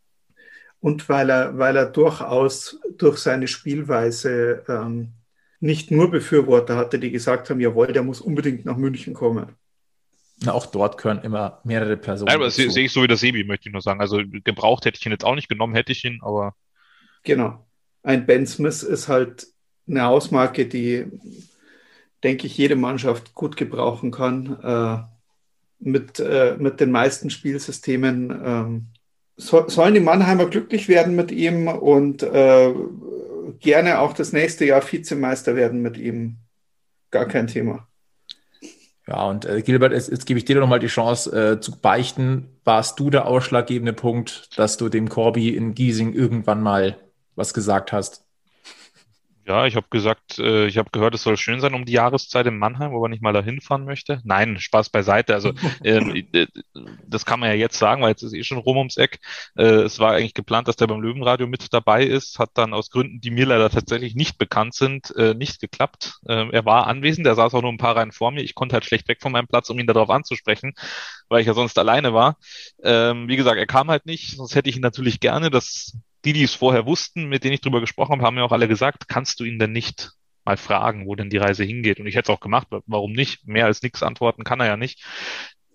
und 0.83 1.09
weil 1.09 1.31
er, 1.31 1.57
weil 1.59 1.77
er 1.77 1.87
durchaus 1.87 2.79
durch 2.99 3.19
seine 3.19 3.47
Spielweise 3.47 4.65
ähm, 4.69 5.13
nicht 5.61 5.93
nur 5.93 6.11
Befürworter 6.11 6.77
hatte, 6.77 6.99
die 6.99 7.13
gesagt 7.13 7.49
haben, 7.49 7.61
jawohl, 7.61 7.93
der 7.93 8.03
muss 8.03 8.21
unbedingt 8.21 8.65
nach 8.65 8.77
München 8.77 9.15
kommen. 9.15 9.47
Na, 10.41 10.53
auch 10.53 10.67
dort 10.67 10.99
können 10.99 11.23
immer 11.23 11.61
mehrere 11.63 11.97
Personen. 11.97 12.27
Nein, 12.27 12.35
aber 12.35 12.47
das 12.47 12.57
sehe 12.57 12.67
ich 12.67 12.93
so 12.93 13.01
wie 13.01 13.07
der 13.07 13.17
Sebi, 13.17 13.45
möchte 13.45 13.69
ich 13.69 13.73
nur 13.73 13.81
sagen. 13.81 14.01
Also 14.01 14.21
gebraucht 14.27 14.85
hätte 14.85 14.99
ich 14.99 15.07
ihn 15.07 15.13
jetzt 15.13 15.25
auch 15.25 15.37
nicht, 15.37 15.49
genommen 15.49 15.75
hätte 15.75 15.93
ich 15.93 16.05
ihn, 16.05 16.19
aber. 16.21 16.57
Genau. 17.23 17.65
Ein 18.03 18.27
Ben 18.27 18.45
Smith 18.45 18.83
ist 18.83 19.07
halt 19.07 19.47
eine 19.89 20.03
Hausmarke, 20.03 20.67
die, 20.67 21.07
denke 22.25 22.49
ich, 22.49 22.59
jede 22.59 22.75
Mannschaft 22.75 23.35
gut 23.35 23.57
gebrauchen 23.57 24.11
kann. 24.11 24.59
Äh, 24.61 25.03
mit, 25.79 26.19
äh, 26.19 26.57
mit 26.59 26.81
den 26.81 26.91
meisten 26.91 27.31
Spielsystemen 27.31 28.43
ähm, 28.45 28.87
so, 29.37 29.69
sollen 29.69 29.95
die 29.95 30.01
Mannheimer 30.01 30.47
glücklich 30.47 30.89
werden 30.89 31.17
mit 31.17 31.33
ihm 31.33 31.69
und 31.69 32.23
äh, 32.23 32.75
gerne 33.61 34.01
auch 34.01 34.13
das 34.13 34.33
nächste 34.33 34.65
Jahr 34.65 34.83
Vizemeister 34.83 35.57
werden 35.57 35.83
mit 35.83 35.97
ihm. 35.97 36.37
Gar 37.11 37.27
kein 37.27 37.47
Thema. 37.47 37.89
Ja, 39.07 39.25
und 39.29 39.45
äh, 39.45 39.63
Gilbert, 39.63 39.93
jetzt, 39.93 40.11
jetzt 40.11 40.27
gebe 40.27 40.39
ich 40.39 40.45
dir 40.45 40.61
nochmal 40.61 40.79
die 40.79 40.87
Chance 40.87 41.55
äh, 41.55 41.61
zu 41.61 41.81
beichten. 41.81 42.49
Warst 42.65 43.01
du 43.01 43.11
der 43.11 43.27
ausschlaggebende 43.27 43.93
Punkt, 43.93 44.57
dass 44.59 44.77
du 44.77 44.89
dem 44.89 45.09
Corby 45.09 45.51
in 45.51 45.75
Giesing 45.75 46.13
irgendwann 46.13 46.63
mal 46.63 46.97
was 47.35 47.53
gesagt 47.53 47.93
hast? 47.93 48.25
Ja, 49.45 49.67
ich 49.67 49.75
habe 49.75 49.87
gesagt, 49.91 50.39
äh, 50.39 50.67
ich 50.67 50.79
habe 50.79 50.91
gehört, 50.93 51.15
es 51.17 51.25
soll 51.25 51.37
schön 51.37 51.61
sein 51.61 51.75
um 51.75 51.85
die 51.85 51.95
Jahreszeit 51.95 52.47
in 52.47 52.59
Mannheim, 52.59 52.93
wo 52.93 53.01
man 53.01 53.11
nicht 53.11 53.23
mal 53.23 53.33
dahin 53.33 53.61
fahren 53.61 53.85
möchte. 53.85 54.21
Nein, 54.23 54.61
Spaß 54.61 54.91
beiseite. 54.91 55.35
Also 55.35 55.53
ähm, 55.85 56.15
äh, 56.33 56.47
das 57.09 57.27
kann 57.27 57.41
man 57.41 57.49
ja 57.49 57.57
jetzt 57.57 57.77
sagen, 57.77 58.03
weil 58.03 58.11
jetzt 58.11 58.23
ist 58.23 58.35
eh 58.35 58.45
schon 58.45 58.59
rum 58.59 58.77
ums 58.77 58.97
Eck. 58.97 59.19
Äh, 59.57 59.65
es 59.65 59.99
war 59.99 60.13
eigentlich 60.13 60.35
geplant, 60.35 60.69
dass 60.69 60.77
der 60.77 60.87
beim 60.87 61.01
Löwenradio 61.01 61.49
mit 61.49 61.73
dabei 61.73 62.05
ist, 62.05 62.39
hat 62.39 62.51
dann 62.55 62.73
aus 62.73 62.91
Gründen, 62.91 63.21
die 63.21 63.31
mir 63.33 63.47
leider 63.47 63.69
tatsächlich 63.69 64.15
nicht 64.15 64.39
bekannt 64.39 64.75
sind, 64.75 65.13
äh, 65.17 65.35
nicht 65.35 65.61
geklappt. 65.61 66.21
Ähm, 66.29 66.51
er 66.53 66.65
war 66.65 66.87
anwesend, 66.87 67.27
er 67.27 67.35
saß 67.35 67.53
auch 67.55 67.63
nur 67.63 67.73
ein 67.73 67.79
paar 67.79 67.97
Reihen 67.97 68.13
vor 68.13 68.31
mir. 68.31 68.43
Ich 68.43 68.55
konnte 68.55 68.75
halt 68.75 68.85
schlecht 68.85 69.09
weg 69.09 69.19
von 69.21 69.33
meinem 69.33 69.49
Platz, 69.49 69.69
um 69.71 69.79
ihn 69.81 69.89
darauf 69.89 70.09
anzusprechen, 70.11 70.73
weil 71.29 71.41
ich 71.41 71.49
ja 71.49 71.55
sonst 71.55 71.79
alleine 71.81 72.15
war. 72.15 72.37
Ähm, 72.85 73.27
wie 73.27 73.37
gesagt, 73.37 73.59
er 73.59 73.67
kam 73.67 73.91
halt 73.91 74.07
nicht, 74.07 74.37
sonst 74.37 74.55
hätte 74.55 74.71
ich 74.71 74.77
ihn 74.77 74.83
natürlich 74.83 75.19
gerne. 75.19 75.51
Das 75.51 75.97
die, 76.25 76.33
die 76.33 76.43
es 76.43 76.55
vorher 76.55 76.87
wussten, 76.87 77.29
mit 77.29 77.45
denen 77.45 77.55
ich 77.55 77.61
drüber 77.61 77.81
gesprochen 77.81 78.13
habe, 78.13 78.25
haben 78.25 78.35
mir 78.35 78.45
auch 78.45 78.53
alle 78.53 78.69
gesagt, 78.69 79.09
kannst 79.09 79.41
du 79.41 79.45
ihn 79.45 79.59
denn 79.59 79.73
nicht 79.73 80.13
mal 80.45 80.57
fragen, 80.57 81.07
wo 81.07 81.15
denn 81.15 81.31
die 81.31 81.37
Reise 81.39 81.65
hingeht? 81.65 82.01
Und 82.01 82.07
ich 82.07 82.17
hätte 82.17 82.33
es 82.33 82.37
auch 82.37 82.41
gemacht, 82.41 82.69
warum 82.87 83.13
nicht? 83.13 83.47
Mehr 83.47 83.67
als 83.67 83.83
nichts 83.83 84.03
antworten 84.03 84.45
kann 84.45 84.61
er 84.61 84.67
ja 84.67 84.77
nicht. 84.77 85.05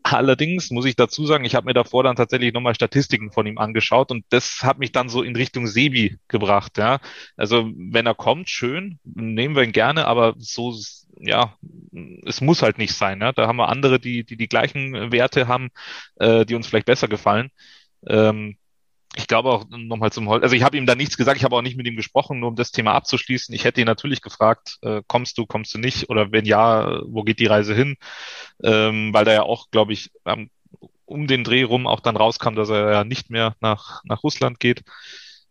Allerdings 0.04 0.70
muss 0.72 0.86
ich 0.86 0.96
dazu 0.96 1.26
sagen, 1.26 1.44
ich 1.44 1.54
habe 1.54 1.66
mir 1.66 1.74
davor 1.74 2.04
dann 2.04 2.16
tatsächlich 2.16 2.54
nochmal 2.54 2.76
Statistiken 2.76 3.32
von 3.32 3.46
ihm 3.46 3.58
angeschaut 3.58 4.10
und 4.10 4.24
das 4.30 4.62
hat 4.62 4.80
mich 4.80 4.94
dann 4.94 5.10
so 5.10 5.22
in 5.22 5.36
Richtung 5.36 5.68
Sebi 5.68 6.18
gebracht. 6.30 6.78
Ja, 6.78 7.00
also 7.36 7.70
wenn 7.76 8.06
er 8.06 8.16
kommt, 8.16 8.50
schön, 8.50 9.00
nehmen 9.04 9.56
wir 9.56 9.64
ihn 9.64 9.74
gerne, 9.74 10.08
aber 10.08 10.36
so 10.38 10.74
ja, 11.20 11.58
es 12.26 12.42
muss 12.42 12.62
halt 12.62 12.78
nicht 12.78 12.94
sein. 12.94 13.20
Ja? 13.20 13.34
Da 13.34 13.48
haben 13.48 13.58
wir 13.58 13.70
andere, 13.70 14.00
die 14.00 14.24
die 14.24 14.38
die 14.38 14.48
gleichen 14.48 15.12
Werte 15.12 15.48
haben, 15.48 15.70
äh, 16.16 16.46
die 16.46 16.56
uns 16.56 16.68
vielleicht 16.68 16.86
besser 16.86 17.08
gefallen. 17.10 17.50
Ähm, 18.08 18.58
ich 19.16 19.28
glaube 19.28 19.50
auch 19.50 19.66
nochmal 19.70 20.12
zum 20.12 20.28
Holz, 20.30 20.44
also 20.44 20.56
ich 20.56 20.64
habe 20.64 20.78
ihm 20.78 20.86
da 20.86 20.96
nichts 20.96 21.18
gesagt, 21.18 21.38
ich 21.38 21.44
habe 21.44 21.56
auch 21.56 21.62
nicht 21.62 21.78
mit 21.78 21.88
ihm 21.88 21.96
gesprochen, 21.96 22.40
nur 22.40 22.50
um 22.50 22.56
das 22.56 22.72
Thema 22.72 22.94
abzuschließen. 22.94 23.54
Ich 23.56 23.64
hätte 23.64 23.82
ihn 23.82 23.88
natürlich 23.88 24.22
gefragt, 24.22 24.78
äh, 24.82 25.02
kommst 25.08 25.38
du, 25.38 25.46
kommst 25.46 25.74
du 25.74 25.80
nicht? 25.80 26.10
Oder 26.10 26.32
wenn 26.32 26.46
ja, 26.46 27.02
wo 27.06 27.24
geht 27.24 27.40
die 27.40 27.48
Reise 27.48 27.74
hin? 27.74 27.96
Ähm, 28.64 29.14
weil 29.14 29.26
da 29.26 29.34
ja 29.34 29.44
auch, 29.44 29.72
glaube 29.72 29.94
ich, 29.94 30.12
ähm, 30.26 30.50
um 31.06 31.28
den 31.28 31.44
Dreh 31.44 31.64
rum 31.64 31.88
auch 31.88 32.02
dann 32.02 32.18
rauskam, 32.18 32.56
dass 32.56 32.70
er 32.70 32.92
ja 32.92 33.04
nicht 33.04 33.30
mehr 33.30 33.56
nach, 33.62 34.02
nach 34.04 34.24
Russland 34.24 34.60
geht. 34.60 34.84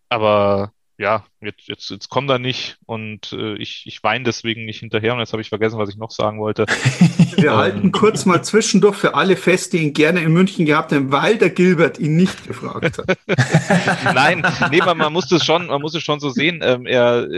Aber 0.09 0.73
ja, 0.99 1.27
jetzt, 1.41 1.69
jetzt, 1.69 1.91
jetzt 1.91 2.09
kommt 2.09 2.31
er 2.31 2.39
nicht 2.39 2.79
und 2.87 3.33
äh, 3.33 3.55
ich, 3.57 3.83
ich 3.87 4.03
weine 4.03 4.25
deswegen 4.25 4.65
nicht 4.65 4.81
hinterher 4.81 5.13
und 5.13 5.21
jetzt 5.21 5.33
habe 5.33 5.43
ich 5.43 5.51
vergessen, 5.51 5.79
was 5.79 5.91
ich 5.91 5.97
noch 5.97 6.11
sagen 6.11 6.41
wollte. 6.41 6.65
Wir 7.37 7.51
ähm, 7.51 7.57
halten 7.57 7.93
kurz 7.93 8.25
mal 8.25 8.43
zwischendurch 8.43 8.97
für 8.97 9.15
alle 9.15 9.37
fest, 9.37 9.75
die 9.75 9.79
ihn 9.79 9.93
gerne 9.93 10.21
in 10.21 10.33
München 10.33 10.65
gehabt 10.65 10.93
haben, 10.93 11.13
weil 11.13 11.37
der 11.37 11.51
Gilbert 11.51 11.99
ihn 11.99 12.17
nicht 12.17 12.47
gefragt 12.47 12.99
hat. 12.99 13.19
Nein, 14.15 14.43
nee, 14.71 14.79
man, 14.79 14.97
man 14.97 15.13
muss 15.13 15.31
es 15.31 15.45
schon, 15.45 15.67
man 15.67 15.83
muss 15.83 15.95
es 15.95 16.03
schon 16.03 16.19
so 16.19 16.31
sehen. 16.31 16.61
Ähm, 16.63 16.87
er, 16.87 17.29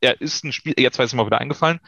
er 0.00 0.20
ist 0.20 0.44
ein 0.44 0.52
Spiel, 0.52 0.74
jetzt 0.76 0.98
weiß 0.98 1.10
ich 1.10 1.16
mal 1.16 1.26
wieder 1.26 1.40
eingefallen. 1.40 1.80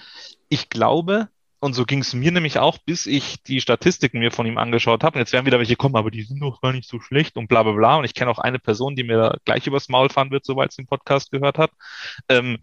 Ich 0.48 0.70
glaube, 0.70 1.28
und 1.61 1.74
so 1.74 1.84
ging 1.84 2.00
es 2.00 2.14
mir 2.14 2.32
nämlich 2.32 2.58
auch, 2.58 2.78
bis 2.78 3.06
ich 3.06 3.42
die 3.42 3.61
Statistiken 3.61 4.18
mir 4.18 4.30
von 4.30 4.46
ihm 4.46 4.56
angeschaut 4.56 5.04
habe. 5.04 5.16
Und 5.16 5.20
jetzt 5.20 5.32
werden 5.34 5.44
wieder 5.44 5.58
welche 5.58 5.76
kommen, 5.76 5.96
aber 5.96 6.11
die 6.11 6.22
sind 6.22 6.40
doch 6.40 6.62
gar 6.62 6.72
nicht 6.72 6.88
so 6.88 7.00
schlecht 7.00 7.36
und 7.36 7.48
bla 7.48 7.62
bla 7.62 7.72
bla. 7.72 7.96
Und 7.96 8.04
ich 8.04 8.14
kenne 8.14 8.30
auch 8.30 8.38
eine 8.38 8.58
Person, 8.58 8.96
die 8.96 9.04
mir 9.04 9.38
gleich 9.44 9.66
übers 9.66 9.90
Maul 9.90 10.08
fahren 10.08 10.30
wird, 10.30 10.46
soweit 10.46 10.72
sie 10.72 10.82
den 10.82 10.88
Podcast 10.88 11.30
gehört 11.30 11.58
hat. 11.58 11.70
Ähm, 12.30 12.58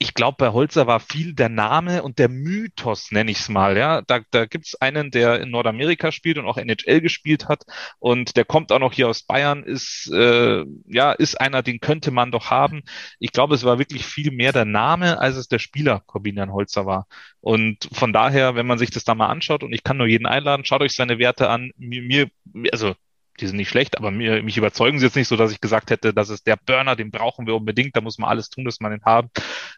ich 0.00 0.14
glaube, 0.14 0.36
bei 0.38 0.52
Holzer 0.52 0.86
war 0.86 1.00
viel 1.00 1.34
der 1.34 1.48
Name 1.48 2.04
und 2.04 2.20
der 2.20 2.28
Mythos, 2.28 3.10
nenne 3.10 3.32
ich 3.32 3.38
es 3.40 3.48
mal. 3.48 3.76
Ja, 3.76 4.00
da, 4.02 4.20
da 4.30 4.46
gibt 4.46 4.76
einen, 4.80 5.10
der 5.10 5.40
in 5.40 5.50
Nordamerika 5.50 6.12
spielt 6.12 6.38
und 6.38 6.46
auch 6.46 6.56
NHL 6.56 7.00
gespielt 7.00 7.48
hat 7.48 7.64
und 7.98 8.36
der 8.36 8.44
kommt 8.44 8.70
auch 8.70 8.78
noch 8.78 8.92
hier 8.92 9.08
aus 9.08 9.24
Bayern. 9.24 9.64
Ist 9.64 10.08
äh, 10.12 10.64
ja 10.86 11.12
ist 11.12 11.40
einer, 11.40 11.62
den 11.62 11.80
könnte 11.80 12.12
man 12.12 12.30
doch 12.30 12.50
haben. 12.50 12.82
Ich 13.18 13.32
glaube, 13.32 13.56
es 13.56 13.64
war 13.64 13.80
wirklich 13.80 14.06
viel 14.06 14.30
mehr 14.30 14.52
der 14.52 14.64
Name, 14.64 15.18
als 15.20 15.36
es 15.36 15.48
der 15.48 15.58
Spieler 15.58 16.02
Corbinian 16.06 16.52
Holzer 16.52 16.86
war. 16.86 17.08
Und 17.40 17.88
von 17.92 18.12
daher, 18.12 18.54
wenn 18.54 18.66
man 18.66 18.78
sich 18.78 18.90
das 18.90 19.04
da 19.04 19.16
mal 19.16 19.28
anschaut 19.28 19.64
und 19.64 19.72
ich 19.72 19.82
kann 19.82 19.96
nur 19.96 20.06
jeden 20.06 20.26
einladen, 20.26 20.64
schaut 20.64 20.82
euch 20.82 20.94
seine 20.94 21.18
Werte 21.18 21.50
an. 21.50 21.72
Mir, 21.76 22.02
mir 22.44 22.72
also 22.72 22.94
die 23.40 23.46
sind 23.46 23.56
nicht 23.56 23.68
schlecht, 23.68 23.96
aber 23.98 24.10
mir, 24.10 24.42
mich 24.42 24.56
überzeugen 24.56 24.98
sie 24.98 25.06
jetzt 25.06 25.16
nicht 25.16 25.28
so, 25.28 25.36
dass 25.36 25.52
ich 25.52 25.60
gesagt 25.60 25.90
hätte, 25.90 26.12
das 26.12 26.28
ist 26.28 26.46
der 26.46 26.56
Burner, 26.56 26.96
den 26.96 27.10
brauchen 27.10 27.46
wir 27.46 27.54
unbedingt, 27.54 27.96
da 27.96 28.00
muss 28.00 28.18
man 28.18 28.30
alles 28.30 28.50
tun, 28.50 28.64
dass 28.64 28.80
man 28.80 28.92
ihn 28.92 29.04
haben, 29.04 29.30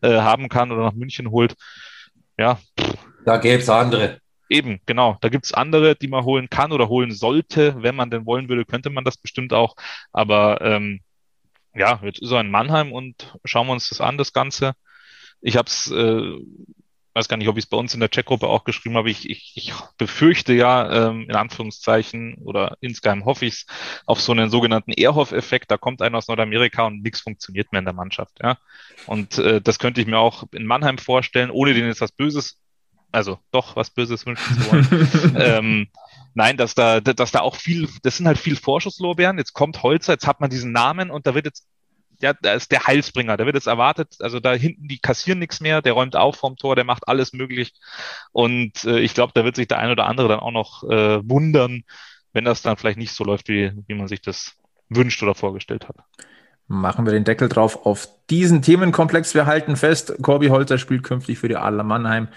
äh, 0.02 0.20
haben 0.20 0.48
kann 0.48 0.72
oder 0.72 0.82
nach 0.82 0.94
München 0.94 1.30
holt. 1.30 1.54
Ja. 2.38 2.58
Da 3.24 3.36
gäbe 3.36 3.62
es 3.62 3.68
andere. 3.68 4.20
Eben, 4.48 4.80
genau. 4.84 5.16
Da 5.20 5.28
gibt's 5.28 5.54
andere, 5.54 5.94
die 5.94 6.08
man 6.08 6.24
holen 6.24 6.50
kann 6.50 6.72
oder 6.72 6.88
holen 6.88 7.12
sollte. 7.12 7.76
Wenn 7.82 7.94
man 7.94 8.10
denn 8.10 8.26
wollen 8.26 8.48
würde, 8.48 8.64
könnte 8.64 8.90
man 8.90 9.04
das 9.04 9.16
bestimmt 9.16 9.52
auch. 9.52 9.76
Aber 10.12 10.60
ähm, 10.62 11.00
ja, 11.74 12.00
jetzt 12.02 12.20
ist 12.20 12.32
er 12.32 12.40
in 12.40 12.50
Mannheim 12.50 12.92
und 12.92 13.38
schauen 13.44 13.68
wir 13.68 13.72
uns 13.72 13.88
das 13.88 14.00
an, 14.00 14.18
das 14.18 14.32
Ganze. 14.32 14.72
Ich 15.40 15.56
habe 15.56 15.68
es 15.68 15.90
äh, 15.90 16.36
weiß 17.14 17.28
gar 17.28 17.36
nicht, 17.36 17.48
ob 17.48 17.56
ich 17.56 17.64
es 17.64 17.70
bei 17.70 17.76
uns 17.76 17.94
in 17.94 18.00
der 18.00 18.08
Chatgruppe 18.08 18.46
auch 18.46 18.64
geschrieben 18.64 18.96
habe, 18.96 19.10
ich, 19.10 19.28
ich, 19.28 19.52
ich 19.56 19.72
befürchte 19.98 20.52
ja, 20.52 21.08
ähm, 21.08 21.26
in 21.28 21.34
Anführungszeichen, 21.34 22.34
oder 22.44 22.76
insgeheim 22.80 23.24
hoffe 23.24 23.46
ich 23.46 23.54
es, 23.54 23.66
auf 24.06 24.20
so 24.20 24.32
einen 24.32 24.50
sogenannten 24.50 24.92
Ehrhoff-Effekt, 24.92 25.70
da 25.70 25.76
kommt 25.76 26.02
einer 26.02 26.18
aus 26.18 26.28
Nordamerika 26.28 26.86
und 26.86 27.02
nichts 27.02 27.20
funktioniert 27.20 27.72
mehr 27.72 27.80
in 27.80 27.84
der 27.84 27.94
Mannschaft. 27.94 28.38
Ja? 28.42 28.58
Und 29.06 29.38
äh, 29.38 29.60
das 29.60 29.78
könnte 29.78 30.00
ich 30.00 30.06
mir 30.06 30.18
auch 30.18 30.44
in 30.52 30.66
Mannheim 30.66 30.98
vorstellen, 30.98 31.50
ohne 31.50 31.74
denen 31.74 31.88
jetzt 31.88 32.00
was 32.00 32.12
Böses, 32.12 32.60
also 33.10 33.38
doch 33.50 33.74
was 33.74 33.90
Böses 33.90 34.24
wünschen 34.24 34.54
zu 34.54 34.70
wollen. 34.70 35.36
ähm, 35.36 35.88
nein, 36.34 36.56
dass 36.56 36.74
da, 36.76 37.00
dass 37.00 37.32
da 37.32 37.40
auch 37.40 37.56
viel, 37.56 37.88
das 38.02 38.18
sind 38.18 38.28
halt 38.28 38.38
viel 38.38 38.54
Vorschusslorbeeren. 38.54 39.38
Jetzt 39.38 39.52
kommt 39.52 39.82
Holzer, 39.82 40.12
jetzt 40.12 40.28
hat 40.28 40.40
man 40.40 40.50
diesen 40.50 40.70
Namen 40.70 41.10
und 41.10 41.26
da 41.26 41.34
wird 41.34 41.46
jetzt 41.46 41.66
ja, 42.22 42.34
da 42.34 42.54
ist 42.54 42.70
der 42.70 42.86
Heilsbringer, 42.86 43.36
da 43.36 43.46
wird 43.46 43.56
es 43.56 43.66
erwartet, 43.66 44.16
also 44.20 44.40
da 44.40 44.52
hinten, 44.52 44.88
die 44.88 44.98
kassieren 44.98 45.38
nichts 45.38 45.60
mehr, 45.60 45.82
der 45.82 45.94
räumt 45.94 46.16
auf 46.16 46.36
vom 46.36 46.56
Tor, 46.56 46.76
der 46.76 46.84
macht 46.84 47.08
alles 47.08 47.32
möglich. 47.32 47.72
Und 48.32 48.84
äh, 48.84 49.00
ich 49.00 49.14
glaube, 49.14 49.32
da 49.34 49.44
wird 49.44 49.56
sich 49.56 49.68
der 49.68 49.78
ein 49.78 49.90
oder 49.90 50.06
andere 50.06 50.28
dann 50.28 50.40
auch 50.40 50.52
noch 50.52 50.84
äh, 50.84 51.20
wundern, 51.28 51.82
wenn 52.32 52.44
das 52.44 52.62
dann 52.62 52.76
vielleicht 52.76 52.98
nicht 52.98 53.12
so 53.12 53.24
läuft, 53.24 53.48
wie, 53.48 53.72
wie 53.86 53.94
man 53.94 54.08
sich 54.08 54.20
das 54.20 54.54
wünscht 54.88 55.22
oder 55.22 55.34
vorgestellt 55.34 55.88
hat. 55.88 55.96
Machen 56.66 57.04
wir 57.04 57.12
den 57.12 57.24
Deckel 57.24 57.48
drauf 57.48 57.84
auf 57.84 58.08
diesen 58.30 58.62
Themenkomplex. 58.62 59.34
Wir 59.34 59.46
halten 59.46 59.74
fest, 59.74 60.14
Corby 60.22 60.48
Holzer 60.48 60.78
spielt 60.78 61.02
künftig 61.02 61.38
für 61.38 61.48
die 61.48 61.56
Adler 61.56 61.82
Mannheim. 61.82 62.28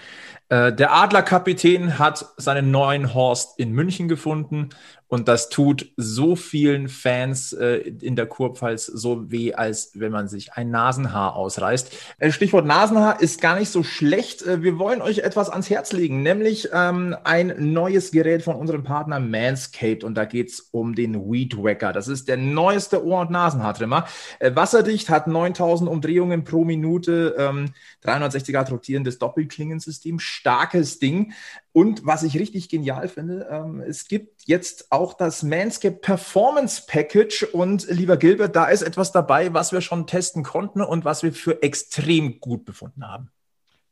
Äh, 0.48 0.72
der 0.72 0.92
Adlerkapitän 0.92 1.98
hat 1.98 2.26
seinen 2.36 2.70
neuen 2.70 3.14
Horst 3.14 3.58
in 3.58 3.70
München 3.72 4.08
gefunden 4.08 4.70
und 5.14 5.28
das 5.28 5.48
tut 5.48 5.92
so 5.96 6.34
vielen 6.34 6.88
Fans 6.88 7.52
äh, 7.52 7.76
in 7.76 8.16
der 8.16 8.26
Kurpfalz 8.26 8.86
so 8.86 9.30
weh, 9.30 9.54
als 9.54 9.92
wenn 9.94 10.10
man 10.10 10.26
sich 10.26 10.54
ein 10.54 10.72
Nasenhaar 10.72 11.36
ausreißt. 11.36 11.96
Äh, 12.18 12.32
Stichwort 12.32 12.66
Nasenhaar 12.66 13.20
ist 13.20 13.40
gar 13.40 13.56
nicht 13.56 13.68
so 13.68 13.84
schlecht. 13.84 14.42
Äh, 14.42 14.64
wir 14.64 14.76
wollen 14.80 15.00
euch 15.00 15.18
etwas 15.18 15.50
ans 15.50 15.70
Herz 15.70 15.92
legen, 15.92 16.24
nämlich 16.24 16.70
ähm, 16.72 17.14
ein 17.22 17.54
neues 17.58 18.10
Gerät 18.10 18.42
von 18.42 18.56
unserem 18.56 18.82
Partner 18.82 19.20
Manscaped 19.20 20.02
und 20.02 20.16
da 20.16 20.24
geht 20.24 20.48
es 20.48 20.58
um 20.72 20.96
den 20.96 21.30
Weed 21.30 21.56
Wacker. 21.58 21.92
Das 21.92 22.08
ist 22.08 22.26
der 22.26 22.36
neueste 22.36 23.06
Ohr- 23.06 23.20
und 23.20 23.30
Nasenhaartrimmer. 23.30 24.08
Äh, 24.40 24.56
wasserdicht, 24.56 25.10
hat 25.10 25.28
9000 25.28 25.88
Umdrehungen 25.88 26.42
pro 26.42 26.64
Minute, 26.64 27.36
ähm, 27.38 27.70
360 28.00 28.52
Grad 28.52 28.72
rotierendes 28.72 29.20
Doppelklingensystem, 29.20 30.18
starkes 30.18 30.98
Ding. 30.98 31.32
Und 31.74 32.06
was 32.06 32.22
ich 32.22 32.38
richtig 32.38 32.68
genial 32.68 33.08
finde, 33.08 33.48
ähm, 33.50 33.80
es 33.80 34.06
gibt 34.06 34.42
jetzt 34.44 34.92
auch 34.92 35.12
das 35.12 35.42
Manscaped 35.42 36.02
Performance 36.02 36.84
Package. 36.86 37.42
Und 37.52 37.88
lieber 37.88 38.16
Gilbert, 38.16 38.54
da 38.54 38.66
ist 38.66 38.82
etwas 38.82 39.10
dabei, 39.10 39.52
was 39.54 39.72
wir 39.72 39.80
schon 39.80 40.06
testen 40.06 40.44
konnten 40.44 40.82
und 40.82 41.04
was 41.04 41.24
wir 41.24 41.32
für 41.32 41.64
extrem 41.64 42.38
gut 42.38 42.64
befunden 42.64 43.04
haben. 43.04 43.32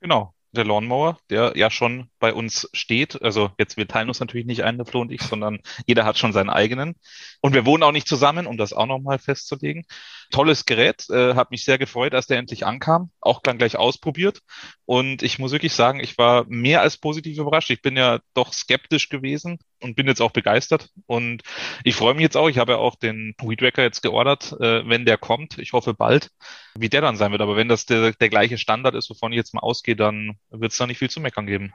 Genau, 0.01 0.33
der 0.53 0.65
Lawnmower, 0.65 1.19
der 1.31 1.53
ja 1.57 1.71
schon 1.71 2.11
bei 2.19 2.33
uns 2.33 2.69
steht. 2.73 3.23
Also 3.23 3.51
jetzt, 3.59 3.77
wir 3.77 3.89
teilen 3.89 4.09
uns 4.09 4.21
natürlich 4.21 4.47
nicht 4.47 4.65
ein, 4.65 4.77
der 4.77 4.87
Flo 4.87 5.01
und 5.01 5.11
ich, 5.11 5.23
sondern 5.23 5.61
jeder 5.87 6.05
hat 6.05 6.19
schon 6.19 6.33
seinen 6.33 6.51
eigenen. 6.51 6.95
Und 7.41 7.55
wir 7.55 7.67
wohnen 7.67 7.83
auch 7.83 7.93
nicht 7.93 8.09
zusammen, 8.09 8.47
um 8.47 8.57
das 8.57 8.73
auch 8.73 8.87
nochmal 8.87 9.19
festzulegen 9.19 9.85
tolles 10.33 10.65
Gerät, 10.65 11.09
äh, 11.11 11.35
hat 11.35 11.51
mich 11.53 11.65
sehr 11.65 11.79
gefreut, 11.79 12.15
als 12.15 12.27
der 12.27 12.39
endlich 12.39 12.67
ankam, 12.67 13.11
auch 13.21 13.41
dann 13.41 13.59
gleich 13.59 13.77
ausprobiert 13.77 14.41
und 14.85 15.23
ich 15.23 15.39
muss 15.39 15.53
wirklich 15.53 15.75
sagen, 15.75 16.01
ich 16.01 16.19
war 16.19 16.45
mehr 16.49 16.81
als 16.81 16.97
positiv 16.97 17.39
überrascht. 17.39 17.71
Ich 17.71 17.83
bin 17.83 17.97
ja 17.97 18.21
doch 18.35 18.53
skeptisch 18.53 19.09
gewesen 19.09 19.59
und 19.83 19.97
bin 19.97 20.07
jetzt 20.07 20.21
auch 20.23 20.31
begeistert. 20.31 20.91
Und 21.07 21.43
ich 21.85 21.95
freue 21.95 22.15
mich 22.15 22.23
jetzt 22.23 22.37
auch, 22.37 22.49
ich 22.49 22.59
habe 22.59 22.73
ja 22.73 22.79
auch 22.79 22.97
den 22.97 23.35
Weedwacker 23.41 23.83
jetzt 23.83 24.03
geordert, 24.03 24.53
äh, 24.61 24.89
wenn 24.89 25.05
der 25.05 25.19
kommt, 25.19 25.59
ich 25.59 25.73
hoffe 25.73 25.95
bald, 25.95 26.31
wie 26.75 26.89
der 26.89 27.01
dann 27.01 27.17
sein 27.17 27.33
wird, 27.33 27.43
aber 27.43 27.57
wenn 27.57 27.69
das 27.69 27.87
der, 27.87 28.13
der 28.13 28.29
gleiche 28.29 28.59
Standard 28.59 28.95
ist, 28.95 29.11
wovon 29.11 29.33
ich 29.33 29.37
jetzt 29.37 29.55
mal 29.55 29.61
ausgehe, 29.61 29.97
dann 29.97 30.39
wird 30.51 30.73
es 30.73 30.79
da 30.79 30.87
nicht 30.87 30.99
viel 30.99 31.11
zu 31.11 31.21
meckern 31.21 31.47
geben. 31.47 31.73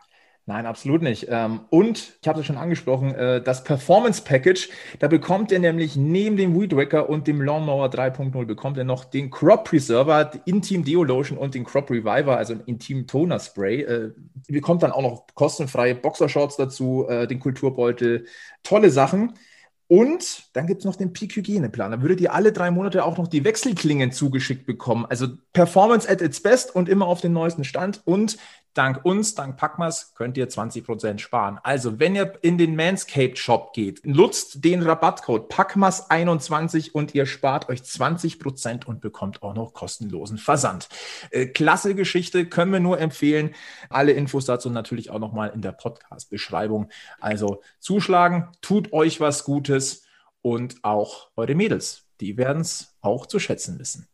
Nein, 0.49 0.65
absolut 0.65 1.01
nicht. 1.01 1.27
Ähm, 1.29 1.59
und 1.71 2.13
ich 2.21 2.27
habe 2.29 2.39
es 2.39 2.45
schon 2.45 2.55
angesprochen, 2.55 3.13
äh, 3.13 3.41
das 3.41 3.65
Performance 3.65 4.21
Package, 4.23 4.69
da 4.99 5.09
bekommt 5.09 5.51
ihr 5.51 5.59
nämlich 5.59 5.97
neben 5.97 6.37
dem 6.37 6.57
Weed 6.57 6.73
Wacker 6.73 7.09
und 7.09 7.27
dem 7.27 7.41
Lawnmower 7.41 7.89
3.0 7.89 8.45
bekommt 8.45 8.77
ihr 8.77 8.85
noch 8.85 9.03
den 9.03 9.29
Crop 9.29 9.65
Preserver, 9.65 10.31
Intim 10.45 10.85
Deo 10.85 11.03
Lotion 11.03 11.37
und 11.37 11.53
den 11.53 11.65
Crop 11.65 11.91
Reviver, 11.91 12.37
also 12.37 12.53
ein 12.53 12.61
Intim 12.65 13.07
Toner 13.07 13.41
Spray. 13.41 13.81
Ihr 13.81 13.89
äh, 13.89 14.11
bekommt 14.47 14.83
dann 14.83 14.93
auch 14.93 15.01
noch 15.01 15.25
kostenfreie 15.35 15.95
Boxershorts 15.95 16.55
dazu, 16.55 17.05
äh, 17.09 17.27
den 17.27 17.41
Kulturbeutel, 17.41 18.25
tolle 18.63 18.89
Sachen. 18.89 19.33
Und 19.89 20.49
dann 20.53 20.67
gibt 20.67 20.79
es 20.79 20.85
noch 20.85 20.95
den 20.95 21.13
Peak-Hygieneplan. 21.13 21.91
Da 21.91 22.01
würdet 22.01 22.21
ihr 22.21 22.33
alle 22.33 22.51
drei 22.53 22.71
Monate 22.71 23.05
auch 23.05 23.17
noch 23.17 23.27
die 23.27 23.43
Wechselklingen 23.43 24.11
zugeschickt 24.11 24.65
bekommen. 24.65 25.05
Also 25.09 25.27
Performance 25.53 26.09
at 26.09 26.21
its 26.21 26.41
best 26.41 26.75
und 26.75 26.89
immer 26.89 27.07
auf 27.07 27.21
den 27.21 27.31
neuesten 27.31 27.63
Stand. 27.63 28.01
Und 28.03 28.37
Dank 28.78 29.03
uns, 29.05 29.34
dank 29.34 29.57
Packmas, 29.57 30.13
könnt 30.13 30.38
ihr 30.38 30.47
20% 30.47 31.17
sparen. 31.17 31.59
Also, 31.63 31.99
wenn 31.99 32.15
ihr 32.15 32.38
in 32.43 32.59
den 32.59 32.75
Manscaped 32.75 33.39
Shop 33.39 33.73
geht, 33.73 34.05
nutzt 34.05 34.63
den 34.63 34.84
Rabattcode 34.84 35.51
Packmas21 35.51 36.91
und 36.91 37.15
ihr 37.15 37.25
spart 37.25 37.69
euch 37.69 37.80
20% 37.80 38.86
und 38.86 39.01
bekommt 39.01 39.41
auch 39.41 39.55
noch 39.55 39.73
kostenlosen 39.73 40.38
Versand. 40.38 40.89
Äh, 41.32 41.47
klasse 41.47 41.95
Geschichte, 41.95 42.45
können 42.45 42.71
wir 42.71 42.80
nur 42.80 42.99
empfehlen. 42.99 43.55
Alle 43.89 44.11
Infos 44.11 44.45
dazu 44.45 44.69
natürlich 44.69 45.09
auch 45.09 45.17
nochmal 45.17 45.49
in 45.55 45.63
der 45.63 45.71
Podcast-Beschreibung. 45.71 46.89
Also 47.19 47.63
zuschlagen, 47.80 48.49
tut 48.61 48.93
euch 48.93 49.19
was 49.19 49.43
Gutes 49.43 50.03
und 50.43 50.84
auch 50.84 51.30
eure 51.36 51.55
Mädels, 51.55 52.03
die 52.21 52.38
werden 52.38 52.61
es 52.61 52.95
auch 53.01 53.25
zu 53.25 53.39
schätzen 53.39 53.80
wissen. 53.80 54.07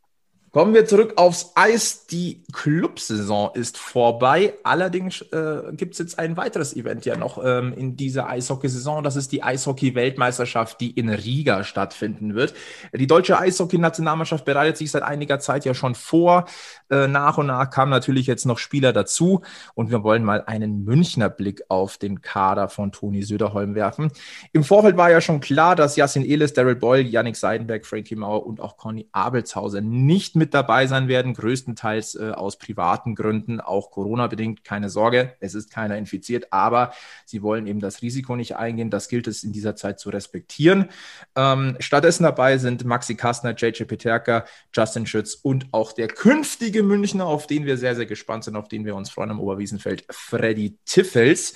Kommen 0.53 0.75
wir 0.75 0.85
zurück 0.85 1.13
aufs 1.15 1.51
Eis. 1.55 2.05
Die 2.05 2.43
Clubsaison 2.51 3.49
ist 3.55 3.79
vorbei. 3.79 4.53
Allerdings 4.61 5.23
äh, 5.31 5.73
gibt 5.73 5.93
es 5.93 5.97
jetzt 5.97 6.19
ein 6.19 6.37
weiteres 6.37 6.75
Event 6.75 7.05
ja 7.05 7.17
noch 7.17 7.43
ähm, 7.43 7.73
in 7.73 7.95
dieser 7.97 8.29
Eishockeysaison. 8.29 9.03
Das 9.03 9.15
ist 9.15 9.31
die 9.31 9.41
Eishockey-Weltmeisterschaft, 9.41 10.79
die 10.79 10.91
in 10.91 11.09
Riga 11.09 11.63
stattfinden 11.63 12.35
wird. 12.35 12.53
Die 12.93 13.07
deutsche 13.07 13.39
Eishockey-Nationalmannschaft 13.39 14.45
bereitet 14.45 14.77
sich 14.77 14.91
seit 14.91 15.01
einiger 15.01 15.39
Zeit 15.39 15.65
ja 15.65 15.73
schon 15.73 15.95
vor. 15.95 16.45
Äh, 16.91 17.07
nach 17.07 17.39
und 17.39 17.47
nach 17.47 17.71
kamen 17.71 17.89
natürlich 17.89 18.27
jetzt 18.27 18.45
noch 18.45 18.59
Spieler 18.59 18.93
dazu. 18.93 19.41
Und 19.73 19.89
wir 19.89 20.03
wollen 20.03 20.23
mal 20.23 20.43
einen 20.45 20.83
Münchner 20.83 21.29
Blick 21.29 21.63
auf 21.69 21.97
den 21.97 22.21
Kader 22.21 22.69
von 22.69 22.91
Toni 22.91 23.23
Söderholm 23.23 23.73
werfen. 23.73 24.11
Im 24.51 24.63
Vorfeld 24.63 24.97
war 24.97 25.09
ja 25.09 25.19
schon 25.19 25.39
klar, 25.39 25.75
dass 25.75 25.95
Jasin 25.95 26.23
Elis, 26.23 26.53
Daryl 26.53 26.75
Boyle, 26.75 27.01
Yannick 27.01 27.37
Seidenberg, 27.37 27.87
Frankie 27.87 28.15
Mauer 28.15 28.45
und 28.45 28.61
auch 28.61 28.77
Conny 28.77 29.09
Abelshauser 29.13 29.81
nicht 29.81 30.35
mit 30.35 30.42
dabei 30.51 30.87
sein 30.87 31.07
werden, 31.07 31.33
größtenteils 31.33 32.15
äh, 32.15 32.31
aus 32.31 32.57
privaten 32.57 33.15
Gründen, 33.15 33.61
auch 33.61 33.91
Corona-bedingt. 33.91 34.63
Keine 34.63 34.89
Sorge, 34.89 35.35
es 35.39 35.53
ist 35.53 35.71
keiner 35.71 35.97
infiziert, 35.97 36.47
aber 36.51 36.93
sie 37.25 37.41
wollen 37.41 37.67
eben 37.67 37.79
das 37.79 38.01
Risiko 38.01 38.35
nicht 38.35 38.55
eingehen. 38.55 38.89
Das 38.89 39.07
gilt 39.07 39.27
es 39.27 39.43
in 39.43 39.51
dieser 39.51 39.75
Zeit 39.75 39.99
zu 39.99 40.09
respektieren. 40.09 40.89
Ähm, 41.35 41.77
stattdessen 41.79 42.23
dabei 42.23 42.57
sind 42.57 42.85
Maxi 42.85 43.15
Kastner, 43.15 43.55
JJ 43.55 43.83
Peterka, 43.83 44.45
Justin 44.73 45.05
Schütz 45.05 45.35
und 45.35 45.67
auch 45.71 45.93
der 45.93 46.07
künftige 46.07 46.83
Münchner, 46.83 47.25
auf 47.25 47.47
den 47.47 47.65
wir 47.65 47.77
sehr, 47.77 47.95
sehr 47.95 48.05
gespannt 48.05 48.43
sind, 48.43 48.55
auf 48.55 48.67
den 48.67 48.85
wir 48.85 48.95
uns 48.95 49.09
freuen 49.09 49.31
am 49.31 49.39
Oberwiesenfeld, 49.39 50.05
Freddy 50.09 50.77
Tiffels. 50.85 51.53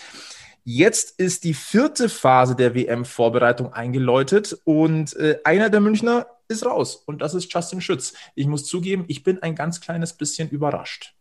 Jetzt 0.70 1.18
ist 1.18 1.46
die 1.46 1.54
vierte 1.54 2.10
Phase 2.10 2.54
der 2.54 2.76
WM-Vorbereitung 2.76 3.72
eingeläutet 3.72 4.58
und 4.66 5.16
äh, 5.16 5.40
einer 5.46 5.70
der 5.70 5.80
Münchner 5.80 6.28
ist 6.48 6.66
raus 6.66 6.96
und 7.06 7.22
das 7.22 7.34
ist 7.34 7.52
Justin 7.54 7.82
Schütz. 7.82 8.14
Ich 8.36 8.48
muss 8.48 8.66
zugeben, 8.66 9.06
ich 9.08 9.24
bin 9.24 9.42
ein 9.44 9.56
ganz 9.56 9.82
kleines 9.82 10.14
bisschen 10.14 10.50
überrascht. 10.50 11.14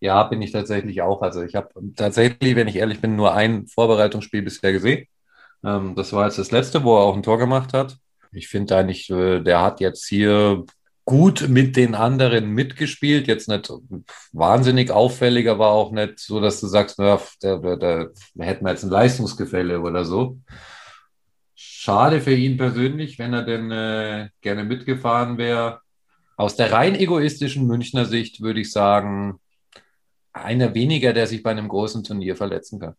Ja, 0.00 0.22
bin 0.24 0.42
ich 0.42 0.52
tatsächlich 0.52 1.02
auch. 1.02 1.22
Also 1.22 1.42
ich 1.42 1.54
habe 1.54 1.70
tatsächlich, 1.96 2.54
wenn 2.56 2.68
ich 2.68 2.76
ehrlich 2.76 3.00
bin, 3.00 3.16
nur 3.16 3.34
ein 3.34 3.66
Vorbereitungsspiel 3.66 4.42
bisher 4.42 4.72
gesehen. 4.72 5.06
Ähm, 5.64 5.94
das 5.94 6.12
war 6.12 6.26
jetzt 6.26 6.38
das 6.38 6.50
letzte, 6.50 6.84
wo 6.84 6.96
er 6.96 7.04
auch 7.04 7.16
ein 7.16 7.22
Tor 7.22 7.38
gemacht 7.38 7.72
hat. 7.72 7.96
Ich 8.32 8.48
finde 8.48 8.76
eigentlich, 8.76 9.08
äh, 9.10 9.40
der 9.40 9.62
hat 9.62 9.80
jetzt 9.80 10.06
hier 10.06 10.64
gut 11.06 11.48
mit 11.48 11.76
den 11.76 11.94
anderen 11.94 12.50
mitgespielt. 12.50 13.26
Jetzt 13.26 13.48
nicht 13.48 13.72
wahnsinnig 14.32 14.90
auffällig, 14.90 15.48
aber 15.48 15.68
auch 15.70 15.92
nicht 15.92 16.18
so, 16.18 16.40
dass 16.40 16.60
du 16.60 16.66
sagst, 16.66 16.98
da 16.98 17.18
hätten 17.40 18.64
wir 18.64 18.70
jetzt 18.70 18.84
ein 18.84 18.90
Leistungsgefälle 18.90 19.80
oder 19.80 20.04
so. 20.04 20.38
Schade 21.86 22.20
für 22.20 22.34
ihn 22.34 22.56
persönlich, 22.56 23.16
wenn 23.20 23.32
er 23.32 23.44
denn 23.44 23.70
äh, 23.70 24.30
gerne 24.40 24.64
mitgefahren 24.64 25.38
wäre. 25.38 25.82
Aus 26.36 26.56
der 26.56 26.72
rein 26.72 26.96
egoistischen 26.96 27.64
Münchner 27.68 28.06
Sicht 28.06 28.40
würde 28.40 28.58
ich 28.58 28.72
sagen, 28.72 29.38
einer 30.32 30.74
weniger, 30.74 31.12
der 31.12 31.28
sich 31.28 31.44
bei 31.44 31.52
einem 31.52 31.68
großen 31.68 32.02
Turnier 32.02 32.34
verletzen 32.34 32.80
kann. 32.80 32.96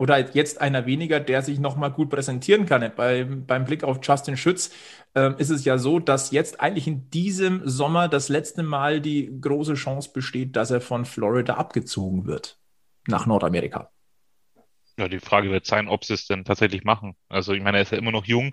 Oder 0.00 0.34
jetzt 0.34 0.60
einer 0.60 0.84
weniger, 0.84 1.20
der 1.20 1.42
sich 1.42 1.60
nochmal 1.60 1.92
gut 1.92 2.10
präsentieren 2.10 2.66
kann. 2.66 2.90
Bei, 2.96 3.22
beim 3.22 3.64
Blick 3.64 3.84
auf 3.84 4.00
Justin 4.02 4.36
Schütz 4.36 4.72
äh, 5.14 5.30
ist 5.38 5.50
es 5.50 5.64
ja 5.64 5.78
so, 5.78 6.00
dass 6.00 6.32
jetzt 6.32 6.60
eigentlich 6.60 6.88
in 6.88 7.08
diesem 7.10 7.68
Sommer 7.68 8.08
das 8.08 8.28
letzte 8.28 8.64
Mal 8.64 9.00
die 9.00 9.30
große 9.40 9.74
Chance 9.74 10.10
besteht, 10.12 10.56
dass 10.56 10.72
er 10.72 10.80
von 10.80 11.04
Florida 11.04 11.54
abgezogen 11.54 12.26
wird 12.26 12.58
nach 13.06 13.26
Nordamerika. 13.26 13.92
Ja, 14.98 15.08
die 15.08 15.20
Frage 15.20 15.50
wird 15.50 15.64
sein, 15.66 15.88
ob 15.88 16.04
sie 16.04 16.14
es 16.14 16.26
denn 16.26 16.44
tatsächlich 16.44 16.82
machen. 16.84 17.14
Also 17.28 17.52
ich 17.52 17.62
meine, 17.62 17.78
er 17.78 17.82
ist 17.82 17.92
ja 17.92 17.98
immer 17.98 18.10
noch 18.12 18.24
jung. 18.24 18.52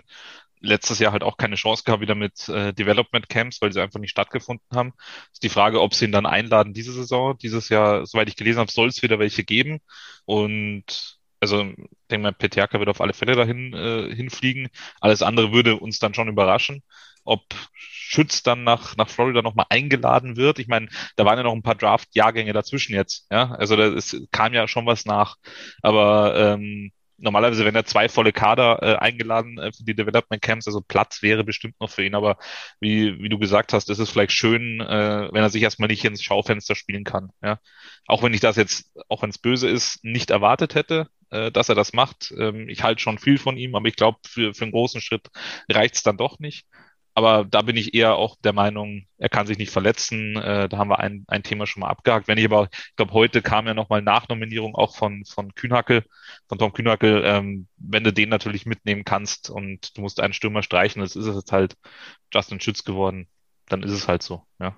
Letztes 0.60 0.98
Jahr 1.00 1.12
halt 1.12 1.22
auch 1.24 1.36
keine 1.38 1.56
Chance 1.56 1.82
gehabt 1.84 2.00
wieder 2.02 2.14
mit 2.14 2.48
äh, 2.48 2.72
Development 2.72 3.28
Camps, 3.28 3.60
weil 3.62 3.72
sie 3.72 3.80
einfach 3.82 4.00
nicht 4.00 4.10
stattgefunden 4.12 4.66
haben. 4.74 4.92
Ist 5.32 5.42
die 5.42 5.48
Frage, 5.50 5.80
ob 5.82 5.94
sie 5.94 6.06
ihn 6.06 6.12
dann 6.12 6.26
einladen 6.26 6.72
diese 6.74 6.92
Saison. 6.92 7.36
Dieses 7.38 7.68
Jahr, 7.68 8.06
soweit 8.06 8.28
ich 8.28 8.36
gelesen 8.36 8.60
habe, 8.60 8.70
soll 8.72 8.88
es 8.88 9.02
wieder 9.02 9.18
welche 9.18 9.44
geben. 9.44 9.80
Und 10.24 11.18
also 11.40 11.62
ich 11.62 11.76
denke 12.10 12.22
mal, 12.24 12.32
Peterka 12.32 12.78
wird 12.78 12.88
auf 12.88 13.00
alle 13.00 13.12
Fälle 13.14 13.34
dahin 13.36 13.74
äh, 13.74 14.14
hinfliegen. 14.14 14.68
Alles 15.00 15.22
andere 15.22 15.52
würde 15.52 15.76
uns 15.76 15.98
dann 15.98 16.14
schon 16.14 16.28
überraschen. 16.28 16.82
Ob 17.26 17.42
Schütz 17.74 18.42
dann 18.42 18.64
nach, 18.64 18.96
nach 18.96 19.08
Florida 19.08 19.42
nochmal 19.42 19.66
eingeladen 19.68 20.36
wird. 20.36 20.58
Ich 20.58 20.68
meine, 20.68 20.88
da 21.16 21.24
waren 21.24 21.38
ja 21.38 21.44
noch 21.44 21.52
ein 21.52 21.62
paar 21.62 21.74
Draft-Jahrgänge 21.74 22.52
dazwischen 22.52 22.94
jetzt. 22.94 23.26
Ja, 23.30 23.50
also 23.52 23.76
da 23.76 23.88
ist, 23.88 24.16
kam 24.30 24.54
ja 24.54 24.68
schon 24.68 24.86
was 24.86 25.04
nach. 25.04 25.36
Aber 25.82 26.34
ähm, 26.36 26.92
normalerweise 27.18 27.64
wenn 27.64 27.74
er 27.74 27.84
zwei 27.84 28.08
volle 28.08 28.32
Kader 28.32 28.78
äh, 28.82 28.96
eingeladen 28.96 29.58
äh, 29.58 29.72
für 29.72 29.84
die 29.84 29.94
Development 29.94 30.42
Camps, 30.42 30.66
also 30.66 30.80
Platz 30.80 31.22
wäre 31.22 31.44
bestimmt 31.44 31.74
noch 31.80 31.90
für 31.90 32.04
ihn, 32.04 32.14
aber 32.14 32.38
wie, 32.80 33.18
wie 33.20 33.28
du 33.28 33.38
gesagt 33.38 33.72
hast, 33.72 33.90
ist 33.90 33.98
es 33.98 34.10
vielleicht 34.10 34.32
schön, 34.32 34.80
äh, 34.80 35.28
wenn 35.32 35.42
er 35.42 35.50
sich 35.50 35.62
erstmal 35.62 35.88
nicht 35.88 36.04
ins 36.04 36.22
Schaufenster 36.22 36.74
spielen 36.74 37.04
kann. 37.04 37.30
Ja? 37.42 37.58
Auch 38.06 38.22
wenn 38.22 38.34
ich 38.34 38.40
das 38.40 38.56
jetzt, 38.56 38.92
auch 39.08 39.22
wenn 39.22 39.30
es 39.30 39.38
böse 39.38 39.68
ist, 39.68 40.04
nicht 40.04 40.30
erwartet 40.30 40.74
hätte, 40.74 41.08
äh, 41.30 41.50
dass 41.50 41.68
er 41.68 41.74
das 41.74 41.92
macht. 41.92 42.32
Ähm, 42.38 42.68
ich 42.68 42.82
halte 42.82 43.00
schon 43.00 43.18
viel 43.18 43.38
von 43.38 43.56
ihm, 43.56 43.74
aber 43.74 43.88
ich 43.88 43.96
glaube, 43.96 44.18
für, 44.26 44.54
für 44.54 44.64
einen 44.64 44.72
großen 44.72 45.00
Schritt 45.00 45.28
reicht 45.70 45.96
es 45.96 46.02
dann 46.02 46.16
doch 46.16 46.38
nicht. 46.38 46.66
Aber 47.16 47.46
da 47.46 47.62
bin 47.62 47.76
ich 47.76 47.94
eher 47.94 48.16
auch 48.16 48.36
der 48.44 48.52
Meinung, 48.52 49.06
er 49.16 49.30
kann 49.30 49.46
sich 49.46 49.56
nicht 49.56 49.70
verletzen. 49.72 50.36
Äh, 50.36 50.68
da 50.68 50.76
haben 50.76 50.90
wir 50.90 51.00
ein, 51.00 51.24
ein 51.28 51.42
Thema 51.42 51.66
schon 51.66 51.80
mal 51.80 51.88
abgehakt. 51.88 52.28
Wenn 52.28 52.36
ich 52.36 52.44
aber, 52.44 52.68
ich 52.70 52.96
glaube, 52.96 53.14
heute 53.14 53.40
kam 53.40 53.66
ja 53.66 53.72
nochmal 53.72 54.02
Nachnominierung 54.02 54.74
auch 54.74 54.94
von, 54.94 55.24
von 55.24 55.54
Kühnhackel, 55.54 56.04
von 56.48 56.58
Tom 56.58 56.74
Kühnhackel. 56.74 57.22
Ähm, 57.24 57.68
wenn 57.78 58.04
du 58.04 58.12
den 58.12 58.28
natürlich 58.28 58.66
mitnehmen 58.66 59.04
kannst 59.04 59.48
und 59.48 59.96
du 59.96 60.02
musst 60.02 60.20
einen 60.20 60.34
Stürmer 60.34 60.62
streichen, 60.62 61.00
das 61.00 61.16
ist 61.16 61.26
es 61.26 61.36
jetzt 61.36 61.52
halt 61.52 61.76
Justin 62.34 62.60
Schütz 62.60 62.84
geworden, 62.84 63.28
dann 63.68 63.82
ist 63.82 63.92
es 63.92 64.08
halt 64.08 64.22
so, 64.22 64.46
ja. 64.60 64.76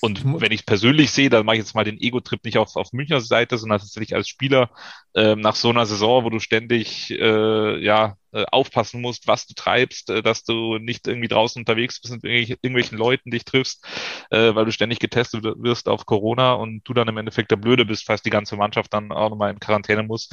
Und 0.00 0.40
wenn 0.40 0.52
ich 0.52 0.60
es 0.60 0.66
persönlich 0.66 1.10
sehe, 1.10 1.30
dann 1.30 1.46
mache 1.46 1.56
ich 1.56 1.62
jetzt 1.62 1.74
mal 1.74 1.84
den 1.84 1.98
Ego-Trip 1.98 2.44
nicht 2.44 2.58
auf, 2.58 2.76
auf 2.76 2.92
Münchner 2.92 3.20
Seite, 3.20 3.56
sondern 3.58 3.78
tatsächlich 3.78 4.14
als 4.14 4.28
Spieler 4.28 4.70
ähm, 5.14 5.40
nach 5.40 5.54
so 5.54 5.70
einer 5.70 5.86
Saison, 5.86 6.24
wo 6.24 6.30
du 6.30 6.38
ständig 6.38 7.10
äh, 7.10 7.82
ja, 7.82 8.16
äh, 8.32 8.44
aufpassen 8.52 9.00
musst, 9.00 9.26
was 9.26 9.46
du 9.46 9.54
treibst, 9.54 10.10
äh, 10.10 10.22
dass 10.22 10.44
du 10.44 10.78
nicht 10.78 11.08
irgendwie 11.08 11.28
draußen 11.28 11.60
unterwegs 11.60 12.00
bist 12.00 12.12
mit 12.12 12.24
irgendwelchen 12.24 12.98
Leuten 12.98 13.30
dich 13.30 13.44
triffst, 13.44 13.84
äh, 14.30 14.54
weil 14.54 14.66
du 14.66 14.72
ständig 14.72 14.98
getestet 14.98 15.44
wirst 15.44 15.88
auf 15.88 16.04
Corona 16.04 16.52
und 16.52 16.82
du 16.84 16.92
dann 16.92 17.08
im 17.08 17.16
Endeffekt 17.16 17.50
der 17.50 17.56
Blöde 17.56 17.86
bist, 17.86 18.04
falls 18.06 18.22
die 18.22 18.30
ganze 18.30 18.56
Mannschaft 18.56 18.92
dann 18.92 19.10
auch 19.12 19.30
nochmal 19.30 19.52
in 19.52 19.60
Quarantäne 19.60 20.02
muss 20.02 20.28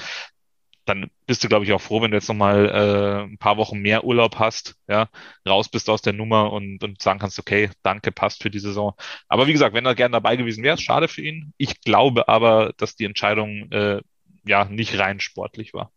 dann 0.85 1.09
bist 1.25 1.43
du, 1.43 1.47
glaube 1.47 1.65
ich, 1.65 1.73
auch 1.73 1.81
froh, 1.81 2.01
wenn 2.01 2.11
du 2.11 2.17
jetzt 2.17 2.27
nochmal 2.27 2.69
äh, 2.69 3.23
ein 3.23 3.37
paar 3.37 3.57
Wochen 3.57 3.79
mehr 3.79 4.03
Urlaub 4.03 4.37
hast, 4.37 4.75
ja, 4.87 5.07
raus 5.47 5.69
bist 5.69 5.89
aus 5.89 6.01
der 6.01 6.13
Nummer 6.13 6.51
und, 6.51 6.83
und 6.83 7.01
sagen 7.01 7.19
kannst, 7.19 7.39
okay, 7.39 7.69
danke, 7.83 8.11
passt 8.11 8.43
für 8.43 8.49
die 8.49 8.59
Saison. 8.59 8.93
Aber 9.27 9.47
wie 9.47 9.53
gesagt, 9.53 9.73
wenn 9.73 9.85
er 9.85 9.95
gerne 9.95 10.13
dabei 10.13 10.35
gewesen 10.35 10.63
wäre, 10.63 10.77
schade 10.77 11.07
für 11.07 11.21
ihn. 11.21 11.53
Ich 11.57 11.81
glaube 11.81 12.27
aber, 12.27 12.73
dass 12.77 12.95
die 12.95 13.05
Entscheidung 13.05 13.71
äh, 13.71 14.01
ja 14.45 14.65
nicht 14.65 14.97
rein 14.99 15.19
sportlich 15.19 15.73
war. 15.73 15.91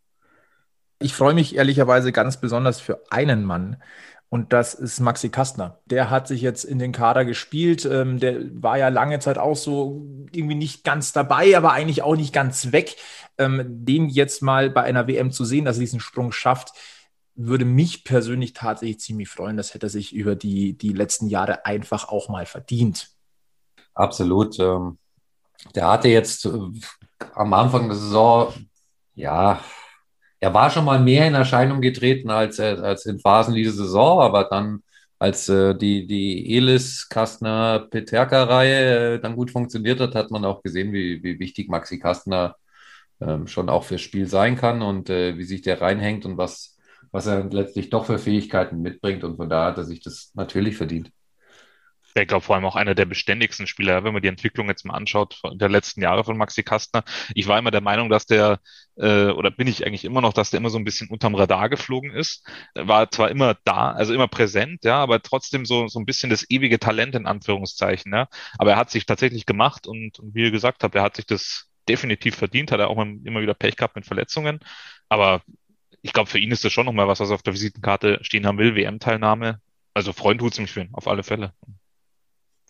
Ich 0.99 1.13
freue 1.13 1.33
mich 1.33 1.55
ehrlicherweise 1.55 2.11
ganz 2.11 2.41
besonders 2.41 2.81
für 2.81 3.03
einen 3.11 3.43
Mann, 3.43 3.77
und 4.29 4.51
das 4.51 4.73
ist 4.73 4.99
Maxi 4.99 5.29
Kastner. 5.29 5.79
Der 5.85 6.09
hat 6.09 6.27
sich 6.27 6.41
jetzt 6.41 6.65
in 6.65 6.79
den 6.79 6.91
Kader 6.91 7.23
gespielt. 7.23 7.85
Ähm, 7.85 8.19
der 8.19 8.41
war 8.61 8.77
ja 8.77 8.89
lange 8.89 9.19
Zeit 9.19 9.37
auch 9.37 9.55
so 9.55 10.05
irgendwie 10.33 10.55
nicht 10.55 10.83
ganz 10.83 11.13
dabei, 11.13 11.55
aber 11.55 11.71
eigentlich 11.71 12.01
auch 12.01 12.15
nicht 12.15 12.33
ganz 12.33 12.73
weg. 12.73 12.97
Ähm, 13.37 13.85
den 13.85 14.09
jetzt 14.09 14.41
mal 14.41 14.69
bei 14.69 14.83
einer 14.83 15.07
WM 15.07 15.31
zu 15.31 15.45
sehen, 15.45 15.63
dass 15.63 15.77
er 15.77 15.81
diesen 15.81 16.01
Sprung 16.01 16.31
schafft, 16.31 16.73
würde 17.35 17.65
mich 17.65 18.03
persönlich 18.03 18.53
tatsächlich 18.53 18.99
ziemlich 18.99 19.29
freuen. 19.29 19.55
Das 19.55 19.73
hätte 19.73 19.85
er 19.85 19.91
sich 19.91 20.13
über 20.13 20.35
die, 20.35 20.77
die 20.77 20.91
letzten 20.91 21.27
Jahre 21.27 21.65
einfach 21.65 22.09
auch 22.09 22.27
mal 22.27 22.45
verdient. 22.45 23.11
Absolut. 23.93 24.59
Ähm, 24.59 24.97
der 25.73 25.87
hatte 25.87 26.09
jetzt 26.09 26.45
äh, 26.45 26.51
am 27.33 27.53
Anfang 27.53 27.87
der 27.87 27.97
Saison, 27.97 28.53
ja, 29.15 29.61
er 30.39 30.53
war 30.53 30.69
schon 30.69 30.85
mal 30.85 30.99
mehr 30.99 31.27
in 31.27 31.33
Erscheinung 31.33 31.81
getreten 31.81 32.29
als, 32.29 32.59
äh, 32.59 32.77
als 32.81 33.05
in 33.05 33.19
Phasen 33.19 33.55
dieser 33.55 33.71
Saison, 33.73 34.21
aber 34.21 34.45
dann, 34.45 34.83
als 35.19 35.49
äh, 35.49 35.75
die, 35.75 36.07
die 36.07 36.55
Elis 36.57 37.09
Kastner 37.09 37.87
Peterka-Reihe 37.89 39.15
äh, 39.15 39.19
dann 39.19 39.35
gut 39.35 39.51
funktioniert 39.51 39.99
hat, 39.99 40.15
hat 40.15 40.31
man 40.31 40.45
auch 40.45 40.61
gesehen, 40.63 40.93
wie, 40.93 41.23
wie 41.23 41.39
wichtig 41.39 41.69
Maxi 41.69 41.99
Kastner 41.99 42.55
ähm, 43.21 43.47
schon 43.47 43.69
auch 43.69 43.83
fürs 43.83 44.01
Spiel 44.01 44.27
sein 44.27 44.55
kann 44.57 44.81
und 44.81 45.09
äh, 45.09 45.37
wie 45.37 45.43
sich 45.43 45.61
der 45.63 45.81
reinhängt 45.81 46.25
und 46.25 46.37
was, 46.37 46.77
was 47.11 47.27
er 47.27 47.45
letztlich 47.45 47.89
doch 47.89 48.05
für 48.05 48.19
Fähigkeiten 48.19 48.81
mitbringt. 48.81 49.23
Und 49.23 49.37
von 49.37 49.49
daher 49.49 49.67
hat 49.71 49.77
er 49.77 49.85
sich 49.85 50.01
das 50.01 50.31
natürlich 50.35 50.77
verdient 50.77 51.11
der, 52.17 52.25
glaube 52.25 52.43
vor 52.43 52.55
allem 52.55 52.65
auch 52.65 52.75
einer 52.75 52.95
der 52.95 53.05
beständigsten 53.05 53.67
Spieler, 53.67 54.03
wenn 54.03 54.13
man 54.13 54.23
die 54.23 54.27
Entwicklung 54.27 54.67
jetzt 54.69 54.85
mal 54.85 54.95
anschaut 54.95 55.39
der 55.53 55.69
letzten 55.69 56.01
Jahre 56.01 56.23
von 56.23 56.35
Maxi 56.35 56.63
Kastner. 56.63 57.03
Ich 57.35 57.47
war 57.47 57.59
immer 57.59 57.69
der 57.71 57.81
Meinung, 57.81 58.09
dass 58.09 58.25
der, 58.25 58.59
äh, 58.95 59.27
oder 59.27 59.51
bin 59.51 59.67
ich 59.67 59.85
eigentlich 59.85 60.03
immer 60.03 60.21
noch, 60.21 60.33
dass 60.33 60.49
der 60.49 60.59
immer 60.59 60.71
so 60.71 60.79
ein 60.79 60.83
bisschen 60.83 61.09
unterm 61.09 61.35
Radar 61.35 61.69
geflogen 61.69 62.11
ist. 62.11 62.43
War 62.73 63.11
zwar 63.11 63.29
immer 63.29 63.55
da, 63.65 63.91
also 63.91 64.13
immer 64.13 64.27
präsent, 64.27 64.83
ja, 64.83 64.95
aber 64.97 65.21
trotzdem 65.21 65.65
so, 65.65 65.87
so 65.87 65.99
ein 65.99 66.05
bisschen 66.05 66.31
das 66.31 66.49
ewige 66.49 66.79
Talent 66.79 67.13
in 67.15 67.27
Anführungszeichen, 67.27 68.11
ja. 68.11 68.27
Aber 68.57 68.71
er 68.71 68.77
hat 68.77 68.89
sich 68.89 69.05
tatsächlich 69.05 69.45
gemacht 69.45 69.85
und, 69.85 70.19
und 70.19 70.33
wie 70.33 70.43
ihr 70.43 70.51
gesagt 70.51 70.83
habt, 70.83 70.95
er 70.95 71.03
hat 71.03 71.15
sich 71.17 71.27
das 71.27 71.69
definitiv 71.87 72.35
verdient, 72.35 72.71
hat 72.71 72.79
er 72.79 72.89
auch 72.89 73.01
immer 73.01 73.41
wieder 73.41 73.53
Pech 73.53 73.75
gehabt 73.77 73.95
mit 73.95 74.05
Verletzungen. 74.07 74.59
Aber 75.07 75.43
ich 76.01 76.13
glaube, 76.13 76.29
für 76.29 76.39
ihn 76.39 76.51
ist 76.51 76.65
das 76.65 76.73
schon 76.73 76.85
nochmal 76.87 77.07
was, 77.07 77.19
was 77.19 77.29
er 77.29 77.35
auf 77.35 77.43
der 77.43 77.53
Visitenkarte 77.53 78.19
stehen 78.23 78.47
haben 78.47 78.57
will, 78.57 78.75
WM-Teilnahme. 78.75 79.61
Also 79.93 80.13
Freund 80.13 80.39
tut's 80.39 80.59
mich 80.59 80.71
für 80.71 80.81
ihn, 80.81 80.89
auf 80.93 81.07
alle 81.07 81.23
Fälle 81.23 81.53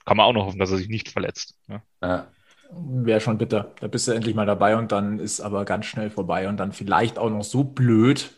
kann 0.07 0.15
man 0.15 0.25
auch 0.25 0.33
noch 0.33 0.45
hoffen, 0.45 0.59
dass 0.59 0.71
er 0.71 0.77
sich 0.77 0.87
nicht 0.87 1.09
verletzt. 1.09 1.55
Ja. 1.67 1.81
ja. 2.01 2.27
Wäre 2.71 3.19
schon 3.19 3.37
bitter. 3.37 3.73
Da 3.81 3.87
bist 3.87 4.07
du 4.07 4.13
endlich 4.13 4.35
mal 4.35 4.45
dabei 4.45 4.77
und 4.77 4.93
dann 4.93 5.19
ist 5.19 5.41
aber 5.41 5.65
ganz 5.65 5.85
schnell 5.85 6.09
vorbei 6.09 6.47
und 6.47 6.57
dann 6.57 6.71
vielleicht 6.71 7.19
auch 7.19 7.29
noch 7.29 7.43
so 7.43 7.65
blöd, 7.65 8.31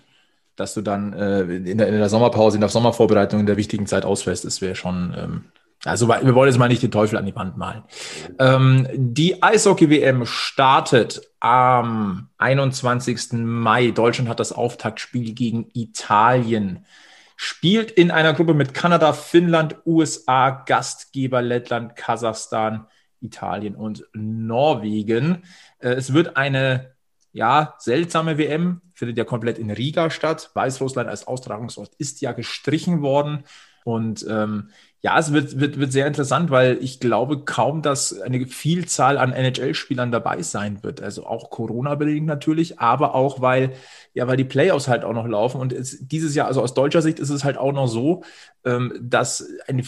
dass 0.55 0.73
du 0.73 0.81
dann 0.81 1.13
äh, 1.13 1.41
in, 1.41 1.77
der, 1.77 1.87
in, 1.87 1.93
der, 1.93 2.09
Sommerpause, 2.09 2.57
in 2.57 2.61
der 2.61 2.69
Sommervorbereitung 2.69 3.39
in 3.39 3.45
der 3.45 3.57
wichtigen 3.57 3.85
Zeit 3.85 4.03
ausfällst. 4.03 4.45
Das 4.45 4.61
wäre 4.61 4.73
schon. 4.73 5.13
Ähm, 5.15 5.45
also 5.85 6.07
wir 6.09 6.33
wollen 6.33 6.49
jetzt 6.49 6.57
mal 6.57 6.67
nicht 6.67 6.81
den 6.81 6.91
Teufel 6.91 7.19
an 7.19 7.27
die 7.27 7.35
Wand 7.35 7.55
malen. 7.55 7.83
Ähm, 8.39 8.87
die 8.91 9.43
Eishockey-WM 9.43 10.25
startet 10.25 11.21
am 11.39 12.29
21. 12.39 13.33
Mai. 13.33 13.91
Deutschland 13.91 14.27
hat 14.27 14.39
das 14.39 14.51
Auftaktspiel 14.51 15.33
gegen 15.33 15.69
Italien 15.75 16.85
spielt 17.41 17.89
in 17.89 18.11
einer 18.11 18.33
Gruppe 18.33 18.53
mit 18.53 18.73
Kanada, 18.73 19.13
Finnland, 19.13 19.77
USA, 19.85 20.49
Gastgeber 20.49 21.41
Lettland, 21.41 21.95
Kasachstan, 21.95 22.85
Italien 23.21 23.75
und 23.75 24.03
Norwegen. 24.11 25.45
Äh, 25.77 25.91
es 25.91 26.11
wird 26.11 26.35
eine 26.35 26.91
ja, 27.31 27.75
seltsame 27.79 28.37
WM, 28.37 28.81
findet 28.93 29.17
ja 29.17 29.23
komplett 29.23 29.57
in 29.57 29.71
Riga 29.71 30.09
statt. 30.09 30.51
Weißrussland 30.53 31.07
als 31.07 31.27
Austragungsort 31.27 31.95
ist 31.97 32.19
ja 32.19 32.33
gestrichen 32.33 33.01
worden. 33.01 33.45
Und 33.85 34.25
ähm, 34.29 34.71
ja, 35.01 35.17
es 35.17 35.31
wird, 35.31 35.59
wird, 35.59 35.79
wird 35.79 35.93
sehr 35.93 36.07
interessant, 36.07 36.51
weil 36.51 36.77
ich 36.81 36.99
glaube 36.99 37.45
kaum, 37.45 37.81
dass 37.81 38.19
eine 38.19 38.45
Vielzahl 38.47 39.17
an 39.17 39.31
NHL-Spielern 39.31 40.11
dabei 40.11 40.41
sein 40.41 40.83
wird. 40.83 41.01
Also 41.01 41.25
auch 41.25 41.49
Corona-bedingt 41.49 42.27
natürlich, 42.27 42.79
aber 42.79 43.15
auch, 43.15 43.39
weil, 43.39 43.71
ja, 44.13 44.27
weil 44.27 44.35
die 44.35 44.43
Playoffs 44.43 44.89
halt 44.89 45.05
auch 45.05 45.13
noch 45.13 45.25
laufen. 45.25 45.61
Und 45.61 45.71
es, 45.71 45.99
dieses 46.01 46.35
Jahr, 46.35 46.47
also 46.47 46.61
aus 46.61 46.73
deutscher 46.73 47.01
Sicht 47.01 47.19
ist 47.19 47.29
es 47.29 47.45
halt 47.45 47.57
auch 47.57 47.71
noch 47.71 47.87
so, 47.87 48.23
ähm, 48.65 48.91
dass 49.01 49.47
eine 49.67 49.83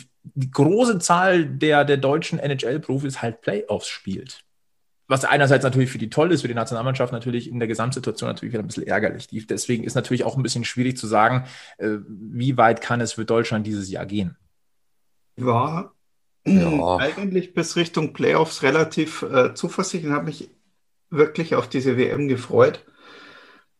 große 0.50 1.00
Zahl 1.00 1.46
der, 1.46 1.84
der 1.84 1.98
deutschen 1.98 2.40
NHL-Profis 2.40 3.22
halt 3.22 3.42
Playoffs 3.42 3.90
spielt. 3.90 4.46
Was 5.10 5.26
einerseits 5.26 5.66
natürlich 5.66 5.92
für 5.92 5.98
die 5.98 6.10
toll 6.10 6.32
ist, 6.32 6.44
für 6.44 6.48
die 6.48 6.54
Nationalmannschaft 6.54 7.12
natürlich 7.12 7.50
in 7.50 7.60
der 7.60 7.68
Gesamtsituation 7.68 8.30
natürlich 8.30 8.54
wieder 8.54 8.64
ein 8.64 8.68
bisschen 8.68 8.88
ärgerlich. 8.88 9.28
Deswegen 9.46 9.84
ist 9.84 9.96
natürlich 9.96 10.24
auch 10.24 10.38
ein 10.38 10.44
bisschen 10.44 10.64
schwierig 10.64 10.96
zu 10.96 11.06
sagen, 11.06 11.44
äh, 11.80 11.98
wie 12.08 12.56
weit 12.56 12.80
kann 12.80 13.02
es 13.02 13.12
für 13.12 13.26
Deutschland 13.26 13.68
dieses 13.68 13.92
Jahr 13.92 14.06
gehen 14.06 14.38
war 15.46 15.94
ja. 16.46 16.98
eigentlich 16.98 17.54
bis 17.54 17.76
Richtung 17.76 18.14
Playoffs 18.14 18.64
relativ 18.64 19.24
äh, 19.24 19.54
zuversichtlich 19.54 20.10
und 20.10 20.16
habe 20.16 20.26
mich 20.26 20.50
wirklich 21.10 21.56
auf 21.56 21.68
diese 21.68 21.98
WM 21.98 22.28
gefreut. 22.28 22.86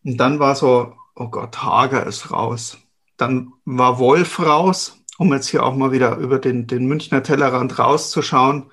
Und 0.04 0.18
dann 0.18 0.40
war 0.40 0.56
so, 0.56 0.94
oh 1.16 1.30
Gott, 1.30 1.64
Hager 1.64 2.06
ist 2.06 2.32
raus. 2.32 2.78
Dann 3.18 3.54
war 3.66 4.00
Wolf 4.00 4.40
raus, 4.40 5.00
um 5.18 5.34
jetzt 5.34 5.48
hier 5.48 5.64
auch 5.64 5.76
mal 5.76 5.92
wieder 5.92 6.18
über 6.18 6.40
den, 6.40 6.68
den 6.68 6.86
Münchner 6.88 7.24
Tellerrand 7.24 7.78
rauszuschauen. 7.78 8.72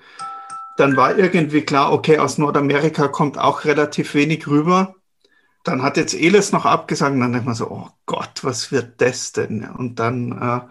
Dann 0.77 0.95
war 0.95 1.17
irgendwie 1.17 1.61
klar, 1.61 1.91
okay, 1.91 2.19
aus 2.19 2.37
Nordamerika 2.37 3.07
kommt 3.07 3.37
auch 3.37 3.65
relativ 3.65 4.13
wenig 4.13 4.47
rüber. 4.47 4.95
Dann 5.63 5.83
hat 5.83 5.97
jetzt 5.97 6.13
Elis 6.13 6.51
noch 6.51 6.65
abgesagt 6.65 7.13
und 7.13 7.19
dann 7.19 7.33
denkt 7.33 7.45
man 7.45 7.55
so, 7.55 7.69
oh 7.69 7.89
Gott, 8.05 8.43
was 8.43 8.71
wird 8.71 9.01
das 9.01 9.33
denn? 9.33 9.69
Und 9.69 9.99
dann 9.99 10.31
äh, 10.31 10.61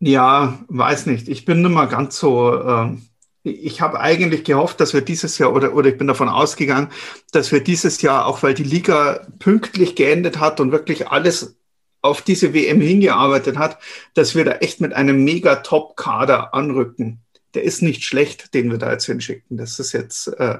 ja, 0.00 0.58
weiß 0.68 1.06
nicht. 1.06 1.28
Ich 1.28 1.44
bin 1.44 1.62
nicht 1.62 1.70
mal 1.70 1.86
ganz 1.86 2.18
so. 2.18 2.54
Äh, 2.54 2.96
ich 3.44 3.82
habe 3.82 4.00
eigentlich 4.00 4.44
gehofft, 4.44 4.80
dass 4.80 4.94
wir 4.94 5.02
dieses 5.02 5.36
Jahr 5.36 5.52
oder, 5.52 5.74
oder 5.74 5.90
ich 5.90 5.98
bin 5.98 6.06
davon 6.06 6.30
ausgegangen, 6.30 6.88
dass 7.32 7.52
wir 7.52 7.62
dieses 7.62 8.00
Jahr, 8.00 8.26
auch 8.26 8.42
weil 8.42 8.54
die 8.54 8.64
Liga 8.64 9.26
pünktlich 9.38 9.96
geendet 9.96 10.40
hat 10.40 10.60
und 10.60 10.72
wirklich 10.72 11.08
alles 11.08 11.56
auf 12.00 12.22
diese 12.22 12.54
WM 12.54 12.80
hingearbeitet 12.80 13.58
hat, 13.58 13.78
dass 14.14 14.34
wir 14.34 14.44
da 14.44 14.52
echt 14.52 14.80
mit 14.80 14.94
einem 14.94 15.24
mega 15.24 15.56
Top-Kader 15.56 16.54
anrücken. 16.54 17.20
Der 17.52 17.64
ist 17.64 17.82
nicht 17.82 18.04
schlecht, 18.04 18.54
den 18.54 18.70
wir 18.70 18.78
da 18.78 18.92
jetzt 18.92 19.06
hinschicken. 19.06 19.58
Das 19.58 19.78
ist 19.78 19.92
jetzt, 19.92 20.28
äh, 20.28 20.58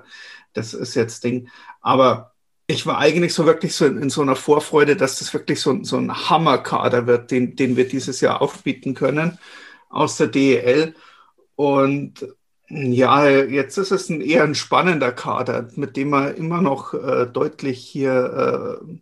das 0.52 0.74
ist 0.74 0.94
jetzt 0.94 1.24
Ding. 1.24 1.48
Aber 1.80 2.33
ich 2.66 2.86
war 2.86 2.98
eigentlich 2.98 3.34
so 3.34 3.46
wirklich 3.46 3.74
so 3.74 3.86
in, 3.86 3.98
in, 4.02 4.10
so 4.10 4.22
einer 4.22 4.36
Vorfreude, 4.36 4.96
dass 4.96 5.18
das 5.18 5.34
wirklich 5.34 5.60
so, 5.60 5.82
so 5.84 5.98
ein 5.98 6.30
Hammerkader 6.30 7.06
wird, 7.06 7.30
den, 7.30 7.56
den 7.56 7.76
wir 7.76 7.86
dieses 7.86 8.20
Jahr 8.20 8.40
aufbieten 8.40 8.94
können 8.94 9.38
aus 9.90 10.16
der 10.16 10.28
DEL. 10.28 10.94
Und 11.56 12.26
ja, 12.68 13.28
jetzt 13.28 13.76
ist 13.76 13.90
es 13.92 14.08
ein 14.08 14.20
eher 14.20 14.44
ein 14.44 14.54
spannender 14.54 15.12
Kader, 15.12 15.68
mit 15.76 15.96
dem 15.96 16.10
man 16.10 16.34
immer 16.36 16.62
noch 16.62 16.94
äh, 16.94 17.26
deutlich 17.26 17.80
hier 17.80 18.80
äh, 18.82 18.98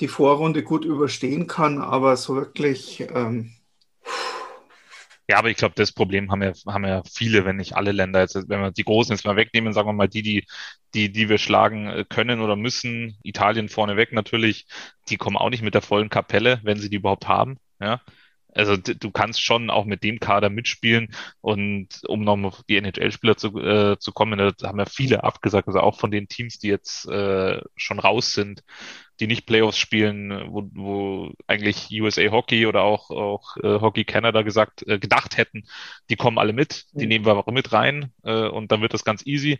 die 0.00 0.08
Vorrunde 0.08 0.64
gut 0.64 0.84
überstehen 0.84 1.46
kann, 1.46 1.80
aber 1.80 2.16
so 2.16 2.34
wirklich 2.34 3.06
ähm, 3.14 3.52
ja, 5.28 5.38
aber 5.38 5.50
ich 5.50 5.56
glaube, 5.56 5.74
das 5.76 5.92
Problem 5.92 6.30
haben 6.30 6.42
ja, 6.42 6.52
haben 6.66 6.84
ja 6.84 7.02
viele, 7.04 7.44
wenn 7.44 7.56
nicht 7.56 7.76
alle 7.76 7.92
Länder. 7.92 8.20
Jetzt, 8.20 8.34
wenn 8.48 8.60
wir 8.60 8.72
die 8.72 8.84
Großen 8.84 9.14
jetzt 9.14 9.24
mal 9.24 9.36
wegnehmen, 9.36 9.72
sagen 9.72 9.88
wir 9.88 9.92
mal 9.92 10.08
die, 10.08 10.22
die, 10.22 10.46
die, 10.94 11.12
die 11.12 11.28
wir 11.28 11.38
schlagen 11.38 11.86
äh, 11.86 12.04
können 12.08 12.40
oder 12.40 12.56
müssen. 12.56 13.18
Italien 13.22 13.68
vorneweg 13.68 14.12
natürlich, 14.12 14.66
die 15.08 15.16
kommen 15.16 15.36
auch 15.36 15.50
nicht 15.50 15.62
mit 15.62 15.74
der 15.74 15.82
vollen 15.82 16.10
Kapelle, 16.10 16.60
wenn 16.64 16.78
sie 16.78 16.90
die 16.90 16.96
überhaupt 16.96 17.28
haben. 17.28 17.58
Ja. 17.80 18.00
Also 18.54 18.76
du 18.76 19.10
kannst 19.10 19.42
schon 19.42 19.70
auch 19.70 19.86
mit 19.86 20.02
dem 20.02 20.20
Kader 20.20 20.50
mitspielen 20.50 21.14
und 21.40 21.88
um 22.06 22.22
noch 22.22 22.58
auf 22.58 22.62
die 22.64 22.76
NHL-Spieler 22.76 23.36
zu, 23.36 23.58
äh, 23.58 23.98
zu 23.98 24.12
kommen, 24.12 24.38
da 24.38 24.68
haben 24.68 24.78
ja 24.78 24.84
viele 24.84 25.24
abgesagt, 25.24 25.68
also 25.68 25.80
auch 25.80 25.98
von 25.98 26.10
den 26.10 26.28
Teams, 26.28 26.58
die 26.58 26.68
jetzt 26.68 27.08
äh, 27.08 27.62
schon 27.76 27.98
raus 27.98 28.34
sind, 28.34 28.62
die 29.20 29.26
nicht 29.26 29.46
Playoffs 29.46 29.78
spielen, 29.78 30.52
wo, 30.52 30.68
wo 30.72 31.32
eigentlich 31.46 31.88
USA 31.92 32.30
Hockey 32.30 32.66
oder 32.66 32.82
auch, 32.82 33.10
auch 33.10 33.56
äh, 33.58 33.80
Hockey 33.80 34.04
Canada 34.04 34.42
gesagt, 34.42 34.86
äh, 34.88 34.98
gedacht 34.98 35.36
hätten, 35.36 35.64
die 36.10 36.16
kommen 36.16 36.38
alle 36.38 36.52
mit, 36.52 36.86
die 36.92 37.04
mhm. 37.04 37.08
nehmen 37.08 37.26
wir 37.26 37.36
auch 37.36 37.46
mit 37.46 37.72
rein 37.72 38.12
äh, 38.24 38.48
und 38.48 38.72
dann 38.72 38.82
wird 38.82 38.94
das 38.94 39.04
ganz 39.04 39.24
easy. 39.26 39.58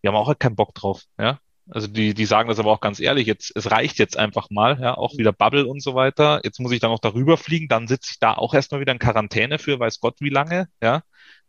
Wir 0.00 0.10
haben 0.10 0.16
auch 0.16 0.28
halt 0.28 0.40
keinen 0.40 0.56
Bock 0.56 0.74
drauf, 0.74 1.02
ja. 1.18 1.38
Also 1.70 1.86
die, 1.86 2.12
die 2.12 2.26
sagen 2.26 2.48
das 2.48 2.58
aber 2.58 2.72
auch 2.72 2.80
ganz 2.80 2.98
ehrlich, 2.98 3.26
jetzt, 3.26 3.52
es 3.54 3.70
reicht 3.70 3.98
jetzt 3.98 4.16
einfach 4.16 4.50
mal, 4.50 4.80
ja, 4.80 4.96
auch 4.96 5.16
wieder 5.16 5.32
Bubble 5.32 5.66
und 5.66 5.80
so 5.80 5.94
weiter. 5.94 6.40
Jetzt 6.44 6.58
muss 6.58 6.72
ich 6.72 6.80
dann 6.80 6.90
noch 6.90 6.98
darüber 6.98 7.36
fliegen, 7.36 7.68
dann 7.68 7.86
sitze 7.86 8.10
ich 8.12 8.18
da 8.18 8.34
auch 8.34 8.52
erstmal 8.52 8.80
wieder 8.80 8.92
in 8.92 8.98
Quarantäne 8.98 9.58
für 9.58 9.78
weiß 9.78 10.00
Gott 10.00 10.16
wie 10.20 10.30
lange, 10.30 10.68
ja. 10.82 11.02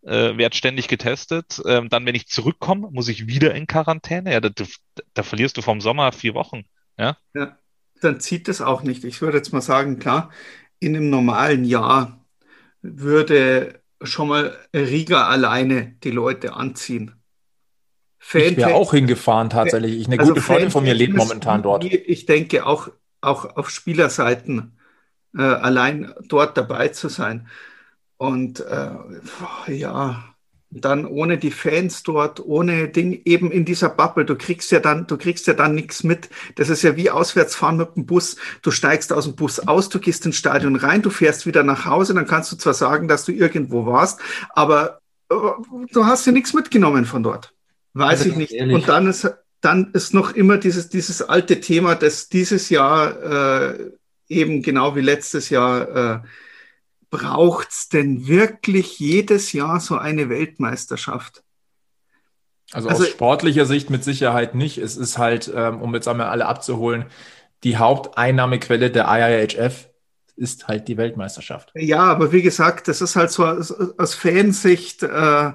Äh, 0.03 0.37
werd 0.37 0.53
ständig 0.53 0.87
getestet. 0.89 1.61
Ähm, 1.65 1.89
dann, 1.89 2.05
wenn 2.05 2.15
ich 2.15 2.27
zurückkomme, 2.27 2.89
muss 2.91 3.07
ich 3.07 3.27
wieder 3.27 3.55
in 3.55 3.67
Quarantäne. 3.67 4.33
Ja, 4.33 4.41
da, 4.41 4.49
da 5.13 5.23
verlierst 5.23 5.55
du 5.57 5.61
vom 5.61 5.79
Sommer 5.79 6.11
vier 6.11 6.33
Wochen. 6.33 6.65
Ja? 6.97 7.17
ja, 7.33 7.57
dann 8.01 8.19
zieht 8.19 8.47
es 8.49 8.61
auch 8.61 8.83
nicht. 8.83 9.03
Ich 9.03 9.21
würde 9.21 9.37
jetzt 9.37 9.53
mal 9.53 9.61
sagen, 9.61 9.99
klar, 9.99 10.29
in 10.79 10.95
einem 10.95 11.09
normalen 11.09 11.65
Jahr 11.65 12.25
würde 12.81 13.81
schon 14.01 14.27
mal 14.27 14.57
Riga 14.73 15.27
alleine 15.27 15.95
die 16.03 16.11
Leute 16.11 16.53
anziehen. 16.53 17.15
ich 18.33 18.57
wäre 18.57 18.73
auch 18.73 18.91
hingefahren 18.91 19.49
tatsächlich. 19.49 19.99
Ich, 19.99 20.07
eine 20.07 20.19
also 20.19 20.33
gute 20.33 20.41
Freundin 20.41 20.71
von 20.71 20.83
mir 20.83 20.93
lebt 20.93 21.15
momentan 21.15 21.63
dort. 21.63 21.85
Ich 21.85 22.25
denke 22.25 22.65
auch, 22.65 22.89
auch 23.21 23.55
auf 23.55 23.69
Spielerseiten 23.69 24.77
äh, 25.37 25.41
allein 25.41 26.13
dort 26.27 26.57
dabei 26.57 26.89
zu 26.89 27.09
sein. 27.09 27.47
Und 28.17 28.59
äh, 28.59 28.91
ja, 29.67 30.32
dann 30.75 31.05
ohne 31.05 31.37
die 31.37 31.51
Fans 31.51 32.03
dort, 32.03 32.39
ohne 32.39 32.87
Ding, 32.87 33.21
eben 33.25 33.51
in 33.51 33.65
dieser 33.65 33.89
Bubble. 33.89 34.25
Du 34.25 34.35
kriegst 34.35 34.71
ja 34.71 34.79
dann, 34.79 35.07
du 35.07 35.17
kriegst 35.17 35.45
ja 35.47 35.53
dann 35.53 35.75
nichts 35.75 36.03
mit. 36.03 36.29
Das 36.55 36.69
ist 36.69 36.81
ja 36.81 36.95
wie 36.95 37.09
Auswärtsfahren 37.09 37.77
mit 37.77 37.95
dem 37.95 38.05
Bus. 38.05 38.37
Du 38.61 38.71
steigst 38.71 39.13
aus 39.13 39.25
dem 39.25 39.35
Bus 39.35 39.59
aus, 39.59 39.89
du 39.89 39.99
gehst 39.99 40.25
ins 40.25 40.37
Stadion 40.37 40.75
rein, 40.75 41.01
du 41.01 41.09
fährst 41.09 41.45
wieder 41.45 41.63
nach 41.63 41.85
Hause, 41.85 42.13
dann 42.13 42.27
kannst 42.27 42.51
du 42.51 42.55
zwar 42.55 42.73
sagen, 42.73 43.07
dass 43.07 43.25
du 43.25 43.31
irgendwo 43.31 43.85
warst, 43.85 44.19
aber 44.49 44.99
äh, 45.29 45.35
du 45.91 46.05
hast 46.05 46.25
ja 46.25 46.31
nichts 46.31 46.53
mitgenommen 46.53 47.05
von 47.05 47.23
dort. 47.23 47.53
Weiß 47.93 48.21
also 48.21 48.31
ich 48.31 48.35
nicht. 48.35 48.51
Ehrlich. 48.53 48.75
Und 48.75 48.87
dann 48.87 49.07
ist, 49.07 49.31
dann 49.61 49.91
ist 49.93 50.13
noch 50.13 50.33
immer 50.33 50.57
dieses, 50.57 50.89
dieses 50.89 51.21
alte 51.21 51.59
Thema, 51.59 51.95
das 51.95 52.29
dieses 52.29 52.69
Jahr 52.69 53.69
äh, 53.71 53.91
eben 54.27 54.61
genau 54.61 54.95
wie 54.95 55.01
letztes 55.01 55.49
Jahr 55.49 56.21
äh, 56.23 56.27
braucht 57.13 57.69
es 57.69 57.89
denn 57.89 58.27
wirklich 58.27 58.97
jedes 58.97 59.53
Jahr 59.53 59.79
so 59.79 59.99
eine 59.99 60.29
Weltmeisterschaft? 60.29 61.43
Also, 62.71 62.89
also, 62.89 63.03
aus 63.03 63.09
sportlicher 63.09 63.67
Sicht 63.67 63.91
mit 63.91 64.03
Sicherheit 64.03 64.55
nicht. 64.55 64.79
Es 64.79 64.97
ist 64.97 65.19
halt, 65.19 65.51
ähm, 65.55 65.79
um 65.79 65.93
jetzt 65.93 66.07
einmal 66.07 66.29
alle 66.29 66.47
abzuholen, 66.47 67.05
die 67.63 67.77
Haupteinnahmequelle 67.77 68.89
der 68.89 69.05
IIHF 69.07 69.89
ist 70.35 70.67
halt 70.67 70.87
die 70.87 70.97
Weltmeisterschaft. 70.97 71.71
Ja, 71.75 72.01
aber 72.01 72.31
wie 72.31 72.41
gesagt, 72.41 72.87
das 72.87 72.99
ist 72.99 73.15
halt 73.15 73.29
so 73.29 73.45
aus, 73.45 73.71
aus 73.71 74.15
Fansicht, 74.15 75.03
äh, 75.03 75.51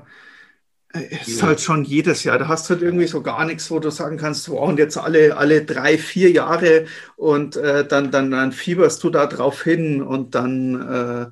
ist 0.92 1.40
ja. 1.40 1.46
halt 1.46 1.60
schon 1.60 1.84
jedes 1.84 2.24
Jahr. 2.24 2.38
Da 2.38 2.48
hast 2.48 2.68
du 2.68 2.74
halt 2.74 2.82
irgendwie 2.82 3.06
so 3.06 3.22
gar 3.22 3.44
nichts, 3.44 3.70
wo 3.70 3.78
du 3.78 3.90
sagen 3.90 4.16
kannst, 4.16 4.48
wow, 4.48 4.68
und 4.68 4.78
jetzt 4.78 4.96
alle, 4.96 5.36
alle 5.36 5.64
drei, 5.64 5.98
vier 5.98 6.30
Jahre 6.30 6.86
und 7.16 7.56
äh, 7.56 7.86
dann, 7.86 8.10
dann, 8.10 8.30
dann 8.30 8.52
fieberst 8.52 9.02
du 9.04 9.10
da 9.10 9.26
drauf 9.26 9.62
hin 9.62 10.02
und 10.02 10.34
dann 10.34 10.80
äh, 10.80 11.26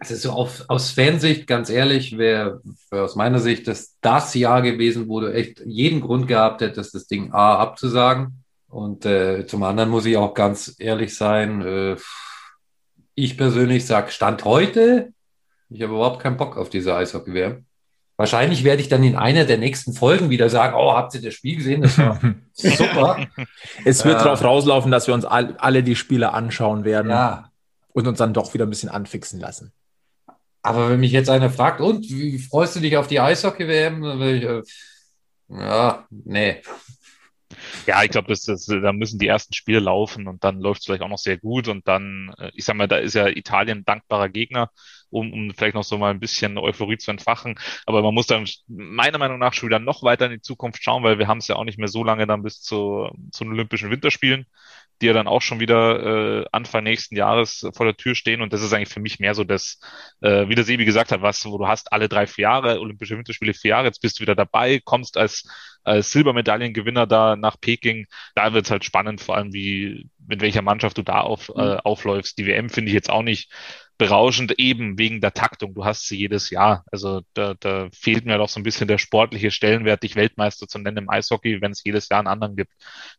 also 0.00 0.14
so 0.14 0.30
auf, 0.30 0.64
aus 0.68 0.92
Fansicht, 0.92 1.46
ganz 1.46 1.70
ehrlich, 1.70 2.16
wäre 2.18 2.62
aus 2.90 3.16
meiner 3.16 3.40
Sicht 3.40 3.66
das, 3.66 3.96
das 4.00 4.34
Jahr 4.34 4.62
gewesen, 4.62 5.08
wo 5.08 5.20
du 5.20 5.32
echt 5.32 5.60
jeden 5.66 6.00
Grund 6.00 6.28
gehabt 6.28 6.60
hättest, 6.60 6.94
das 6.94 7.06
Ding 7.06 7.32
A 7.32 7.56
abzusagen. 7.56 8.44
Und 8.68 9.06
äh, 9.06 9.46
zum 9.46 9.62
anderen 9.62 9.90
muss 9.90 10.06
ich 10.06 10.16
auch 10.16 10.34
ganz 10.34 10.76
ehrlich 10.78 11.16
sein, 11.16 11.62
äh, 11.62 11.96
ich 13.14 13.36
persönlich 13.36 13.86
sage, 13.86 14.12
Stand 14.12 14.44
heute, 14.44 15.12
ich 15.70 15.82
habe 15.82 15.94
überhaupt 15.94 16.22
keinen 16.22 16.36
Bock 16.36 16.56
auf 16.56 16.70
diese 16.70 16.94
Eishockey-WM. 16.94 17.66
Wahrscheinlich 18.18 18.64
werde 18.64 18.82
ich 18.82 18.88
dann 18.88 19.04
in 19.04 19.14
einer 19.14 19.44
der 19.44 19.58
nächsten 19.58 19.92
Folgen 19.92 20.28
wieder 20.28 20.50
sagen, 20.50 20.74
oh, 20.76 20.92
habt 20.92 21.14
ihr 21.14 21.22
das 21.22 21.34
Spiel 21.34 21.54
gesehen? 21.54 21.82
Das 21.82 21.96
war 21.98 22.18
super. 22.52 23.28
es 23.84 24.04
wird 24.04 24.20
äh, 24.20 24.24
darauf 24.24 24.42
rauslaufen, 24.42 24.90
dass 24.90 25.06
wir 25.06 25.14
uns 25.14 25.24
all, 25.24 25.56
alle 25.58 25.84
die 25.84 25.94
Spiele 25.94 26.32
anschauen 26.32 26.84
werden. 26.84 27.12
Ja. 27.12 27.52
Und 27.92 28.08
uns 28.08 28.18
dann 28.18 28.34
doch 28.34 28.52
wieder 28.54 28.66
ein 28.66 28.70
bisschen 28.70 28.88
anfixen 28.88 29.38
lassen. 29.38 29.72
Aber 30.62 30.90
wenn 30.90 30.98
mich 30.98 31.12
jetzt 31.12 31.30
einer 31.30 31.48
fragt, 31.48 31.80
und 31.80 32.10
wie 32.10 32.40
freust 32.40 32.74
du 32.74 32.80
dich 32.80 32.96
auf 32.96 33.06
die 33.06 33.20
Eishockey-WM? 33.20 34.02
Äh, 34.20 34.62
ja, 35.48 36.04
nee. 36.10 36.60
Ja, 37.86 38.02
ich 38.02 38.10
glaube, 38.10 38.28
das, 38.28 38.42
das, 38.42 38.66
da 38.66 38.92
müssen 38.92 39.20
die 39.20 39.28
ersten 39.28 39.54
Spiele 39.54 39.78
laufen 39.78 40.26
und 40.26 40.42
dann 40.42 40.60
läuft 40.60 40.80
es 40.80 40.86
vielleicht 40.86 41.02
auch 41.02 41.08
noch 41.08 41.18
sehr 41.18 41.38
gut. 41.38 41.68
Und 41.68 41.86
dann, 41.86 42.34
äh, 42.38 42.50
ich 42.54 42.64
sag 42.64 42.74
mal, 42.74 42.88
da 42.88 42.96
ist 42.96 43.14
ja 43.14 43.28
Italien 43.28 43.78
ein 43.78 43.84
dankbarer 43.84 44.28
Gegner, 44.28 44.70
um, 45.10 45.32
um 45.32 45.50
vielleicht 45.54 45.74
noch 45.74 45.84
so 45.84 45.98
mal 45.98 46.10
ein 46.10 46.20
bisschen 46.20 46.58
Euphorie 46.58 46.98
zu 46.98 47.10
entfachen. 47.10 47.58
Aber 47.86 48.02
man 48.02 48.14
muss 48.14 48.26
dann 48.26 48.46
meiner 48.66 49.18
Meinung 49.18 49.38
nach 49.38 49.54
schon 49.54 49.68
wieder 49.68 49.78
noch 49.78 50.02
weiter 50.02 50.26
in 50.26 50.32
die 50.32 50.40
Zukunft 50.40 50.82
schauen, 50.82 51.02
weil 51.02 51.18
wir 51.18 51.28
haben 51.28 51.38
es 51.38 51.48
ja 51.48 51.56
auch 51.56 51.64
nicht 51.64 51.78
mehr 51.78 51.88
so 51.88 52.04
lange 52.04 52.26
dann 52.26 52.42
bis 52.42 52.62
zu, 52.62 53.08
zu 53.32 53.44
den 53.44 53.52
Olympischen 53.52 53.90
Winterspielen 53.90 54.46
die 55.00 55.06
ja 55.06 55.12
dann 55.12 55.28
auch 55.28 55.42
schon 55.42 55.60
wieder 55.60 56.42
äh, 56.42 56.44
Anfang 56.52 56.84
nächsten 56.84 57.16
Jahres 57.16 57.66
vor 57.72 57.86
der 57.86 57.96
Tür 57.96 58.14
stehen. 58.14 58.42
Und 58.42 58.52
das 58.52 58.62
ist 58.62 58.72
eigentlich 58.72 58.88
für 58.88 59.00
mich 59.00 59.20
mehr 59.20 59.34
so 59.34 59.44
das, 59.44 59.78
äh, 60.20 60.48
wie 60.48 60.54
der 60.54 60.64
Sebi 60.64 60.84
gesagt 60.84 61.12
hat, 61.12 61.22
was, 61.22 61.44
wo 61.46 61.58
du 61.58 61.68
hast 61.68 61.92
alle 61.92 62.08
drei, 62.08 62.26
vier 62.26 62.42
Jahre, 62.42 62.80
Olympische 62.80 63.16
Winterspiele 63.16 63.54
vier 63.54 63.70
Jahre, 63.70 63.86
jetzt 63.86 64.02
bist 64.02 64.18
du 64.18 64.22
wieder 64.22 64.34
dabei, 64.34 64.80
kommst 64.84 65.16
als, 65.16 65.48
als 65.84 66.10
Silbermedaillengewinner 66.12 67.06
da 67.06 67.36
nach 67.36 67.60
Peking. 67.60 68.06
Da 68.34 68.52
wird 68.52 68.64
es 68.64 68.70
halt 68.70 68.84
spannend, 68.84 69.20
vor 69.20 69.36
allem 69.36 69.52
wie, 69.52 70.08
mit 70.26 70.40
welcher 70.40 70.62
Mannschaft 70.62 70.98
du 70.98 71.02
da 71.02 71.20
auf, 71.20 71.48
äh, 71.50 71.74
mhm. 71.74 71.80
aufläufst. 71.80 72.38
Die 72.38 72.46
WM 72.46 72.68
finde 72.68 72.90
ich 72.90 72.94
jetzt 72.94 73.10
auch 73.10 73.22
nicht 73.22 73.52
berauschend 73.98 74.58
eben 74.58 74.96
wegen 74.96 75.20
der 75.20 75.34
Taktung. 75.34 75.74
Du 75.74 75.84
hast 75.84 76.06
sie 76.06 76.16
jedes 76.16 76.50
Jahr. 76.50 76.84
Also 76.90 77.22
da, 77.34 77.54
da 77.58 77.88
fehlt 77.92 78.24
mir 78.24 78.38
doch 78.38 78.48
so 78.48 78.60
ein 78.60 78.62
bisschen 78.62 78.86
der 78.86 78.98
sportliche 78.98 79.50
Stellenwert, 79.50 80.04
dich 80.04 80.14
Weltmeister 80.14 80.68
zu 80.68 80.78
nennen 80.78 80.98
im 80.98 81.10
Eishockey, 81.10 81.60
wenn 81.60 81.72
es 81.72 81.82
jedes 81.84 82.08
Jahr 82.08 82.20
einen 82.20 82.28
anderen 82.28 82.54
gibt. 82.54 82.72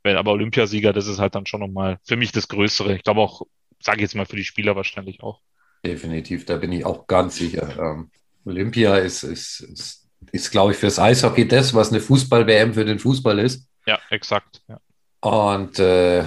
Wenn 0.03 0.15
aber 0.15 0.31
Olympiasieger, 0.31 0.93
das 0.93 1.07
ist 1.07 1.19
halt 1.19 1.35
dann 1.35 1.45
schon 1.45 1.59
nochmal 1.59 1.99
für 2.05 2.15
mich 2.15 2.31
das 2.31 2.47
Größere. 2.47 2.95
Ich 2.95 3.03
glaube 3.03 3.19
auch, 3.19 3.41
sage 3.81 3.97
ich 3.97 4.03
jetzt 4.03 4.15
mal 4.15 4.25
für 4.25 4.37
die 4.37 4.45
Spieler 4.45 4.77
wahrscheinlich 4.77 5.21
auch. 5.21 5.41
Definitiv, 5.85 6.45
da 6.45 6.55
bin 6.55 6.71
ich 6.71 6.85
auch 6.85 7.07
ganz 7.07 7.35
sicher. 7.35 7.77
Ähm, 7.77 8.09
Olympia 8.45 8.95
ist, 8.95 9.23
ist, 9.23 9.59
ist, 9.59 10.07
ist 10.31 10.51
glaube 10.51 10.71
ich, 10.71 10.77
fürs 10.77 10.97
Eishockey 10.97 11.47
das, 11.47 11.73
was 11.73 11.89
eine 11.89 11.99
Fußball-WM 11.99 12.73
für 12.73 12.85
den 12.85 12.99
Fußball 12.99 13.39
ist. 13.39 13.67
Ja, 13.85 13.99
exakt. 14.09 14.61
Ja. 14.67 14.79
Und 15.21 15.77
äh, 15.79 16.25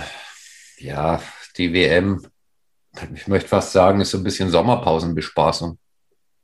ja, 0.78 1.22
die 1.56 1.72
WM 1.72 2.26
ich 3.14 3.28
möchte 3.28 3.48
fast 3.48 3.72
sagen, 3.72 4.00
ist 4.00 4.10
so 4.10 4.18
ein 4.18 4.24
bisschen 4.24 4.50
Sommerpausenbespaßung. 4.50 5.78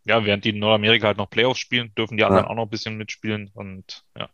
Ja, 0.05 0.25
während 0.25 0.45
die 0.45 0.51
in 0.51 0.59
Nordamerika 0.59 1.09
halt 1.09 1.19
noch 1.19 1.29
Playoffs 1.29 1.61
spielen, 1.61 1.93
dürfen 1.97 2.17
die 2.17 2.25
anderen 2.25 2.45
ja. 2.45 2.51
auch 2.51 2.55
noch 2.55 2.65
ein 2.65 2.71
bisschen 2.71 2.97
mitspielen 2.97 3.51
und 3.55 4.05
ja, 4.17 4.31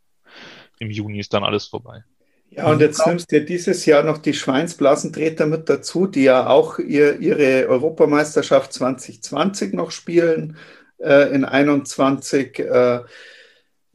im 0.78 0.90
Juni 0.90 1.18
ist 1.18 1.34
dann 1.34 1.42
alles 1.42 1.66
vorbei. 1.66 2.04
Ja, 2.50 2.70
und 2.70 2.80
jetzt 2.80 3.04
nimmst 3.04 3.32
du 3.32 3.44
dieses 3.44 3.84
Jahr 3.84 4.04
noch 4.04 4.18
die 4.18 4.34
Schweinsblasentreter 4.34 5.46
mit 5.46 5.68
dazu, 5.68 6.06
die 6.06 6.22
ja 6.22 6.46
auch 6.46 6.78
ihr, 6.78 7.18
ihre 7.18 7.66
Europameisterschaft 7.68 8.72
2020 8.72 9.74
noch 9.74 9.90
spielen 9.90 10.56
äh, 10.98 11.34
in 11.34 11.44
21. 11.44 12.60
Äh, 12.60 13.00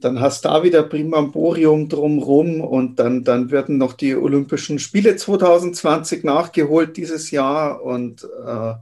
dann 0.02 0.20
hast 0.20 0.46
du 0.46 0.50
da 0.50 0.64
wieder 0.64 0.84
Primamborium 0.84 1.90
drumrum 1.90 2.62
und 2.62 3.00
dann, 3.00 3.24
dann 3.24 3.52
werden 3.52 3.78
noch 3.78 3.94
die 3.94 4.16
Olympischen 4.16 4.80
Spiele 4.80 5.16
2020 5.16 6.24
nachgeholt 6.24 6.96
dieses 6.98 7.32
Jahr 7.32 7.82
und 7.82 8.24
äh, 8.24 8.74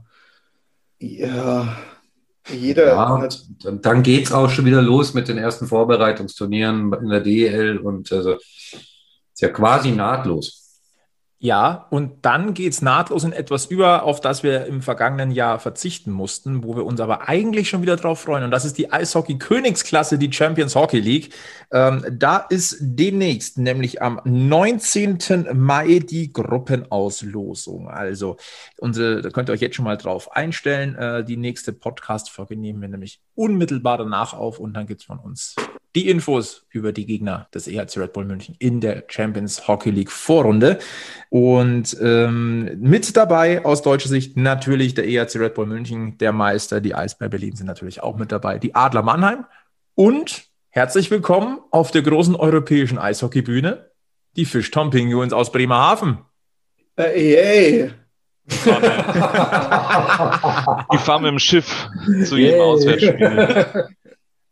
ja, 1.00 1.76
jeder. 2.52 2.86
Ja, 2.86 3.20
hat, 3.20 3.46
dann 3.62 4.02
geht 4.02 4.26
es 4.26 4.32
auch 4.32 4.50
schon 4.50 4.64
wieder 4.64 4.82
los 4.82 5.14
mit 5.14 5.28
den 5.28 5.38
ersten 5.38 5.66
Vorbereitungsturnieren 5.66 6.92
in 6.92 7.08
der 7.08 7.20
DL 7.20 7.78
und 7.78 8.12
also 8.12 8.34
ist 8.34 9.40
ja 9.40 9.48
quasi 9.48 9.90
nahtlos. 9.90 10.67
Ja, 11.40 11.86
und 11.90 12.24
dann 12.24 12.52
geht's 12.52 12.82
nahtlos 12.82 13.22
in 13.22 13.32
etwas 13.32 13.66
über, 13.66 14.02
auf 14.02 14.20
das 14.20 14.42
wir 14.42 14.66
im 14.66 14.82
vergangenen 14.82 15.30
Jahr 15.30 15.60
verzichten 15.60 16.10
mussten, 16.10 16.64
wo 16.64 16.74
wir 16.74 16.84
uns 16.84 17.00
aber 17.00 17.28
eigentlich 17.28 17.68
schon 17.68 17.80
wieder 17.80 17.94
drauf 17.94 18.22
freuen. 18.22 18.42
Und 18.42 18.50
das 18.50 18.64
ist 18.64 18.76
die 18.76 18.90
Eishockey-Königsklasse, 18.90 20.18
die 20.18 20.32
Champions 20.32 20.74
Hockey 20.74 20.98
League. 20.98 21.32
Ähm, 21.70 22.04
da 22.10 22.38
ist 22.38 22.78
demnächst, 22.80 23.56
nämlich 23.56 24.02
am 24.02 24.20
19. 24.24 25.46
Mai, 25.54 26.00
die 26.00 26.32
Gruppenauslosung. 26.32 27.88
Also, 27.88 28.36
unsere, 28.78 29.22
da 29.22 29.30
könnt 29.30 29.48
ihr 29.48 29.52
euch 29.52 29.60
jetzt 29.60 29.76
schon 29.76 29.84
mal 29.84 29.96
drauf 29.96 30.32
einstellen. 30.32 30.96
Äh, 30.96 31.24
die 31.24 31.36
nächste 31.36 31.72
Podcast-Folge 31.72 32.56
nehmen 32.56 32.80
wir 32.80 32.88
nämlich 32.88 33.20
unmittelbar 33.36 33.98
danach 33.98 34.32
auf 34.34 34.58
und 34.58 34.74
dann 34.74 34.88
gibt's 34.88 35.04
von 35.04 35.20
uns 35.20 35.54
die 35.94 36.08
Infos 36.08 36.66
über 36.70 36.92
die 36.92 37.06
Gegner 37.06 37.48
des 37.54 37.66
EHC 37.66 37.98
Red 37.98 38.12
Bull 38.12 38.24
München 38.24 38.54
in 38.58 38.80
der 38.80 39.04
Champions 39.08 39.66
Hockey 39.66 39.90
League 39.90 40.10
Vorrunde. 40.10 40.78
Und 41.30 41.96
ähm, 42.00 42.78
mit 42.80 43.16
dabei 43.16 43.64
aus 43.64 43.82
deutscher 43.82 44.08
Sicht 44.08 44.36
natürlich 44.36 44.94
der 44.94 45.08
EHC 45.08 45.36
Red 45.36 45.54
Bull 45.54 45.66
München, 45.66 46.18
der 46.18 46.32
Meister, 46.32 46.80
die 46.80 46.94
Eisbär 46.94 47.28
Berlin 47.28 47.56
sind 47.56 47.66
natürlich 47.66 48.02
auch 48.02 48.16
mit 48.16 48.32
dabei, 48.32 48.58
die 48.58 48.74
Adler 48.74 49.02
Mannheim 49.02 49.46
und 49.94 50.44
herzlich 50.70 51.10
willkommen 51.10 51.58
auf 51.70 51.90
der 51.90 52.02
großen 52.02 52.36
europäischen 52.36 52.98
Eishockeybühne, 52.98 53.90
die 54.36 54.44
Fisch 54.44 54.70
Tom 54.70 54.90
Penguins 54.90 55.32
aus 55.32 55.50
Bremerhaven. 55.50 56.18
Äh, 56.96 57.34
ey, 57.34 57.90
Die 60.92 60.98
fahren 60.98 61.22
mit 61.22 61.32
dem 61.32 61.38
Schiff 61.38 61.88
zu 62.24 62.36
jedem 62.36 62.60
Auswärtsspiel. 62.60 63.88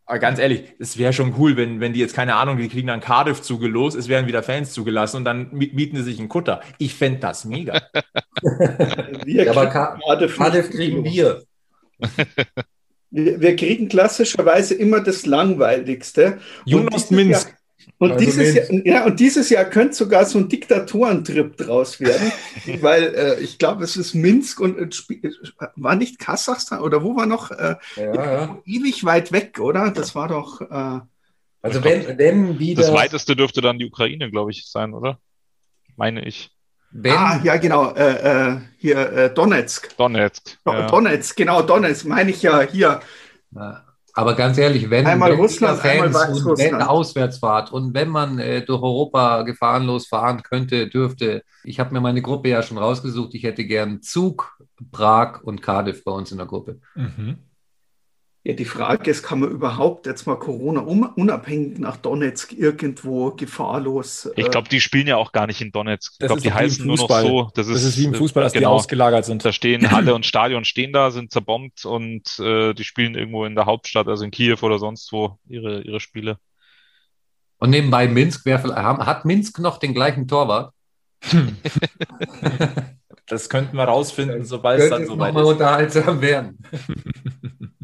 Aber 0.09 0.19
ganz 0.19 0.39
ehrlich, 0.39 0.63
es 0.79 0.97
wäre 0.97 1.11
schon 1.11 1.35
cool, 1.37 1.57
wenn, 1.57 1.81
wenn 1.81 1.91
die 1.91 1.99
jetzt, 1.99 2.15
keine 2.15 2.35
Ahnung, 2.35 2.57
die 2.57 2.69
kriegen 2.69 2.87
dann 2.87 3.01
Cardiff 3.01 3.41
zugelost, 3.41 3.97
es 3.97 4.07
werden 4.07 4.25
wieder 4.25 4.41
Fans 4.41 4.71
zugelassen 4.71 5.17
und 5.17 5.25
dann 5.25 5.49
mieten 5.51 5.97
sie 5.97 6.03
sich 6.03 6.19
einen 6.19 6.29
Kutter. 6.29 6.61
Ich 6.77 6.93
fände 6.95 7.19
das 7.19 7.43
mega. 7.43 7.81
wir 8.41 9.43
Ja, 9.43 9.51
aber 9.51 9.61
kriegen 9.63 9.73
Ka- 9.73 9.99
gerade 10.01 10.27
Cardiff 10.29 10.69
kriegen 10.71 11.03
wir. 11.03 11.43
Wir, 13.09 13.41
wir 13.41 13.55
kriegen 13.57 13.89
klassischerweise 13.89 14.75
immer 14.75 15.01
das 15.01 15.25
Langweiligste. 15.25 16.39
Dieses 16.65 17.11
Minsk. 17.11 17.56
Und, 17.99 18.11
Also 18.11 18.25
dieses. 18.25 18.53
Jahr, 18.55 18.85
ja, 18.85 19.05
und 19.05 19.19
dieses 19.19 19.49
Jahr 19.49 19.65
könnte 19.65 19.95
sogar 19.95 20.25
so 20.25 20.37
ein 20.37 20.49
Diktatorentrip 20.49 21.57
draus 21.57 21.99
werden, 21.99 22.31
weil 22.81 23.03
äh, 23.15 23.39
ich 23.39 23.57
glaube, 23.57 23.83
es 23.83 23.97
ist 23.97 24.13
Minsk 24.13 24.59
und 24.59 24.77
äh, 24.77 25.13
äh, 25.27 25.31
war 25.75 25.95
nicht 25.95 26.19
Kasachstan 26.19 26.79
oder 26.81 27.03
wo 27.03 27.15
war 27.15 27.25
noch? 27.25 27.49
Äh, 27.51 27.75
Ja, 27.95 28.13
ja. 28.13 28.57
ewig 28.65 29.03
weit 29.03 29.31
weg, 29.31 29.59
oder? 29.59 29.89
Das 29.91 30.13
war 30.15 30.27
doch. 30.27 30.61
Äh, 30.61 30.99
Also 31.61 31.83
wenn, 31.83 32.17
wenn 32.19 32.59
wieder, 32.59 32.83
Das 32.83 32.93
weiteste 32.93 33.35
dürfte 33.35 33.61
dann 33.61 33.79
die 33.79 33.85
Ukraine, 33.87 34.29
glaube 34.29 34.51
ich, 34.51 34.67
sein, 34.69 34.93
oder? 34.93 35.19
Meine 35.95 36.23
ich. 36.23 36.51
wenn, 36.91 37.13
ah, 37.13 37.41
ja, 37.43 37.57
genau. 37.57 37.93
Äh, 37.95 38.51
äh, 38.53 38.57
hier 38.77 38.97
äh, 39.11 39.33
Donetsk. 39.33 39.97
Donetsk. 39.97 40.57
Do- 40.63 40.71
Ja. 40.73 40.85
Donetsk, 40.87 41.35
genau, 41.35 41.63
Donetsk, 41.63 42.05
meine 42.05 42.29
ich 42.29 42.43
ja 42.43 42.61
hier. 42.61 42.99
Ja. 43.51 43.83
Aber 44.17 44.33
ganz 44.33 44.57
ehrlich, 44.57 44.89
wenn, 44.89 45.05
Einmal 45.05 45.33
wenn 45.33 45.39
Russland, 45.39 45.83
wieder 45.83 45.91
einmal 45.91 46.11
Fans 46.11 46.43
und 46.43 46.57
wenn. 46.57 46.73
Auswärtsfahrt 46.73 47.71
und 47.71 47.93
wenn 47.93 48.09
man 48.09 48.39
äh, 48.39 48.65
durch 48.65 48.81
Europa 48.81 49.43
gefahrenlos 49.43 50.07
fahren 50.07 50.41
könnte, 50.41 50.87
dürfte, 50.87 51.43
ich 51.63 51.79
habe 51.79 51.93
mir 51.93 52.01
meine 52.01 52.23
Gruppe 52.23 52.49
ja 52.49 52.63
schon 52.63 52.79
rausgesucht, 52.79 53.35
ich 53.35 53.43
hätte 53.43 53.63
gern 53.65 54.01
Zug, 54.01 54.57
Prag 54.91 55.43
und 55.43 55.61
Cardiff 55.61 56.03
bei 56.03 56.11
uns 56.11 56.31
in 56.31 56.39
der 56.39 56.47
Gruppe. 56.47 56.79
Mhm. 56.95 57.37
Ja, 58.47 58.53
die 58.53 58.63
Frage 58.63 59.11
ist, 59.11 59.23
kann 59.23 59.41
man 59.41 59.51
überhaupt 59.51 60.05
jetzt 60.05 60.25
mal 60.25 60.37
Corona 60.37 60.79
unabhängig 60.79 61.79
nach 61.79 61.97
Donetsk 61.97 62.53
irgendwo 62.53 63.31
gefahrlos? 63.31 64.29
Ich 64.37 64.45
äh, 64.45 64.49
glaube, 64.49 64.69
die 64.69 64.79
spielen 64.79 65.05
ja 65.05 65.17
auch 65.17 65.33
gar 65.33 65.47
nicht 65.47 65.59
in 65.59 65.73
Donetsk. 65.73 66.13
Ich 66.13 66.19
Das 66.19 66.27
glaube, 66.27 66.37
ist 66.37 66.45
die 66.45 66.53
heißen 66.53 66.87
nur 66.87 66.95
noch 66.95 67.09
Fußball. 67.09 67.23
so. 67.23 67.51
Das 67.55 67.67
ist, 67.67 67.75
Das 67.75 67.83
ist 67.83 67.97
wie 67.97 68.05
im 68.05 68.13
äh, 68.13 68.17
Fußball, 68.17 68.43
dass 68.43 68.53
die 68.53 68.59
genau. 68.59 68.71
ausgelagert 68.71 69.25
sind. 69.25 69.43
Da 69.43 69.51
stehen 69.51 69.91
Halle 69.91 70.15
und 70.15 70.25
Stadion 70.25 70.63
stehen 70.63 70.93
da, 70.93 71.11
sind 71.11 71.33
zerbombt 71.33 71.83
und 71.83 72.39
äh, 72.39 72.73
die 72.73 72.85
spielen 72.85 73.15
irgendwo 73.15 73.43
in 73.43 73.53
der 73.53 73.65
Hauptstadt, 73.65 74.07
also 74.07 74.23
in 74.23 74.31
Kiew 74.31 74.59
oder 74.61 74.79
sonst 74.79 75.11
wo, 75.11 75.37
ihre, 75.49 75.81
ihre 75.81 75.99
Spiele. 75.99 76.37
Und 77.57 77.71
nebenbei 77.71 78.07
Minsk, 78.07 78.45
wer, 78.45 78.63
hat 78.63 79.25
Minsk 79.25 79.59
noch 79.59 79.77
den 79.77 79.93
gleichen 79.93 80.25
Torwart? 80.25 80.73
Das 83.29 83.49
könnten 83.49 83.75
wir 83.75 83.83
rausfinden, 83.83 84.45
sobald 84.45 84.79
es 84.79 84.89
dann 84.89 85.05
soweit 85.05 85.35
ist. 85.35 85.41
unterhaltsam 85.43 86.21
werden. 86.21 86.59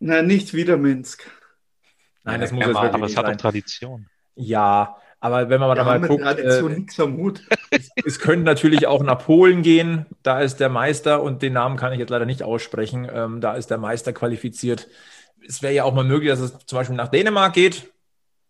Na, 0.00 0.22
nicht 0.22 0.54
wieder 0.54 0.76
Minsk. 0.76 1.30
Nein, 2.24 2.40
das 2.40 2.50
Ja, 2.50 2.56
muss 2.56 2.66
jetzt 2.66 2.80
wirklich 2.82 2.94
Aber 2.94 3.06
es 3.06 3.16
hat 3.16 3.28
doch. 3.28 3.36
Tradition. 3.36 4.08
Ja, 4.36 4.96
aber 5.20 5.48
wenn 5.50 5.60
man 5.60 5.74
Da 5.74 5.82
da 5.82 5.84
mal 5.84 6.00
guckt, 6.00 6.22
Tradition 6.22 6.72
äh, 6.72 6.78
nichts 6.80 7.00
am 7.00 7.16
Hut. 7.16 7.42
es, 7.70 7.90
es 8.04 8.18
könnte 8.20 8.44
natürlich 8.44 8.86
auch 8.86 9.02
nach 9.02 9.18
Polen 9.24 9.62
gehen. 9.62 10.06
Da 10.22 10.40
ist 10.40 10.58
der 10.60 10.68
Meister 10.68 11.22
und 11.22 11.42
den 11.42 11.52
Namen 11.54 11.76
kann 11.76 11.92
ich 11.92 11.98
jetzt 11.98 12.10
leider 12.10 12.26
nicht 12.26 12.42
aussprechen. 12.42 13.08
Ähm, 13.12 13.40
da 13.40 13.54
ist 13.54 13.70
der 13.70 13.78
Meister 13.78 14.12
qualifiziert. 14.12 14.88
Es 15.46 15.62
wäre 15.62 15.74
ja 15.74 15.84
auch 15.84 15.94
mal 15.94 16.04
möglich, 16.04 16.30
dass 16.30 16.40
es 16.40 16.58
zum 16.66 16.78
Beispiel 16.78 16.96
nach 16.96 17.08
Dänemark 17.08 17.54
geht. 17.54 17.92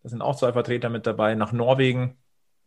Da 0.02 0.10
sind 0.10 0.22
auch 0.22 0.36
zwei 0.36 0.52
Vertreter 0.52 0.90
mit 0.90 1.06
dabei. 1.06 1.34
Nach 1.34 1.52
Norwegen. 1.52 2.16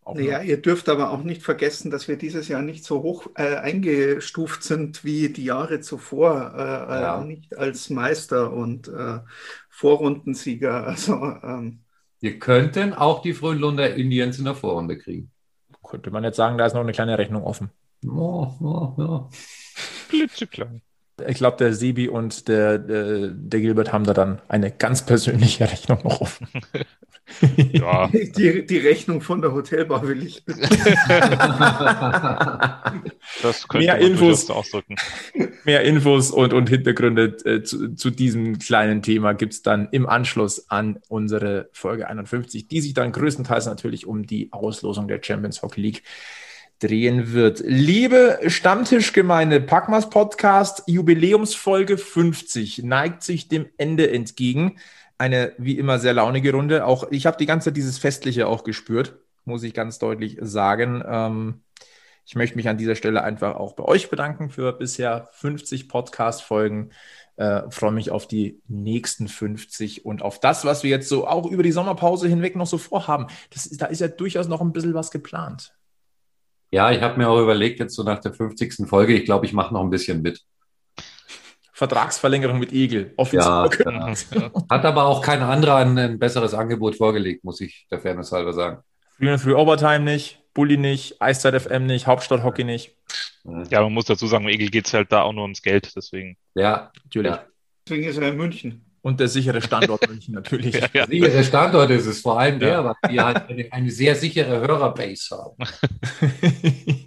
Auch 0.04 0.16
noch. 0.16 0.22
Ja, 0.22 0.42
ihr 0.42 0.62
dürft 0.62 0.90
aber 0.90 1.12
auch 1.12 1.24
nicht 1.24 1.44
vergessen, 1.44 1.92
dass 1.92 2.08
wir 2.08 2.18
dieses 2.18 2.48
Jahr 2.48 2.62
nicht 2.62 2.84
so 2.84 3.04
hoch 3.04 3.28
äh, 3.36 3.56
eingestuft 3.58 4.64
sind 4.64 5.04
wie 5.06 5.30
die 5.30 5.46
Jahre 5.46 5.80
zuvor, 5.82 6.54
äh, 6.56 7.02
Ja. 7.02 7.22
äh, 7.22 7.26
nicht 7.26 7.58
als 7.58 7.90
Meister 7.90 8.52
und 8.52 8.88
äh, 8.88 9.20
Vorrundensieger. 9.70 10.88
Also 10.88 11.14
ähm, 11.44 11.80
Wir 12.20 12.40
könnten 12.40 12.94
auch 12.94 13.22
die 13.22 13.34
Frühlunder 13.34 13.94
Indians 13.96 14.40
in 14.40 14.46
der 14.46 14.56
Vorrunde 14.56 14.98
kriegen. 14.98 15.32
Könnte 15.84 16.12
man 16.12 16.24
jetzt 16.24 16.38
sagen, 16.38 16.58
da 16.58 16.66
ist 16.66 16.74
noch 16.74 16.82
eine 16.82 16.92
kleine 16.94 17.18
Rechnung 17.18 17.44
offen. 17.44 17.70
Ja, 18.04 18.56
ja. 18.98 19.30
Klitzeklein. 20.10 20.82
Ich 21.28 21.38
glaube, 21.38 21.58
der 21.58 21.74
Sebi 21.74 22.08
und 22.10 22.48
der, 22.48 22.80
der, 22.80 23.28
der 23.30 23.60
Gilbert 23.60 23.94
haben 23.94 24.06
da 24.06 24.14
dann 24.14 24.42
eine 24.48 24.72
ganz 24.72 25.06
persönliche 25.06 25.66
Rechnung 25.70 26.00
noch 26.04 26.22
offen. 26.22 26.48
Ja, 27.72 28.08
die, 28.14 28.66
die 28.66 28.78
Rechnung 28.78 29.22
von 29.22 29.42
der 29.42 29.54
Hotelbar 29.54 30.08
will 30.08 30.24
ich. 30.24 30.44
das 33.42 33.68
könnte 33.68 33.86
Mehr 33.86 33.96
man 33.96 34.12
Infos. 34.12 34.50
ausdrücken. 34.50 34.96
Mehr 35.64 35.82
Infos 35.84 36.32
und, 36.32 36.54
und 36.54 36.70
Hintergründe 36.70 37.38
äh, 37.46 37.64
zu, 37.64 37.96
zu 37.96 38.10
diesem 38.10 38.60
kleinen 38.60 39.02
Thema 39.02 39.34
gibt 39.34 39.54
es 39.54 39.62
dann 39.62 39.90
im 39.92 40.08
Anschluss 40.08 40.70
an 40.70 41.00
unsere 41.08 41.70
Folge 41.72 42.08
51, 42.08 42.68
die 42.68 42.82
sich 42.82 42.94
dann 42.94 43.12
größtenteils 43.12 43.66
natürlich 43.66 44.06
um 44.06 44.26
die 44.26 44.52
Auslosung 44.52 45.08
der 45.08 45.20
Champions 45.22 45.62
Hockey 45.62 45.82
League 45.82 46.04
drehen 46.82 47.34
wird. 47.34 47.62
Liebe 47.64 48.40
Stammtischgemeinde, 48.48 49.62
Packmas 49.62 50.10
Podcast, 50.10 50.84
Jubiläumsfolge 50.88 51.98
50 51.98 52.84
neigt 52.84 53.24
sich 53.24 53.48
dem 53.48 53.68
Ende 53.78 54.12
entgegen. 54.12 54.78
Eine 55.22 55.54
wie 55.60 55.78
immer 55.78 56.00
sehr 56.00 56.14
launige 56.14 56.52
Runde. 56.52 56.84
Auch 56.84 57.12
ich 57.12 57.28
habe 57.28 57.38
die 57.38 57.46
ganze 57.46 57.66
Zeit 57.66 57.78
dieses 57.78 58.00
Festliche 58.00 58.48
auch 58.48 58.64
gespürt, 58.64 59.20
muss 59.46 59.62
ich 59.62 59.76
ganz 59.76 60.00
deutlich 60.00 60.40
sagen. 60.42 61.04
Ähm, 61.06 61.62
ich 62.26 62.34
möchte 62.34 62.56
mich 62.56 62.68
an 62.68 62.80
dieser 62.80 62.96
Stelle 62.96 63.24
einfach 63.24 63.54
auch 63.56 63.74
bei 63.74 63.84
euch 63.84 64.10
bedanken 64.10 64.50
für 64.50 64.74
bisher 64.74 65.30
50 65.34 65.90
Podcast-Folgen. 65.90 66.90
Äh, 67.36 67.70
freue 67.70 67.92
mich 67.92 68.10
auf 68.10 68.28
die 68.28 68.64
nächsten 68.68 69.28
50 69.28 70.06
und 70.06 70.24
auf 70.24 70.40
das, 70.40 70.66
was 70.66 70.82
wir 70.82 70.90
jetzt 70.90 71.08
so 71.08 71.28
auch 71.28 71.46
über 71.46 71.62
die 71.62 71.72
Sommerpause 71.72 72.28
hinweg 72.28 72.56
noch 72.56 72.66
so 72.66 72.80
vorhaben. 72.80 73.28
Das, 73.52 73.70
da 73.70 73.86
ist 73.86 74.02
ja 74.02 74.08
durchaus 74.08 74.48
noch 74.48 74.62
ein 74.62 74.74
bisschen 74.74 74.96
was 74.96 75.12
geplant. 75.12 75.76
Ja, 76.72 76.90
ich 76.90 77.02
habe 77.02 77.20
mir 77.20 77.30
auch 77.30 77.40
überlegt, 77.40 77.80
jetzt 77.80 77.94
so 77.94 78.02
nach 78.02 78.22
der 78.22 78.34
50. 78.34 78.88
Folge, 78.90 79.14
ich 79.14 79.26
glaube, 79.26 79.46
ich 79.46 79.54
mache 79.54 79.72
noch 79.72 79.82
ein 79.82 79.92
bisschen 79.92 80.24
mit. 80.24 80.44
Vertragsverlängerung 81.82 82.60
mit 82.60 82.74
Egel, 82.74 83.12
offiziell. 83.18 83.42
Ja, 83.42 83.68
ja. 83.68 84.52
Hat 84.70 84.86
aber 84.86 85.06
auch 85.06 85.20
kein 85.20 85.42
anderer 85.42 85.78
ein, 85.78 85.98
ein 85.98 86.20
besseres 86.20 86.54
Angebot 86.54 86.96
vorgelegt, 86.96 87.44
muss 87.44 87.60
ich 87.60 87.88
der 87.90 88.00
Fairness 88.00 88.32
halber 88.32 88.54
sagen. 88.54 88.84
Früh 89.18 89.32
und 89.32 89.40
Früh 89.40 89.56
Overtime 89.56 90.02
nicht, 90.02 90.44
Bulli 90.54 90.78
nicht, 90.78 91.20
Eiszeit 91.20 91.60
FM 91.60 91.88
nicht, 91.88 92.06
Hauptstadt 92.06 92.44
Hockey 92.44 92.66
nicht. 92.66 92.96
Ja, 93.72 93.82
man 93.82 93.94
muss 93.94 94.06
dazu 94.06 94.28
sagen, 94.28 94.48
Egel 94.48 94.70
geht's 94.70 94.94
halt 94.94 95.12
da 95.12 95.24
auch 95.24 95.34
nur 95.34 95.42
ums 95.42 95.64
Geld, 95.64 95.92
deswegen. 95.96 96.38
Ja, 96.54 96.92
Natürlich. 97.04 97.32
Ja. 97.32 97.46
Deswegen 97.88 98.08
ist 98.08 98.18
er 98.18 98.30
in 98.30 98.38
München. 98.38 98.86
Und 99.02 99.20
der 99.20 99.28
sichere 99.28 99.60
Standort 99.60 100.08
München 100.08 100.36
natürlich. 100.36 100.76
Ja, 100.80 100.88
ja. 100.94 101.08
sichere 101.08 101.44
Standort 101.44 101.90
ist 101.90 102.06
es, 102.06 102.22
vor 102.22 102.40
allem 102.40 102.60
der, 102.60 102.86
weil 102.86 102.94
wir 103.10 103.26
halt 103.26 103.50
eine, 103.50 103.68
eine 103.72 103.90
sehr 103.90 104.14
sichere 104.14 104.60
Hörerbase 104.60 105.36
haben. 105.36 105.56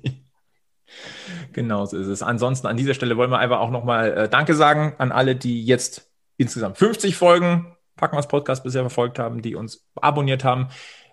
genau 1.54 1.86
so 1.86 1.96
ist 1.96 2.08
es. 2.08 2.22
Ansonsten 2.22 2.66
an 2.66 2.76
dieser 2.76 2.94
Stelle 2.94 3.16
wollen 3.16 3.30
wir 3.30 3.38
einfach 3.38 3.60
auch 3.60 3.70
nochmal 3.70 4.12
äh, 4.12 4.28
Danke 4.28 4.54
sagen 4.54 4.94
an 4.98 5.12
alle, 5.12 5.36
die 5.36 5.64
jetzt 5.64 6.10
insgesamt 6.36 6.78
50 6.78 7.16
Folgen 7.16 7.74
Packmas 7.96 8.28
Podcast 8.28 8.64
bisher 8.64 8.82
verfolgt 8.82 9.18
haben, 9.18 9.40
die 9.40 9.54
uns 9.54 9.86
abonniert 9.94 10.44
haben. 10.44 10.68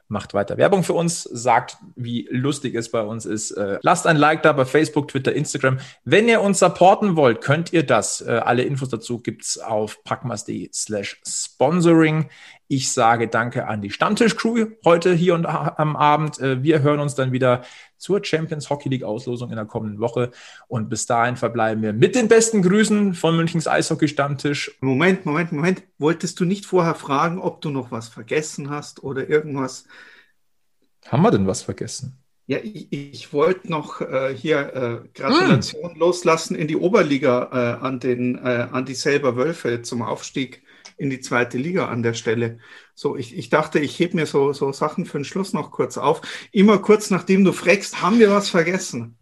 Macht 0.08 0.34
weiter 0.34 0.58
Werbung 0.58 0.84
für 0.84 0.92
uns, 0.92 1.24
sagt, 1.24 1.78
wie 1.96 2.28
lustig 2.30 2.76
es 2.76 2.92
bei 2.92 3.02
uns 3.02 3.26
ist. 3.26 3.52
Äh, 3.52 3.80
lasst 3.82 4.06
ein 4.06 4.18
Like 4.18 4.44
da 4.44 4.52
bei 4.52 4.66
Facebook, 4.66 5.08
Twitter, 5.08 5.32
Instagram. 5.32 5.80
Wenn 6.04 6.28
ihr 6.28 6.42
uns 6.42 6.60
supporten 6.60 7.16
wollt, 7.16 7.40
könnt 7.40 7.72
ihr 7.72 7.84
das. 7.84 8.20
Äh, 8.20 8.42
alle 8.44 8.64
Infos 8.64 8.90
dazu 8.90 9.20
gibt's 9.20 9.58
auf 9.58 10.04
packmas.de 10.04 10.70
slash 10.74 11.22
sponsoring. 11.26 12.30
Ich 12.74 12.94
sage 12.94 13.28
danke 13.28 13.68
an 13.68 13.82
die 13.82 13.90
Stammtisch-Crew 13.90 14.68
heute 14.86 15.14
hier 15.14 15.36
und 15.36 15.46
a- 15.46 15.76
am 15.78 15.98
Abend. 15.98 16.40
Äh, 16.40 16.64
wir 16.64 16.82
hören 16.82 17.02
uns 17.02 17.16
dann 17.16 17.34
wieder 17.34 17.64
zur 17.98 18.24
Champions 18.24 18.70
Hockey 18.70 18.88
League 18.88 19.04
Auslosung 19.04 19.50
in 19.50 19.58
der 19.58 19.66
kommenden 19.66 20.00
Woche. 20.00 20.32
Und 20.70 20.88
bis 20.88 21.06
dahin 21.06 21.36
verbleiben 21.36 21.84
wir 21.84 21.92
mit 21.92 22.16
den 22.16 22.30
besten 22.30 22.62
Grüßen 22.62 23.14
von 23.14 23.36
Münchens 23.36 23.68
Eishockey 23.68 24.08
Stammtisch. 24.08 24.72
Moment, 24.80 25.26
Moment, 25.26 25.52
Moment. 25.52 25.84
Wolltest 25.98 26.40
du 26.40 26.46
nicht 26.46 26.66
vorher 26.66 26.96
fragen, 26.96 27.42
ob 27.42 27.60
du 27.60 27.72
noch 27.72 27.92
was 27.92 28.08
vergessen 28.08 28.70
hast 28.70 29.04
oder 29.04 29.28
irgendwas? 29.28 29.84
Haben 31.10 31.24
wir 31.24 31.32
denn 31.32 31.48
was 31.48 31.64
vergessen? 31.64 32.24
Ja, 32.48 32.60
ich, 32.64 32.88
ich 32.94 33.34
wollte 33.34 33.70
noch 33.70 34.00
äh, 34.00 34.34
hier 34.34 35.04
äh, 35.04 35.08
Gratulation 35.14 35.98
loslassen 35.98 36.56
in 36.56 36.70
die 36.70 36.78
Oberliga 36.78 37.50
äh, 37.52 37.86
an, 37.86 38.00
den, 38.00 38.38
äh, 38.38 38.68
an 38.72 38.86
die 38.86 38.96
selber 38.96 39.36
Wölfe 39.36 39.82
zum 39.82 40.02
Aufstieg 40.02 40.64
in 41.02 41.10
die 41.10 41.20
zweite 41.20 41.58
Liga 41.58 41.88
an 41.88 42.04
der 42.04 42.14
Stelle. 42.14 42.60
So, 42.94 43.18
ich, 43.18 43.36
ich 43.36 43.50
dachte, 43.50 43.80
ich 43.80 44.00
heb 44.00 44.14
mir 44.14 44.28
so, 44.28 44.54
so 44.54 44.72
Sachen 44.72 45.06
für 45.06 45.18
den 45.18 45.26
Schluss 45.26 45.52
noch 45.52 45.72
kurz 45.72 45.98
auf. 45.98 46.22
Immer 46.52 46.78
kurz 46.78 47.10
nachdem 47.10 47.44
du 47.44 47.52
fragst, 47.52 48.04
haben 48.04 48.20
wir 48.20 48.30
was 48.30 48.50
vergessen? 48.50 49.18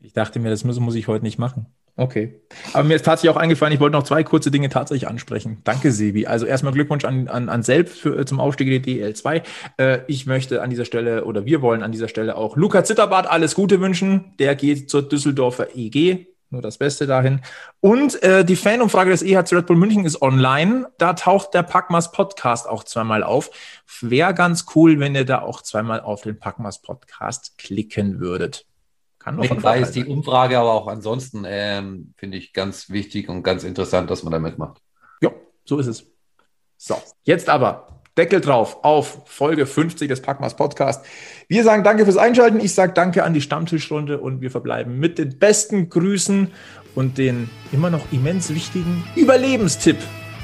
Ich 0.00 0.12
dachte 0.12 0.38
mir, 0.38 0.50
das 0.50 0.64
muss, 0.64 0.78
muss 0.78 0.94
ich 0.94 1.08
heute 1.08 1.24
nicht 1.24 1.38
machen. 1.38 1.66
Okay. 1.96 2.40
Aber 2.74 2.84
mir 2.84 2.94
ist 2.94 3.04
tatsächlich 3.04 3.34
auch 3.34 3.40
eingefallen, 3.40 3.74
ich 3.74 3.80
wollte 3.80 3.96
noch 3.96 4.04
zwei 4.04 4.22
kurze 4.22 4.52
Dinge 4.52 4.68
tatsächlich 4.68 5.08
ansprechen. 5.08 5.62
Danke, 5.64 5.90
Sebi. 5.90 6.26
Also 6.26 6.46
erstmal 6.46 6.72
Glückwunsch 6.72 7.04
an, 7.04 7.26
an, 7.26 7.48
an 7.48 7.62
selbst 7.64 7.98
für, 7.98 8.24
zum 8.24 8.38
Aufstieg 8.38 8.68
in 8.68 8.82
die 8.82 9.02
DL2. 9.02 9.42
Äh, 9.78 9.98
ich 10.06 10.26
möchte 10.26 10.62
an 10.62 10.70
dieser 10.70 10.84
Stelle 10.84 11.24
oder 11.24 11.46
wir 11.46 11.62
wollen 11.62 11.82
an 11.82 11.90
dieser 11.90 12.06
Stelle 12.06 12.36
auch 12.36 12.56
Luca 12.56 12.84
Zitterbart 12.84 13.26
alles 13.26 13.54
Gute 13.54 13.80
wünschen. 13.80 14.32
Der 14.38 14.54
geht 14.54 14.90
zur 14.90 15.08
Düsseldorfer 15.08 15.74
EG. 15.74 16.26
Nur 16.50 16.62
das 16.62 16.78
Beste 16.78 17.06
dahin. 17.06 17.42
Und 17.80 18.22
äh, 18.22 18.42
die 18.42 18.56
Fanumfrage 18.56 19.10
des 19.10 19.22
EHC 19.22 19.52
Red 19.52 19.66
Bull 19.66 19.76
München 19.76 20.06
ist 20.06 20.22
online. 20.22 20.90
Da 20.96 21.12
taucht 21.12 21.52
der 21.52 21.62
Packmas 21.62 22.10
Podcast 22.10 22.66
auch 22.66 22.84
zweimal 22.84 23.22
auf. 23.22 23.50
Wäre 24.00 24.32
ganz 24.32 24.64
cool, 24.74 24.98
wenn 24.98 25.14
ihr 25.14 25.26
da 25.26 25.42
auch 25.42 25.60
zweimal 25.60 26.00
auf 26.00 26.22
den 26.22 26.38
Packmas 26.38 26.80
Podcast 26.80 27.58
klicken 27.58 28.18
würdet. 28.20 28.66
Kann 29.18 29.36
doch 29.36 29.42
Nebenbei 29.42 29.80
ist 29.80 29.92
die 29.92 30.06
Umfrage 30.06 30.58
aber 30.58 30.72
auch 30.72 30.86
ansonsten, 30.86 31.44
ähm, 31.46 32.14
finde 32.16 32.38
ich, 32.38 32.54
ganz 32.54 32.88
wichtig 32.88 33.28
und 33.28 33.42
ganz 33.42 33.62
interessant, 33.64 34.10
dass 34.10 34.22
man 34.22 34.32
da 34.32 34.38
mitmacht. 34.38 34.80
Ja, 35.20 35.32
so 35.64 35.78
ist 35.78 35.88
es. 35.88 36.06
So, 36.78 36.96
jetzt 37.24 37.50
aber 37.50 38.00
Deckel 38.16 38.40
drauf 38.40 38.84
auf 38.84 39.22
Folge 39.26 39.66
50 39.66 40.08
des 40.08 40.22
Packmas 40.22 40.56
Podcast. 40.56 41.04
Wir 41.50 41.64
sagen 41.64 41.82
danke 41.82 42.04
fürs 42.04 42.18
Einschalten. 42.18 42.60
Ich 42.60 42.74
sage 42.74 42.92
danke 42.92 43.24
an 43.24 43.32
die 43.32 43.40
Stammtischrunde 43.40 44.18
und 44.18 44.42
wir 44.42 44.50
verbleiben 44.50 44.98
mit 44.98 45.16
den 45.16 45.38
besten 45.38 45.88
Grüßen 45.88 46.48
und 46.94 47.16
den 47.16 47.48
immer 47.72 47.88
noch 47.88 48.12
immens 48.12 48.54
wichtigen 48.54 49.02
Überlebenstipp. 49.16 49.96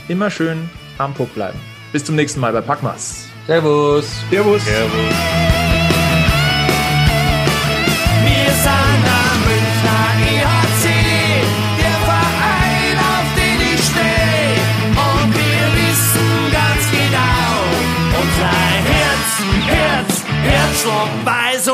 Immer 0.09 0.31
schön 0.31 0.71
am 0.97 1.13
Puck 1.13 1.35
bleiben. 1.35 1.59
Bis 1.93 2.07
zum 2.07 2.17
nächsten 2.17 2.41
Mal 2.41 2.55
bei 2.55 2.63
Packmas. 2.63 3.27
Servus. 3.47 4.07
Servus. 4.31 4.65
Servus. 4.65 5.45
Schwarz, 8.65 8.94
weiß 21.25 21.69
und 21.69 21.74